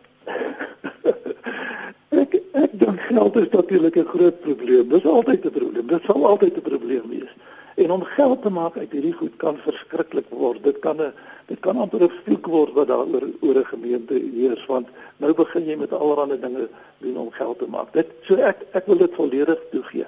ek 2.64 2.72
dink 2.80 3.00
geld 3.10 3.36
is 3.36 3.50
natuurlik 3.52 3.96
'n 3.96 4.12
groot 4.14 4.40
probleem. 4.40 4.88
Dis 4.88 5.04
altyd 5.04 5.44
'n 5.44 5.50
probleem. 5.50 5.86
Dit 5.86 6.02
sal 6.02 6.26
altyd 6.26 6.56
'n 6.56 6.68
probleem 6.70 7.08
wees. 7.08 7.32
En 7.76 7.90
om 7.90 8.02
geld 8.02 8.42
te 8.42 8.50
maak 8.50 8.76
uit 8.76 8.92
hierdie 8.92 9.12
goed 9.12 9.36
kan 9.36 9.56
verskriklik 9.56 10.28
word. 10.28 10.62
Dit 10.64 10.78
kan 10.78 10.96
'n 10.96 11.12
dit 11.46 11.60
kan 11.60 11.76
amper 11.76 12.02
'n 12.02 12.12
vloek 12.24 12.46
word 12.46 12.72
wat 12.72 12.88
daar 12.88 13.06
oor 13.06 13.24
oor 13.40 13.56
'n 13.58 13.72
gemeente 13.72 14.14
heers 14.14 14.66
want 14.66 14.88
nou 15.16 15.32
begin 15.34 15.66
jy 15.66 15.76
met 15.76 15.92
allerlei 15.92 16.40
dinge 16.40 16.68
doen 16.98 17.16
om 17.16 17.30
geld 17.30 17.58
te 17.58 17.66
maak. 17.68 17.92
Dit 17.92 18.06
so 18.22 18.34
ek 18.34 18.56
ek 18.72 18.86
wil 18.86 18.96
dit 18.96 19.14
volledig 19.14 19.58
toegee. 19.70 20.06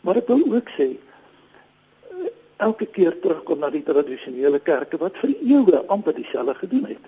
Maar 0.00 0.16
ek 0.16 0.26
wil 0.26 0.42
ook 0.54 0.68
sê 0.68 0.96
elke 2.56 2.86
keer 2.86 3.20
terugkom 3.20 3.58
na 3.58 3.70
die 3.70 3.82
tradisionele 3.82 4.58
kerke 4.58 4.96
wat 4.98 5.16
vir 5.16 5.34
eeue 5.42 5.86
amper 5.86 6.14
dieselfde 6.14 6.54
gedoen 6.54 6.84
het. 6.84 7.04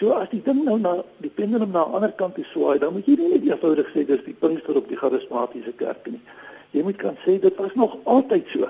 So 0.00 0.14
as 0.16 0.30
die 0.32 0.40
ding 0.40 0.62
nou 0.64 0.78
na 0.80 0.94
die 1.20 1.28
pendulum 1.28 1.74
na 1.76 1.84
'n 1.84 1.94
ander 1.96 2.12
kant 2.16 2.34
toe 2.34 2.44
swaai, 2.44 2.78
dan 2.78 2.92
moet 2.92 3.04
jy 3.04 3.16
nie 3.16 3.28
net 3.32 3.42
eenvoudig 3.44 3.88
sê 3.92 4.06
dis 4.06 4.22
die 4.24 4.32
Pinkster 4.32 4.76
op 4.76 4.88
die 4.88 4.96
charismatiese 4.96 5.72
kerk 5.76 6.06
nie. 6.06 6.20
Jy 6.72 6.82
moet 6.82 6.96
kan 6.96 7.16
sê 7.24 7.38
dit 7.40 7.56
was 7.56 7.74
nog 7.74 7.96
altyd 8.04 8.46
so 8.48 8.68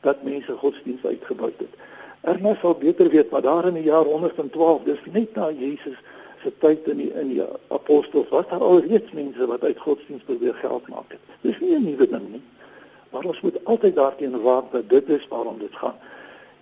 dat 0.00 0.22
mense 0.22 0.52
godsdienst 0.52 1.04
uitgebuit 1.04 1.58
het. 1.58 1.74
Erna 2.22 2.54
sal 2.60 2.74
beter 2.74 3.10
weet 3.10 3.30
maar 3.30 3.42
daar 3.42 3.66
in 3.66 3.74
die 3.74 3.82
jaar 3.82 4.04
112, 4.04 4.82
dis 4.84 5.04
net 5.12 5.34
na 5.36 5.50
Jesus 5.50 5.98
se 6.42 6.52
tyd 6.58 6.88
in 6.88 6.96
die 6.96 7.12
in 7.12 7.28
die 7.28 7.42
apostels 7.68 8.28
was 8.28 8.48
daar 8.48 8.64
al 8.64 8.80
reeds 8.80 9.12
mense 9.12 9.46
wat 9.46 9.64
uit 9.64 9.78
godsdienst 9.78 10.24
probeer 10.24 10.54
geld 10.54 10.88
maak 10.88 11.12
het. 11.12 11.20
Dis 11.40 11.60
nie 11.60 11.76
'n 11.76 11.84
nuwe 11.84 12.08
ding 12.08 12.30
nie. 12.30 12.42
Maar 13.10 13.24
ons 13.24 13.40
moet 13.40 13.64
altyd 13.64 13.94
daarteen 13.94 14.40
waak 14.40 14.72
dat 14.72 14.88
dit 14.88 15.08
is 15.08 15.28
waarom 15.28 15.58
dit 15.58 15.74
gaan. 15.74 15.98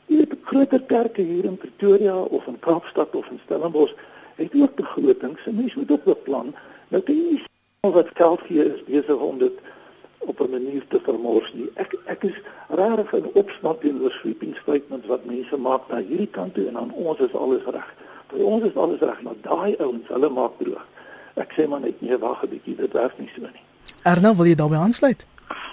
Die 0.08 0.26
groter 0.44 0.80
kerke 0.80 1.22
hier 1.22 1.44
in 1.44 1.56
Pretoria 1.56 2.16
of 2.16 2.46
in 2.46 2.58
Kaapstad 2.64 3.14
of 3.14 3.28
in 3.30 3.40
Stellenbosch 3.44 3.94
het 4.36 4.54
ook 4.54 4.74
begrotings 4.74 5.46
en 5.46 5.54
mense 5.54 5.78
moet 5.78 5.90
ook 5.90 6.04
beplan. 6.04 6.54
Nou 6.88 7.02
kan 7.02 7.14
jy 7.14 7.38
sien 7.42 7.92
wat 7.92 8.12
geld 8.14 8.40
hier 8.48 8.74
is 8.74 8.84
besig 8.86 9.24
om 9.30 9.38
dit 9.38 9.52
op 10.18 10.40
'n 10.40 10.50
manier 10.50 10.84
te 10.88 11.00
vermors 11.02 11.52
nie. 11.54 11.70
Ek 11.74 11.96
ek 12.04 12.22
is 12.22 12.40
rarig 12.68 13.12
in 13.12 13.30
opsnap 13.32 13.80
teenoor 13.80 14.12
sweeping 14.12 14.56
statements 14.56 15.06
wat 15.06 15.24
mense 15.24 15.56
maak 15.56 15.88
na 15.88 16.00
hierdie 16.00 16.30
kant 16.30 16.54
toe 16.54 16.66
en 16.68 16.76
aan 16.76 16.92
ons 16.92 17.18
is 17.18 17.34
alles 17.34 17.64
reg. 17.64 17.94
Vir 18.28 18.44
ons 18.44 18.64
is 18.64 18.76
alles 18.76 19.00
reg, 19.00 19.22
maar 19.22 19.38
daai 19.40 19.76
ouens, 19.76 20.08
hulle 20.08 20.28
maak 20.28 20.52
droog. 20.58 20.86
ek 21.38 21.52
sê 21.56 21.68
maar 21.68 21.80
net 21.80 22.00
nee, 22.00 22.18
wag 22.18 22.42
'n 22.42 22.48
bietjie, 22.48 22.76
dit 22.76 22.92
werk 22.92 23.18
nie 23.18 23.30
so 23.34 23.40
nie. 23.40 23.64
Erna, 24.02 24.34
wil 24.34 24.46
jy 24.46 24.54
daarbey 24.54 24.78
aansluit? 24.78 25.26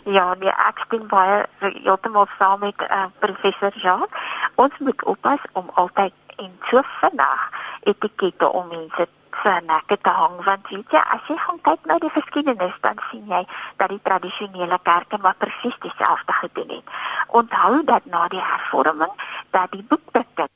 Ja, 0.06 0.34
nee, 0.38 0.52
ek 0.54 0.84
stem 0.86 1.08
baie 1.10 1.38
heeltemal 1.64 2.28
saam 2.38 2.60
met 2.62 2.82
uh, 2.86 3.06
professor 3.20 3.74
Jacques. 3.74 4.26
Ons 4.62 4.78
moet 4.78 5.04
oppas 5.04 5.42
om 5.58 5.70
altyd 5.82 6.14
en 6.44 6.52
so 6.70 6.82
vinnig 7.00 7.46
etikette 7.90 8.50
om 8.60 8.68
mense 8.70 9.08
se 9.42 9.54
nekke 9.66 9.98
te 9.98 10.14
hang 10.18 10.36
want 10.46 10.70
weet 10.70 10.94
jy 10.94 11.02
as 11.16 11.32
jy 11.32 11.38
gaan 11.42 11.58
kyk 11.68 11.88
na 11.90 11.98
die 12.04 12.12
geskiedenis 12.18 12.76
dan 12.86 13.02
sien 13.10 13.26
jy 13.32 13.42
dat 13.82 13.90
die 13.92 14.00
tradisionele 14.10 14.78
kerke 14.90 15.18
maar 15.24 15.40
presies 15.42 15.80
dieselfde 15.88 16.38
gedoen 16.42 16.76
het. 16.78 16.94
Onthou 17.42 17.82
dat 17.90 18.06
na 18.06 18.28
die 18.36 18.44
hervorming 18.44 19.16
dat 19.58 19.72
die 19.72 19.84
boekdrukking 19.90 20.52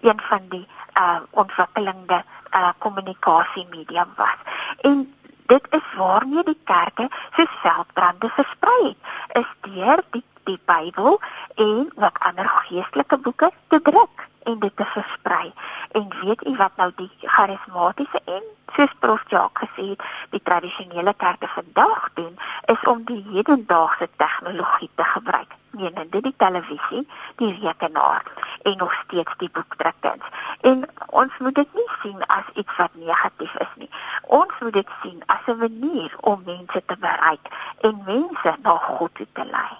een 0.00 0.20
van 0.30 0.48
die 0.48 0.64
uh 0.96 1.20
ontwikkelende 1.30 2.22
uh 2.54 2.72
kommunikasiemedium 2.78 4.16
was. 4.16 4.40
En 4.80 5.04
dit 5.46 5.66
is 5.70 5.94
waarmee 5.96 6.42
die 6.42 6.60
kerke 6.64 7.08
se 7.36 7.46
veldbrande 7.48 8.28
versprei 8.28 8.82
het. 8.84 8.96
Is 9.44 9.72
deur 9.72 10.02
die 10.10 10.24
die 10.44 10.60
Bybel 10.64 11.20
en 11.54 11.92
wat 11.94 12.18
ander 12.18 12.48
geestelike 12.48 13.18
boeke 13.18 13.50
te 13.68 13.80
druk 13.82 14.28
en 14.42 14.58
dit 14.58 14.76
te 14.76 14.84
versprei. 14.84 15.52
En 15.90 16.08
weet 16.20 16.46
u 16.46 16.56
wat 16.56 16.76
nou 16.76 16.90
die 16.96 17.10
charismatiese 17.20 18.20
en 18.24 18.42
soos 18.76 18.94
Prof 18.98 19.24
Jacques 19.28 19.68
gesê 19.68 19.88
het, 19.88 20.02
die 20.30 20.42
tradisionele 20.42 21.14
kerke 21.16 21.48
vandag 21.48 22.10
doen 22.14 22.38
is 22.66 22.88
om 22.88 23.04
die 23.04 23.24
hedendaagse 23.32 24.08
tegnologie 24.16 24.90
te 24.94 25.04
gebruik. 25.04 25.52
Dit 25.74 26.22
die 26.22 26.34
televisie, 26.36 27.06
die 27.36 27.50
rekenaar 27.62 28.22
en 28.62 28.76
nog 28.76 28.92
steeds 29.04 29.34
die 29.38 29.50
boekdrukkings. 29.52 30.26
En 30.60 30.84
ons 31.10 31.38
moet 31.38 31.54
dit 31.54 31.74
nie 31.74 31.88
sien 32.02 32.20
as 32.26 32.46
iets 32.54 32.76
wat 32.76 32.90
negatief 32.94 33.54
is 33.54 33.72
nie. 33.76 33.90
Ons 34.22 34.52
moet 34.60 34.72
dit 34.72 34.88
sien 35.02 35.22
as 35.26 35.42
'n 35.46 35.58
manier 35.58 36.12
om 36.20 36.42
mense 36.46 36.82
te 36.86 36.96
bereik 37.00 37.44
en 37.80 38.02
mense 38.06 38.56
na 38.62 38.70
God 38.70 39.10
toe 39.14 39.26
te 39.32 39.44
lei. 39.44 39.74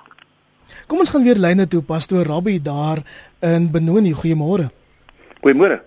Kom 0.86 0.98
ons 0.98 1.08
gaan 1.08 1.22
weer 1.22 1.38
lyne 1.38 1.68
toe, 1.68 1.82
pastoor 1.82 2.26
Rabbi 2.26 2.62
daar 2.62 2.98
in 3.40 3.70
Benoni. 3.70 4.12
Goeiemôre. 4.12 4.70
Goeiemôre. 5.40 5.82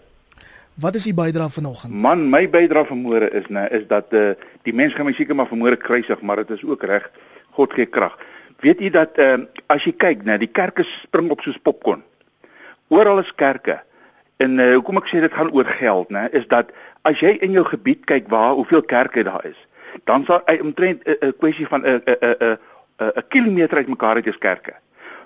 Wat 0.73 0.95
is 0.95 1.07
u 1.07 1.13
bydrae 1.13 1.49
vanoggend? 1.49 1.93
Man, 1.93 2.29
my 2.29 2.49
bydrae 2.49 2.85
vanmôre 2.85 3.31
is 3.33 3.47
nê 3.49 3.63
is 3.73 3.87
dat 3.89 4.13
uh, 4.13 4.29
die 4.61 4.73
mens 4.73 4.93
gaan 4.93 5.05
my 5.05 5.13
seker 5.17 5.35
maar 5.35 5.49
vanmôre 5.49 5.77
kruisig, 5.77 6.21
maar 6.21 6.35
dit 6.35 6.49
is 6.49 6.63
ook 6.63 6.83
reg. 6.83 7.09
God 7.57 7.73
gee 7.73 7.85
krag. 7.85 8.13
Weet 8.63 8.79
jy 8.81 8.89
dat 8.89 9.19
uh, 9.21 9.45
as 9.69 9.85
jy 9.85 9.93
kyk 9.93 10.23
nê, 10.25 10.37
die 10.41 10.49
kerke 10.49 10.85
spring 10.87 11.29
op 11.33 11.43
soos 11.45 11.59
popcorn. 11.61 12.01
Oral 12.89 13.21
is 13.21 13.33
kerke. 13.35 13.79
En 14.41 14.57
uh, 14.57 14.73
hoekom 14.75 15.01
ek 15.01 15.11
sê 15.11 15.21
dit 15.21 15.33
gaan 15.33 15.51
oor 15.53 15.69
geld 15.77 16.13
nê, 16.13 16.25
is 16.37 16.47
dat 16.49 16.73
as 17.07 17.21
jy 17.21 17.35
in 17.45 17.53
jou 17.57 17.65
gebied 17.67 18.05
kyk 18.09 18.31
waar 18.33 18.57
hoeveel 18.57 18.81
kerke 18.81 19.23
daar 19.27 19.45
is, 19.45 19.57
dan 20.09 20.25
sal 20.25 20.41
hy 20.49 20.57
omtrent 20.61 21.05
'n 21.05 21.15
uh, 21.21 21.31
kwessie 21.37 21.67
van 21.69 21.85
'n 21.85 22.01
'n 22.01 22.17
'n 22.17 22.35
'n 22.41 22.57
'n 23.21 23.27
kilometer 23.29 23.77
uit 23.77 23.93
mekaar 23.93 24.15
uit 24.15 24.27
is 24.27 24.37
kerke. 24.37 24.73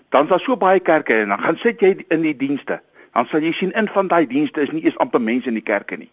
Dan 0.10 0.24
is 0.24 0.30
daar 0.30 0.40
so 0.40 0.58
baie 0.58 0.80
kerke 0.80 1.14
en 1.14 1.28
dan 1.28 1.40
gaan 1.40 1.58
sit 1.58 1.80
jy 1.80 2.06
in 2.08 2.22
die 2.22 2.36
dienste. 2.36 2.82
Dan 3.14 3.26
sal 3.28 3.40
jy 3.40 3.52
sien 3.52 3.72
in 3.72 3.88
van 3.88 4.08
daai 4.08 4.28
dienste 4.28 4.62
is 4.62 4.72
nie 4.72 4.84
eens 4.84 4.98
amper 4.98 5.22
mense 5.22 5.48
in 5.48 5.54
die 5.54 5.64
kerke 5.64 5.98
nie. 5.98 6.12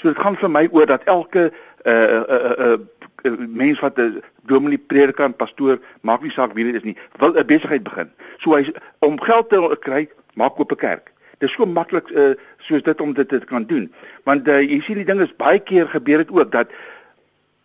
So 0.00 0.08
dit 0.08 0.18
gaan 0.18 0.36
vir 0.40 0.50
my 0.50 0.64
oor 0.72 0.88
dat 0.88 1.04
elke 1.04 1.50
uh 1.84 1.92
uh 1.92 2.38
uh, 2.40 2.72
uh 2.72 3.36
mens 3.48 3.80
wat 3.80 3.98
'n 4.00 4.22
dominee, 4.48 4.78
predikant, 4.78 5.36
pastoor, 5.36 5.78
maak 6.00 6.22
nie 6.22 6.30
saak 6.30 6.54
wie 6.54 6.64
dit 6.64 6.74
is 6.74 6.82
nie, 6.82 6.96
wil 7.18 7.36
'n 7.36 7.46
besigheid 7.46 7.82
begin. 7.82 8.10
So 8.38 8.56
hy 8.56 8.72
om 8.98 9.20
geld 9.20 9.48
te 9.48 9.76
kry, 9.80 10.08
maak 10.34 10.58
oop 10.58 10.72
'n 10.72 10.76
kerk. 10.76 11.12
Dit 11.38 11.48
is 11.48 11.54
so 11.54 11.66
maklik 11.66 12.10
uh 12.10 12.34
soos 12.58 12.82
dit 12.82 13.00
om 13.00 13.12
dit 13.12 13.28
te 13.28 13.38
kan 13.38 13.64
doen. 13.64 13.92
Want 14.24 14.48
uh, 14.48 14.60
jy 14.60 14.80
sien 14.80 14.96
die 14.96 15.04
ding 15.04 15.20
is 15.20 15.36
baie 15.36 15.58
keer 15.58 15.88
gebeur 15.88 16.18
dit 16.24 16.30
ook 16.30 16.52
dat 16.52 16.68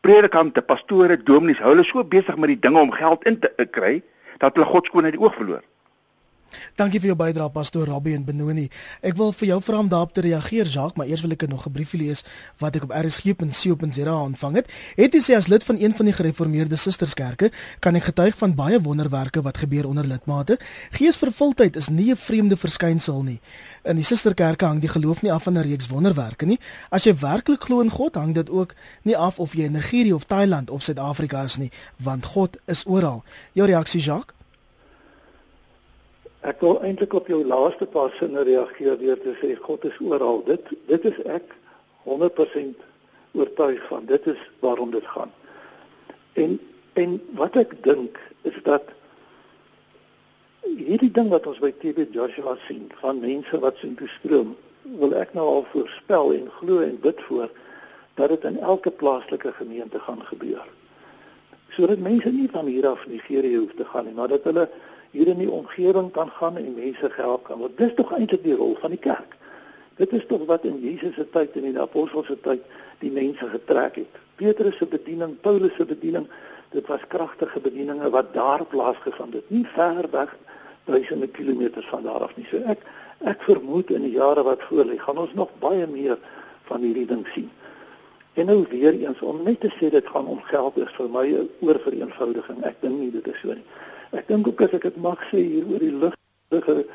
predikante, 0.01 0.61
pastore, 0.61 1.17
dominees, 1.23 1.59
hulle 1.59 1.81
is 1.81 1.87
so 1.87 2.03
besig 2.03 2.35
met 2.37 2.47
die 2.47 2.59
dinge 2.59 2.79
om 2.79 2.91
geld 2.91 3.23
in 3.25 3.39
te 3.39 3.65
kry 3.71 4.03
dat 4.37 4.55
hulle 4.55 4.67
God 4.67 4.85
skoon 4.85 5.03
uit 5.03 5.15
die 5.15 5.21
oog 5.21 5.35
verloor. 5.35 5.63
Dankie 6.75 6.99
vir 6.99 7.07
jou 7.13 7.17
bydrae 7.19 7.49
pastoor 7.49 7.87
Rabbi 7.87 8.13
en 8.15 8.23
Benoni. 8.25 8.69
Ek 9.01 9.15
wil 9.19 9.31
vir 9.31 9.47
jou 9.47 9.59
vra 9.61 9.79
om 9.79 9.89
daarop 9.89 10.13
te 10.13 10.21
reageer 10.21 10.65
Jacques, 10.65 10.97
maar 10.97 11.07
eers 11.07 11.21
wil 11.21 11.31
ek 11.31 11.47
nog 11.47 11.67
'n 11.67 11.71
briefie 11.71 11.99
lees 11.99 12.23
wat 12.59 12.75
ek 12.75 12.83
op 12.83 12.91
rsg.co.za 12.91 14.15
ontvang 14.15 14.55
het. 14.55 14.67
Het 14.95 15.13
jy 15.13 15.21
sê 15.21 15.35
as 15.35 15.47
lid 15.47 15.63
van 15.63 15.77
een 15.79 15.93
van 15.95 16.05
die 16.05 16.13
gereformeerde 16.13 16.75
susterskerke, 16.75 17.51
kan 17.79 17.95
ek 17.95 18.03
getuig 18.03 18.37
van 18.37 18.55
baie 18.55 18.81
wonderwerke 18.81 19.41
wat 19.41 19.57
gebeur 19.57 19.87
onder 19.87 20.05
lidmate. 20.05 20.59
Geesvervuldheid 20.91 21.75
is 21.75 21.89
nie 21.89 22.11
'n 22.11 22.17
vreemde 22.17 22.57
verskynsel 22.57 23.23
nie. 23.23 23.39
In 23.83 23.95
die 23.95 24.03
susterkerke 24.03 24.65
hang 24.65 24.79
die 24.79 24.89
geloof 24.89 25.21
nie 25.21 25.31
af 25.31 25.43
van 25.43 25.57
'n 25.57 25.61
reeks 25.61 25.87
wonderwerke 25.87 26.45
nie. 26.45 26.59
As 26.89 27.03
jy 27.03 27.15
werklik 27.15 27.63
glo 27.63 27.81
in 27.81 27.89
God, 27.89 28.15
hang 28.15 28.33
dit 28.33 28.49
ook 28.49 28.75
nie 29.03 29.17
af 29.17 29.39
of 29.39 29.53
jy 29.53 29.63
in 29.63 29.71
Nigerië 29.71 30.13
of 30.13 30.23
Thailand 30.23 30.69
of 30.69 30.81
Suid-Afrika 30.81 31.43
is 31.43 31.57
nie, 31.57 31.71
want 31.97 32.25
God 32.25 32.57
is 32.65 32.85
oral. 32.85 33.23
Jou 33.53 33.67
reaksie 33.67 34.01
Jacques? 34.01 34.34
Ek 36.45 36.59
wil 36.61 36.77
eintlik 36.85 37.13
op 37.17 37.29
jou 37.31 37.39
laaste 37.41 37.87
paar 37.89 38.11
sinne 38.19 38.43
reageer 38.45 38.99
deur 39.01 39.17
te 39.21 39.33
sê 39.39 39.55
God 39.61 39.85
is 39.89 39.95
oral. 39.99 40.43
Dit 40.45 40.67
dit 40.89 41.07
is 41.09 41.17
ek 41.25 41.55
100% 42.05 42.83
oortuig 43.33 43.81
van. 43.89 44.05
Dit 44.05 44.27
is 44.29 44.41
waarom 44.61 44.91
dit 44.93 45.07
gaan. 45.15 45.33
En 46.33 46.59
en 46.93 47.17
wat 47.39 47.57
ek 47.59 47.73
dink 47.83 48.19
is 48.47 48.55
dat 48.63 48.93
hierdie 50.61 51.11
ding 51.11 51.33
wat 51.33 51.47
ons 51.49 51.59
by 51.63 51.73
TB 51.81 52.07
Joshua 52.13 52.55
sien 52.67 52.87
van 53.01 53.19
mense 53.23 53.59
wat 53.59 53.81
sien 53.81 53.97
toe 53.99 54.07
stroom, 54.19 54.53
wil 55.01 55.17
ek 55.17 55.33
nou 55.33 55.45
al 55.49 55.67
voorspel 55.73 56.33
en 56.37 56.49
glo 56.59 56.85
en 56.85 56.97
bid 57.01 57.21
voor 57.27 57.49
dat 58.15 58.31
dit 58.31 58.45
in 58.47 58.59
elke 58.61 58.91
plaaslike 58.91 59.51
gemeente 59.57 59.99
gaan 59.99 60.21
gebeur. 60.29 60.63
Sodat 61.75 61.99
mense 61.99 62.31
nie 62.31 62.47
van 62.51 62.69
hier 62.69 62.87
af 62.87 63.07
Nigerië 63.09 63.57
hoef 63.57 63.73
te 63.75 63.85
gaan 63.91 64.05
nie, 64.07 64.15
maar 64.15 64.31
dat 64.31 64.45
hulle 64.47 64.69
hier 65.15 65.31
in 65.31 65.39
die 65.39 65.51
omgewing 65.51 66.11
kan 66.15 66.29
gaan 66.37 66.59
en 66.59 66.75
mense 66.75 67.09
help 67.15 67.47
kan. 67.47 67.59
Want 67.63 67.77
dis 67.79 67.93
tog 67.95 68.11
eintlik 68.15 68.43
die 68.43 68.57
rol 68.59 68.75
van 68.81 68.93
die 68.95 69.01
kerk. 69.01 69.35
Dit 69.95 70.11
is 70.13 70.25
tog 70.27 70.43
wat 70.49 70.65
in 70.67 70.81
Jesus 70.83 71.15
se 71.15 71.23
tyd 71.31 71.55
en 71.55 71.69
in 71.69 71.77
die 71.77 71.81
apostels 71.81 72.27
se 72.27 72.35
tyd 72.43 72.63
die 72.99 73.11
mense 73.15 73.47
getrek 73.53 74.01
het. 74.03 74.19
Petrus 74.35 74.75
se 74.77 74.87
bediening, 74.91 75.37
Paulus 75.41 75.75
se 75.77 75.85
bediening, 75.87 76.27
dit 76.75 76.87
was 76.91 77.03
kragtige 77.07 77.61
bedieninge 77.63 78.09
wat 78.11 78.33
daar 78.33 78.65
plaasgevind 78.67 79.37
het, 79.39 79.49
nie 79.53 79.63
ver 79.75 80.09
weg 80.11 80.35
duisende 80.85 81.27
kilometers 81.27 81.87
van 81.87 82.03
daar 82.03 82.27
af 82.27 82.35
nie. 82.35 82.47
So 82.51 82.59
ek 82.67 82.83
ek 83.25 83.45
vermoed 83.47 83.93
in 83.95 84.03
die 84.03 84.17
jare 84.17 84.43
wat 84.43 84.65
voorlê, 84.67 84.97
gaan 84.99 85.21
ons 85.23 85.33
nog 85.33 85.53
baie 85.63 85.87
meer 85.87 86.19
van 86.67 86.83
hierdie 86.83 87.07
ding 87.09 87.23
sien. 87.31 87.47
En 88.35 88.49
nou 88.51 88.65
weer 88.69 88.93
eens 88.99 89.21
om 89.23 89.39
net 89.47 89.61
te 89.63 89.71
sê 89.79 89.89
dit 89.89 90.07
gaan 90.11 90.27
om 90.27 90.41
geld 90.51 90.77
is 90.83 90.91
vir 90.97 91.09
my 91.09 91.25
'n 91.31 91.49
oorvereenvoudiging. 91.61 92.63
Ek 92.63 92.81
dink 92.81 92.99
nie 92.99 93.11
dit 93.11 93.27
is 93.27 93.39
so 93.39 93.53
nie. 93.53 93.63
Ek 94.15 94.27
dink 94.27 94.47
ook 94.47 94.61
as 94.61 94.75
ek 94.77 94.87
dit 94.87 94.97
mag 95.03 95.19
sê 95.31 95.41
hier 95.43 95.67
oor 95.67 95.83
die 95.83 95.91
ligte 95.91 96.85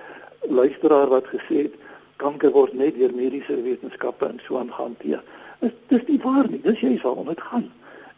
luisteraar 0.49 1.11
wat 1.13 1.29
gesê 1.29 1.67
het 1.67 1.77
kanker 2.21 2.53
word 2.55 2.73
net 2.77 2.97
deur 2.97 3.13
mediese 3.17 3.59
wetenskappe 3.65 4.29
en 4.29 4.41
so 4.47 4.59
aangehanteer. 4.61 5.21
Is 5.61 5.75
dis 5.93 6.07
nie 6.09 6.19
waar 6.25 6.49
nie. 6.49 6.61
Dis 6.65 6.81
jy 6.81 6.97
sal 7.03 7.21
om 7.21 7.29
dit 7.29 7.41
gaan. 7.51 7.69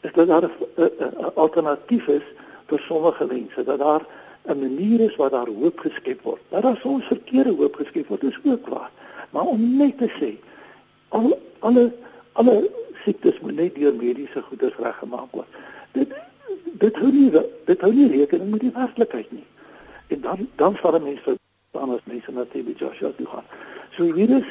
Is 0.07 0.15
dat 0.15 0.29
daar 0.29 0.47
'n 0.47 1.35
alternatief 1.35 2.09
is 2.09 2.27
vir 2.67 2.81
sommige 2.89 3.27
mense 3.27 3.65
dat 3.65 3.79
daar 3.79 4.07
'n 4.47 4.59
manier 4.59 5.01
is 5.01 5.17
waar 5.17 5.31
daar 5.31 5.47
hoop 5.47 5.79
geskep 5.79 6.23
word. 6.23 6.41
Dat 6.49 6.63
daar 6.63 6.79
soms 6.83 7.07
verkeerde 7.07 7.55
hoop 7.55 7.75
geskep 7.75 8.07
word 8.09 8.23
is 8.23 8.39
ook 8.45 8.67
waar. 8.69 8.91
Maar 9.31 9.47
om 9.47 9.77
net 9.77 9.99
te 9.99 10.09
sê 10.21 10.31
al 11.09 11.39
alle 11.59 11.93
alle 12.33 12.71
siektes 13.05 13.41
moet 13.41 13.55
net 13.55 13.75
deur 13.75 13.95
mediese 13.95 14.43
goeders 14.43 14.77
reggemaak 14.77 15.31
word. 15.31 15.49
Dit 15.93 16.13
dit 16.65 16.97
hou 16.97 17.13
nie 17.13 17.31
dit 17.67 17.81
hou 17.81 17.93
nie 17.93 18.09
rekening 18.17 18.51
met 18.51 18.61
die 18.61 18.75
werklikheid 18.75 19.33
nie. 19.33 19.47
En 20.07 20.21
dan 20.21 20.49
dan 20.57 20.77
sal 20.81 21.01
mense 21.01 21.37
dan 21.73 21.91
as 21.91 22.05
mense 22.05 22.33
na 22.33 22.45
TB 22.45 22.79
Joshua 22.79 23.11
toe 23.17 23.27
gaan. 23.27 23.45
So 23.97 24.13
hier 24.13 24.31
is 24.31 24.49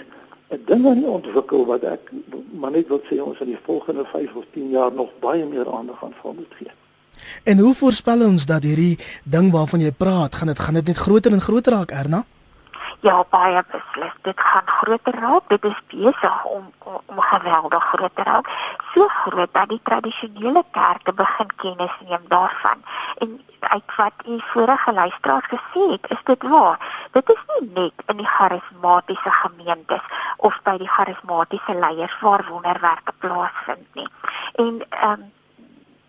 'n 0.49 0.63
ding 0.65 0.83
wat 0.83 1.03
ontwikkel 1.03 1.65
wat 1.65 1.83
ek 1.83 2.11
maar 2.51 2.71
net 2.71 2.87
wil 2.87 3.01
sê 3.09 3.21
ons 3.21 3.39
in 3.39 3.47
die 3.47 3.63
volgende 3.63 4.05
5 4.05 4.35
of 4.35 4.45
10 4.53 4.69
jaar 4.69 4.93
nog 4.93 5.09
baie 5.19 5.45
meer 5.45 5.73
aandag 5.73 6.03
aan 6.03 6.13
sal 6.21 6.33
moet 6.33 6.55
gee. 6.59 6.71
En 7.43 7.57
hoe 7.57 7.73
voorspel 7.73 8.25
ons 8.25 8.45
dat 8.45 8.63
hierdie 8.63 8.97
ding 9.23 9.51
waarvan 9.51 9.79
jy 9.79 9.91
praat, 9.91 10.35
gaan 10.35 10.47
dit 10.47 10.59
gaan 10.59 10.73
dit 10.73 10.87
net 10.87 10.97
groter 10.97 11.31
en 11.31 11.41
groter 11.41 11.71
raak, 11.71 11.91
Erna? 11.91 12.25
Ja, 13.01 13.23
baie 13.29 13.63
beslis. 13.71 14.13
Dit 14.21 14.39
gaan 14.39 14.67
groter 14.67 15.15
raak. 15.19 15.49
Dit 15.49 15.63
is 15.65 15.79
besig 15.89 16.43
om 16.45 16.71
om, 16.77 16.99
om 17.05 17.19
geweldig 17.21 17.83
groot 17.83 18.15
te 18.15 18.23
raak. 18.23 18.49
So 18.93 19.07
groot 19.07 19.53
dat 19.53 19.69
die 19.69 19.79
tradisionele 19.83 20.63
kerke 20.71 21.13
begin 21.13 21.49
kennis 21.55 21.97
neem 22.07 22.27
daarvan. 22.27 22.83
En 23.17 23.41
uit 23.59 23.95
wat 23.95 24.13
u 24.27 24.39
vorige 24.39 24.93
luisteraars 24.93 25.45
gesê 25.45 25.91
het, 25.91 26.09
is 26.09 26.23
dit 26.23 26.43
waar. 26.43 27.07
Dit 27.11 27.29
is 27.29 27.43
nie 27.47 27.69
net 27.73 27.93
in 28.05 28.17
die 28.17 28.27
charismatiese 28.27 29.31
gemeentes 29.31 30.01
of 30.37 30.61
by 30.63 30.77
die 30.77 30.89
charismatiese 30.89 31.75
leiers 31.75 32.19
waar 32.19 32.45
wonderwerke 32.49 33.13
plaasvind 33.17 33.87
nie. 33.93 34.09
En 34.53 34.85
ehm 34.89 35.11
um, 35.11 35.31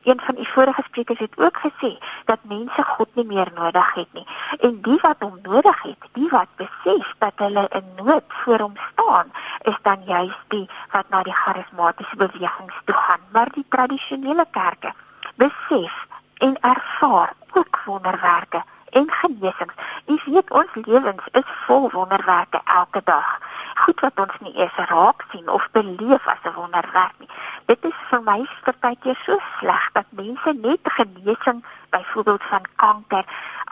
een 0.03 0.21
van 0.21 0.35
die 0.35 0.49
vorige 0.49 0.83
sprekers 0.87 1.19
het 1.19 1.33
ook 1.37 1.57
gesê 1.57 1.99
dat 2.25 2.39
mense 2.43 2.83
God 2.83 3.15
nie 3.15 3.25
meer 3.25 3.51
nodig 3.55 3.95
het 3.95 4.13
nie. 4.13 4.27
En 4.61 4.81
die 4.83 4.99
wat 5.03 5.17
hom 5.19 5.39
nodig 5.43 5.83
het, 5.83 6.09
die 6.13 6.29
wat 6.29 6.49
besef 6.57 7.15
dat 7.19 7.33
hulle 7.37 7.69
in 7.69 8.05
nood 8.05 8.25
voor 8.29 8.59
hom 8.59 8.77
staan, 8.93 9.33
is 9.63 9.79
dan 9.83 10.03
juist 10.05 10.45
die 10.49 10.69
wat 10.91 11.09
na 11.09 11.23
die 11.23 11.35
charismatiese 11.35 12.17
bewegings 12.17 12.81
toe 12.85 12.95
gaan. 12.95 13.21
Maar 13.33 13.49
die 13.53 13.67
tradisionele 13.69 14.47
kerke 14.51 14.93
besef 15.35 16.07
en 16.37 16.57
ervaar 16.61 17.33
ook 17.53 17.83
wonderwerke 17.85 18.63
en 18.93 19.11
genesings. 19.11 19.75
U 20.07 20.21
weet 20.25 20.51
ons 20.51 20.75
lewens 20.75 21.29
is 21.33 21.49
vol 21.67 21.91
wonderwerke 21.91 22.61
elke 22.65 23.01
dag. 23.05 23.41
Goed 23.75 24.01
wat 24.01 24.21
ons 24.25 24.39
nie 24.41 24.55
eers 24.57 24.77
raak 24.93 25.25
sien 25.31 25.49
of 25.49 25.69
beleef 25.73 26.27
as 26.27 26.43
'n 26.43 26.55
wonderwerk 26.55 27.15
nie. 27.19 27.29
Dit 27.67 27.85
is 27.85 27.99
vir 28.11 28.23
my 28.23 28.47
partykeer 28.65 29.19
so 29.25 29.39
sleg 29.59 29.91
dat 29.93 30.07
mense 30.09 30.53
net 30.53 30.81
genesing 30.83 31.65
byvoorbeeld 31.91 32.43
van 32.43 32.65
kanker 32.77 33.25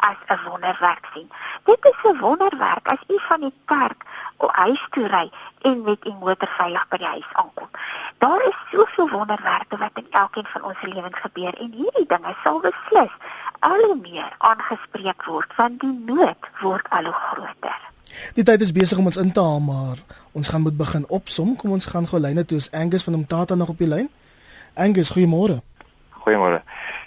as 0.08 0.20
'n 0.26 0.40
wonderwerk 0.48 1.04
sien. 1.12 1.28
Dit 1.64 1.78
is 1.80 1.98
'n 2.10 2.18
wonderwerk 2.18 2.88
as 2.88 3.02
u 3.08 3.16
van 3.18 3.40
die 3.40 3.54
kerk 3.64 4.00
op 4.36 4.50
huis 4.52 4.86
toe 4.90 5.06
ry 5.06 5.30
en 5.62 5.82
met 5.82 6.06
u 6.06 6.12
motor 6.20 6.48
veilig 6.48 6.88
by 6.88 6.96
die 6.96 7.06
huis 7.06 7.30
aankom. 7.32 7.70
Daar 8.18 8.42
is 8.50 8.58
soveel 8.72 9.08
wonderwerke 9.08 9.76
wat 9.76 9.90
in 9.94 10.06
elkeen 10.10 10.46
van 10.46 10.64
ons 10.64 10.82
lewens 10.82 11.18
gebeur 11.20 11.54
en 11.54 11.72
hierdie 11.72 12.06
dinge 12.06 12.34
sal 12.44 12.60
beslis 12.60 13.14
al 13.58 13.80
hoe 13.84 13.98
meer 14.00 14.34
aangespreek 14.38 15.24
word 15.24 15.56
want 15.56 15.80
die 15.80 16.02
nood 16.06 16.50
word 16.60 16.86
al 16.88 17.04
hoe 17.04 17.12
groter. 17.12 17.80
Die 18.34 18.44
tyd 18.44 18.60
is 18.60 18.72
besig 18.72 18.98
om 18.98 19.06
ons 19.10 19.16
in 19.16 19.32
te 19.32 19.40
haal, 19.40 19.60
maar 19.60 19.96
ons 20.32 20.48
gaan 20.48 20.60
moet 20.60 20.76
begin 20.76 21.08
opsom. 21.08 21.56
Kom 21.56 21.70
ons 21.76 21.86
gaan 21.86 22.06
gou 22.06 22.20
lyne 22.20 22.44
toe. 22.44 22.58
Is 22.58 22.70
Angus 22.70 23.04
van 23.04 23.14
Omtata 23.14 23.54
nog 23.54 23.68
op 23.68 23.78
die 23.78 23.88
lyn? 23.88 24.10
Angus, 24.74 25.12
goeiemôre. 25.14 25.60
Goeiemôre. 26.24 26.62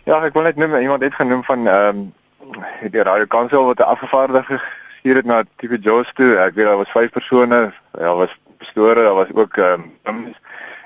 Ja, 0.09 0.19
ek 0.23 0.33
wil 0.33 0.47
net 0.49 0.59
noem 0.59 0.75
iemand 0.81 1.03
het 1.03 1.15
genoem 1.15 1.43
van 1.43 1.67
ehm 1.67 1.97
um, 1.97 2.11
die 2.91 3.03
Radio 3.03 3.25
Kansel 3.25 3.65
wat 3.65 3.79
'n 3.79 3.91
afgevaardigde 3.93 4.43
gestuur 4.43 5.15
het 5.15 5.25
na 5.25 5.43
Tipe 5.55 5.77
Jos 5.77 6.11
toe. 6.13 6.37
Ek 6.37 6.53
weet 6.55 6.65
daar 6.65 6.77
was 6.77 6.91
5 6.91 7.09
persone. 7.11 7.73
Daar 7.91 8.15
was 8.15 8.39
pastore, 8.57 9.03
daar 9.03 9.13
was 9.13 9.33
ook 9.33 9.57
ehm 9.57 9.81
um, 10.03 10.35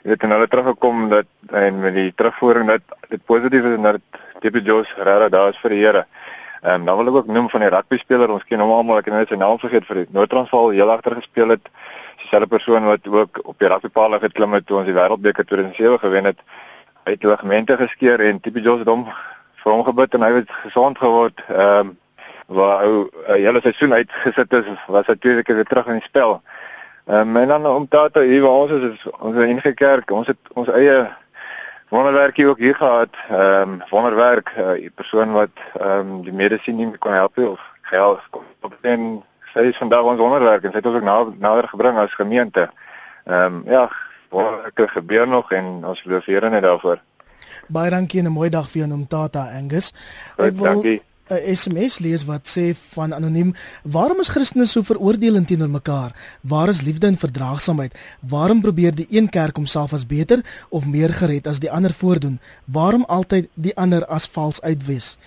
weet 0.03 0.23
en 0.23 0.29
hulle 0.29 0.47
teruggekom 0.47 1.09
dat 1.09 1.25
en 1.49 1.79
met 1.79 1.93
die 1.93 2.13
terugvoering 2.15 2.67
dat 2.67 2.81
dit 3.09 3.25
positief 3.25 3.63
is 3.63 3.75
en 3.75 3.81
dat 3.81 4.01
Tipe 4.39 4.61
Jos 4.61 4.93
regtig 4.97 5.29
daar 5.29 5.49
is 5.49 5.59
vir 5.59 5.69
die 5.69 5.85
Here. 5.85 6.05
Ehm 6.61 6.73
um, 6.73 6.85
dan 6.85 6.97
wil 6.97 7.07
ek 7.07 7.13
ook 7.13 7.27
noem 7.27 7.49
van 7.49 7.59
die 7.59 7.69
rugby 7.69 7.97
speler. 7.97 8.31
Ons 8.31 8.43
ken 8.43 8.59
hom 8.59 8.71
almal. 8.71 8.97
Ek 8.97 9.05
het 9.05 9.13
net 9.13 9.27
sy 9.27 9.35
naam 9.35 9.59
vergeet 9.59 9.85
vir 9.85 9.95
die 9.95 10.07
Noord-Transvaal 10.09 10.69
heel 10.69 10.91
agter 10.91 11.15
gespeel 11.15 11.49
het. 11.49 11.69
Dieselfde 12.17 12.47
persoon 12.47 12.83
wat 12.83 13.07
ook 13.07 13.39
op 13.43 13.59
die 13.59 13.67
rugbypaal 13.67 14.19
geklim 14.19 14.53
het 14.53 14.65
toe 14.65 14.77
ons 14.77 14.85
die 14.85 14.95
Wêreldbeker 14.95 15.45
2007 15.45 15.99
gewen 15.99 16.25
het. 16.25 16.39
Hy 17.05 17.11
het 17.11 17.23
ligamente 17.23 17.77
geskeur 17.77 18.19
en 18.19 18.39
Tipe 18.39 18.61
Jos 18.61 18.79
het 18.79 18.87
hom 18.87 19.07
vir 19.67 19.75
hom 19.75 19.83
gebid 19.83 20.13
en 20.15 20.23
hy 20.23 20.33
het 20.39 20.59
gesond 20.63 20.99
geword. 21.03 21.43
Ehm 21.51 21.79
um, 21.79 21.95
waar 22.47 22.79
hy 22.79 22.91
'n 23.35 23.43
hele 23.43 23.59
seisoen 23.61 23.93
uitgesit 23.93 24.53
is, 24.53 24.67
was 24.87 25.07
hy 25.07 25.15
twee 25.19 25.35
weke 25.35 25.53
weer 25.53 25.67
terug 25.67 25.87
in 25.87 25.99
die 25.99 26.07
spel. 26.07 26.41
Ehm 27.07 27.35
um, 27.35 27.37
en 27.37 27.47
dan 27.47 27.65
om 27.65 27.87
Tata 27.87 28.21
hier 28.21 28.41
waar 28.41 28.63
ons 28.63 28.71
is, 28.71 28.83
is 28.91 29.07
ons 29.19 29.35
in 29.35 29.59
die 29.59 29.73
kerk. 29.73 30.11
Ons 30.11 30.27
het 30.27 30.39
ons 30.53 30.69
eie 30.71 31.09
wonderwerkie 31.89 32.47
ook 32.47 32.57
hier 32.57 32.75
gehad. 32.75 33.11
Ehm 33.29 33.61
um, 33.61 33.81
wonderwerk, 33.89 34.53
'n 34.55 34.61
uh, 34.61 34.89
persoon 34.95 35.31
wat 35.31 35.55
ehm 35.79 35.99
um, 35.99 36.23
die 36.23 36.33
medisyn 36.33 36.75
nie 36.75 36.97
kon 36.97 37.11
help 37.11 37.37
of 37.37 37.61
geld 37.81 38.19
kom 38.29 38.43
op 38.61 38.73
den 38.81 39.23
sy 39.53 39.59
is 39.59 39.77
vandag 39.77 40.03
ons 40.03 40.19
wonderwerk 40.19 40.63
en 40.63 40.71
sy 40.71 40.77
het 40.77 40.85
ons 40.85 40.95
ook 40.95 41.03
nader, 41.03 41.33
nader 41.39 41.67
gebring 41.67 41.97
as 41.97 42.15
gemeente. 42.15 42.69
Ehm 43.25 43.55
um, 43.55 43.63
ja, 43.65 43.89
wonderwerke 44.29 44.87
gebeur 44.87 45.27
nog 45.27 45.51
en 45.51 45.85
ons 45.85 46.03
loof 46.03 46.25
Here 46.25 46.49
net 46.49 46.63
daarvoor. 46.63 46.99
Baie 47.67 47.89
dankie 47.89 48.19
en 48.19 48.25
'n 48.25 48.31
mooi 48.31 48.49
dag 48.49 48.69
vir 48.69 48.87
jou 48.87 49.05
Tata 49.07 49.49
Angus. 49.57 49.93
Ek 50.37 50.55
wil 50.55 50.63
dankie 50.63 51.01
'n 51.29 51.55
SMS 51.55 51.99
lees 51.99 52.23
wat 52.25 52.47
sê 52.47 52.75
van 52.93 53.13
anoniem: 53.13 53.53
"Waarom 53.83 54.19
is 54.19 54.27
Christene 54.27 54.65
so 54.65 54.81
veroordelend 54.81 55.47
teenoor 55.47 55.69
mekaar? 55.69 56.15
Waar 56.41 56.69
is 56.69 56.81
liefde 56.81 57.07
en 57.07 57.17
verdraagsaamheid? 57.17 57.97
Waarom 58.19 58.61
probeer 58.61 58.95
die 58.95 59.07
een 59.09 59.29
kerk 59.29 59.55
homself 59.55 59.93
as 59.93 60.05
beter 60.05 60.45
of 60.69 60.85
meer 60.85 61.13
gered 61.13 61.47
as 61.47 61.59
die 61.59 61.71
ander 61.71 61.93
voordoen? 61.93 62.39
Waarom 62.65 63.03
altyd 63.07 63.47
die 63.53 63.75
ander 63.75 64.05
as 64.05 64.27
vals 64.27 64.61
uitwis?" 64.61 65.17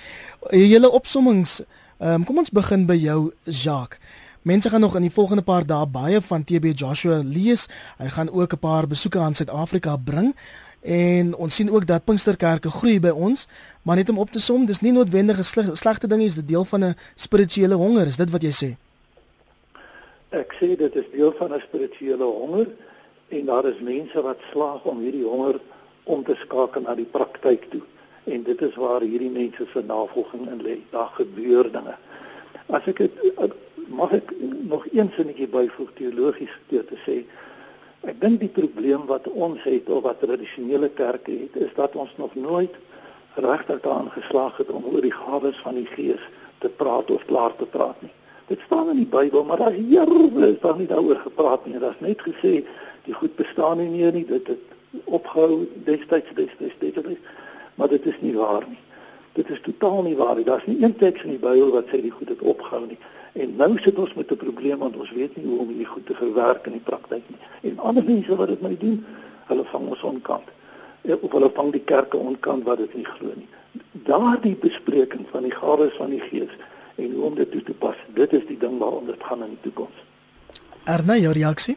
Julle 0.50 0.90
opsommings, 0.90 1.62
um, 1.98 2.24
kom 2.24 2.38
ons 2.38 2.50
begin 2.50 2.86
by 2.86 2.96
jou 2.96 3.32
Jacques. 3.44 3.98
Mense 4.42 4.70
gaan 4.70 4.80
nog 4.80 4.96
in 4.96 5.02
die 5.02 5.12
volgende 5.12 5.42
paar 5.42 5.66
dae 5.66 5.86
baie 5.86 6.20
van 6.20 6.44
TB 6.44 6.72
Joshua 6.74 7.20
lees. 7.24 7.68
Hy 7.98 8.08
gaan 8.08 8.30
ook 8.30 8.52
'n 8.52 8.58
paar 8.58 8.86
besoeke 8.86 9.18
aan 9.18 9.34
Suid-Afrika 9.34 9.96
bring. 9.96 10.34
En 10.80 11.34
ons 11.34 11.54
sien 11.54 11.70
ook 11.70 11.86
dat 11.86 12.04
Pinksterkerke 12.04 12.70
groei 12.70 13.00
by 13.00 13.12
ons, 13.12 13.46
maar 13.82 13.96
net 13.96 14.08
om 14.08 14.18
op 14.18 14.30
te 14.30 14.40
som, 14.40 14.64
dis 14.66 14.80
nie 14.80 14.92
noodwendig 14.92 15.38
'n 15.38 15.44
sleg, 15.44 15.66
slegte 15.76 16.06
ding 16.06 16.20
nie, 16.20 16.28
dis 16.28 16.44
deel 16.44 16.64
van 16.64 16.84
'n 16.84 16.96
spirituele 17.14 17.74
honger, 17.74 18.06
is 18.06 18.16
dit 18.16 18.30
wat 18.30 18.42
jy 18.42 18.52
sê? 18.52 18.76
Ek 20.30 20.54
sê 20.60 20.76
dit 20.76 20.94
is 20.96 21.10
deel 21.12 21.32
van 21.38 21.52
'n 21.52 21.60
spirituele 21.60 22.24
honger 22.24 22.66
en 23.28 23.44
daar 23.46 23.64
is 23.64 23.80
mense 23.80 24.22
wat 24.22 24.38
slaag 24.52 24.84
om 24.84 25.00
hierdie 25.00 25.24
honger 25.24 25.60
om 26.04 26.24
te 26.24 26.34
skakel 26.34 26.80
na 26.80 26.94
die 26.94 27.08
praktyk 27.10 27.70
toe. 27.70 27.82
En 28.24 28.42
dit 28.42 28.62
is 28.62 28.74
waar 28.74 29.00
hierdie 29.00 29.30
mense 29.30 29.66
se 29.72 29.82
navolging 29.86 30.48
in 30.50 30.62
lê. 30.62 30.78
Daar 30.90 31.10
gebeur 31.14 31.72
dinge. 31.72 31.96
As 32.66 32.86
ek 32.86 32.98
het, 32.98 33.12
mag 33.88 34.12
ek 34.12 34.32
nog 34.68 34.86
een 34.92 35.10
sinnetjie 35.16 35.48
byvoeg 35.48 35.90
teologies 35.98 36.54
te 36.68 36.98
sê, 37.06 37.24
Ek 38.08 38.16
dink 38.20 38.40
die 38.40 38.48
probleem 38.48 39.02
wat 39.10 39.26
ons 39.28 39.64
het 39.68 39.88
of 39.92 40.06
wat 40.06 40.22
tradisionele 40.24 40.88
kerke 40.96 41.34
het, 41.42 41.56
is 41.60 41.72
dat 41.76 41.96
ons 42.00 42.12
nog 42.16 42.34
nooit 42.34 42.72
regtig 43.34 43.80
daarin 43.84 44.08
geslaag 44.14 44.56
het 44.56 44.70
om 44.72 44.86
oor 44.88 45.04
die 45.04 45.12
gawes 45.12 45.60
van 45.60 45.76
die 45.76 45.88
Gees 45.92 46.22
te 46.64 46.68
praat 46.68 47.10
of 47.10 47.24
klaar 47.28 47.52
te 47.56 47.68
praat 47.68 48.00
nie. 48.02 48.12
Dit 48.48 48.64
staan 48.66 48.88
in 48.90 49.02
die 49.02 49.10
Bybel, 49.10 49.44
maar 49.44 49.60
daar's 49.60 49.78
jare 49.88 50.48
is 50.48 50.58
daar 50.60 50.78
nie 50.78 50.88
daaroor 50.88 51.20
gepraat 51.22 51.66
nie. 51.66 51.78
Daar's 51.78 52.00
net 52.00 52.24
gesê 52.24 52.64
die 53.04 53.14
goed 53.14 53.36
bestaan 53.36 53.78
nie 53.78 53.90
meer 53.92 54.16
nie, 54.16 54.24
dit 54.26 54.46
het 54.46 55.04
opgehou 55.04 55.68
destyds 55.84 56.32
destyds 56.34 56.80
destyds. 56.80 57.20
Maar 57.74 57.88
dit 57.88 58.06
is 58.06 58.18
nie 58.20 58.34
waar 58.36 58.64
nie. 58.68 58.80
Dit 59.32 59.50
is 59.50 59.60
totaal 59.60 60.02
nie 60.02 60.16
waar 60.16 60.34
nie. 60.34 60.44
Daar's 60.44 60.66
nie 60.66 60.82
een 60.82 60.96
teks 60.96 61.22
in 61.22 61.36
die 61.36 61.38
Bybel 61.38 61.70
wat 61.70 61.86
sê 61.86 62.00
die 62.02 62.10
goed 62.10 62.28
het 62.28 62.40
opgehou 62.40 62.86
nie. 62.86 62.98
En 63.32 63.56
nou 63.56 63.78
sit 63.78 63.98
ons 63.98 64.14
met 64.14 64.30
'n 64.32 64.36
probleem 64.36 64.78
want 64.78 64.96
ons 64.96 65.10
weet 65.10 65.36
nie 65.36 65.46
hoe 65.46 65.58
om 65.58 65.68
hierdie 65.68 65.86
goed 65.86 66.06
te 66.06 66.14
verwerk 66.14 66.66
in 66.66 66.72
die 66.72 66.86
praktyk 66.90 67.22
nie. 67.26 67.38
En 67.70 67.78
ander 67.78 68.04
mense 68.04 68.36
wat 68.36 68.48
dit 68.48 68.60
moet 68.60 68.80
doen, 68.80 69.04
hulle 69.46 69.64
vang 69.64 69.88
ons 69.88 70.02
onkant. 70.02 70.48
Ja, 71.00 71.16
of 71.20 71.32
hulle 71.32 71.50
vang 71.54 71.72
die 71.72 71.84
kerke 71.84 72.16
onkant 72.16 72.64
wat 72.64 72.78
dit 72.78 72.94
nie 72.94 73.04
glo 73.04 73.32
nie. 73.34 73.48
Daardie 73.92 74.56
bespreking 74.56 75.26
van 75.30 75.42
die 75.42 75.54
gawes 75.54 75.96
van 75.96 76.10
die 76.10 76.20
Gees 76.20 76.50
en 76.94 77.12
hoe 77.12 77.24
om 77.24 77.34
dit 77.34 77.50
toe 77.50 77.62
te 77.62 77.72
pas, 77.72 77.96
dit 78.14 78.32
is 78.32 78.46
die 78.46 78.58
ding 78.58 78.78
waaroor 78.78 79.06
dit 79.06 79.22
gaan 79.24 79.42
in 79.42 79.48
die 79.48 79.60
toekoms. 79.60 80.04
Erna, 80.84 81.16
jou 81.16 81.32
reaksie? 81.32 81.76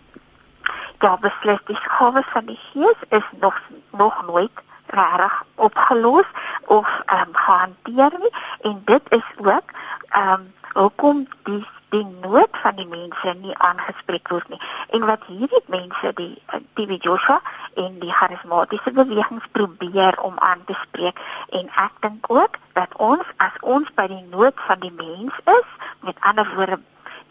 Ja, 1.00 1.18
beslis 1.22 1.60
die 1.68 1.76
gawes 1.76 2.28
van 2.34 2.46
die 2.46 2.60
Gees 2.72 3.08
is 3.10 3.30
nog 3.40 3.62
nog 3.92 4.26
nooit 4.28 4.64
reg 4.94 5.44
opgelos 5.56 6.28
of 6.66 6.88
ehm 7.06 7.28
um, 7.28 7.36
gehanteer 7.36 8.12
nie 8.20 8.34
en 8.62 8.82
dit 8.86 9.02
is 9.10 9.30
ook 9.38 9.72
ehm 10.10 10.34
um, 10.34 10.52
hoekom 10.74 11.28
die 11.44 11.66
die 11.94 12.06
nood 12.22 12.50
van 12.62 12.76
die 12.76 12.88
mense 12.90 13.34
nie 13.42 13.54
aangespreek 13.58 14.30
word 14.34 14.50
nie. 14.50 14.60
En 14.98 15.06
wat 15.10 15.26
hierdie 15.30 15.62
mense 15.76 16.14
die 16.18 16.32
die 16.80 16.98
Joshua 16.98 17.42
en 17.84 18.00
die 18.02 18.14
charismatiese 18.20 18.94
bewegings 18.98 19.46
probeer 19.52 20.18
om 20.30 20.40
aan 20.40 20.64
te 20.66 20.78
spreek 20.82 21.22
en 21.60 21.70
ek 21.86 22.00
dink 22.06 22.32
ook 22.34 22.58
dat 22.80 22.98
ons 23.10 23.36
as 23.38 23.62
ons 23.76 23.94
by 24.00 24.08
die 24.10 24.26
nood 24.34 24.66
van 24.70 24.82
die 24.82 24.94
mens 24.98 25.38
is, 25.60 25.70
met 26.02 26.18
ander 26.32 26.50
woorde 26.56 26.82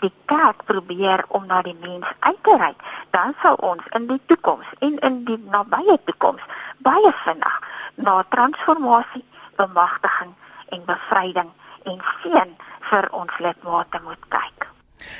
die 0.02 0.12
kerk 0.30 0.64
probeer 0.68 1.24
om 1.28 1.46
na 1.46 1.62
die 1.62 1.76
mens 1.80 2.08
uit 2.20 2.40
te 2.42 2.56
reik, 2.58 2.82
dan 3.14 3.34
sal 3.42 3.58
ons 3.70 3.86
in 3.98 4.08
die 4.10 4.20
toekoms 4.26 4.74
en 4.80 4.98
in 5.08 5.22
die 5.28 5.38
nabye 5.54 5.98
toekoms 6.10 6.42
baie 6.88 7.12
vinnig 7.24 7.60
na 7.94 8.18
transformasie, 8.34 9.24
bemagtiging 9.56 10.34
en 10.74 10.84
bevryding 10.90 11.54
en 11.94 12.04
seën 12.18 12.58
vir 12.90 13.10
ons 13.22 13.40
lidmate 13.46 14.02
moet 14.06 14.30
kyk. 14.36 14.71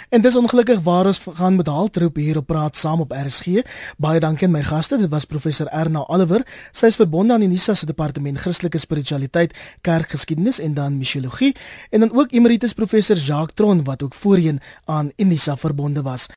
En 0.09 0.21
dis 0.21 0.37
ongelukkig 0.37 0.81
waar 0.81 1.07
ons 1.07 1.21
gaan 1.33 1.57
met 1.57 1.67
haltroep 1.67 2.17
hier 2.17 2.37
op 2.37 2.47
praat 2.47 2.77
saam 2.77 3.01
op 3.01 3.13
RSG. 3.13 3.63
Baie 3.97 4.21
dankie 4.21 4.47
aan 4.47 4.53
my 4.53 4.63
gaste. 4.63 4.99
Dit 4.99 5.11
was 5.11 5.25
professor 5.25 5.67
Erna 5.67 6.05
Oliver. 6.07 6.47
Sy 6.73 6.87
is 6.87 6.97
verbonde 6.97 7.33
aan 7.33 7.43
Unisa 7.43 7.75
se 7.75 7.87
departement 7.87 8.39
Christelike 8.39 8.79
Spiritualiteit, 8.79 9.55
Kerkgeskiedenis 9.81 10.59
en 10.59 10.75
dan 10.75 10.99
Misiologie 10.99 11.57
en 11.91 12.01
dan 12.01 12.13
ook 12.13 12.33
emeritus 12.33 12.73
professor 12.73 13.17
Jacques 13.17 13.55
Tron 13.55 13.85
wat 13.85 14.03
ook 14.03 14.15
voorheen 14.15 14.61
aan 14.85 15.11
Unisa 15.17 15.57
verbonde 15.57 16.03
was. 16.03 16.33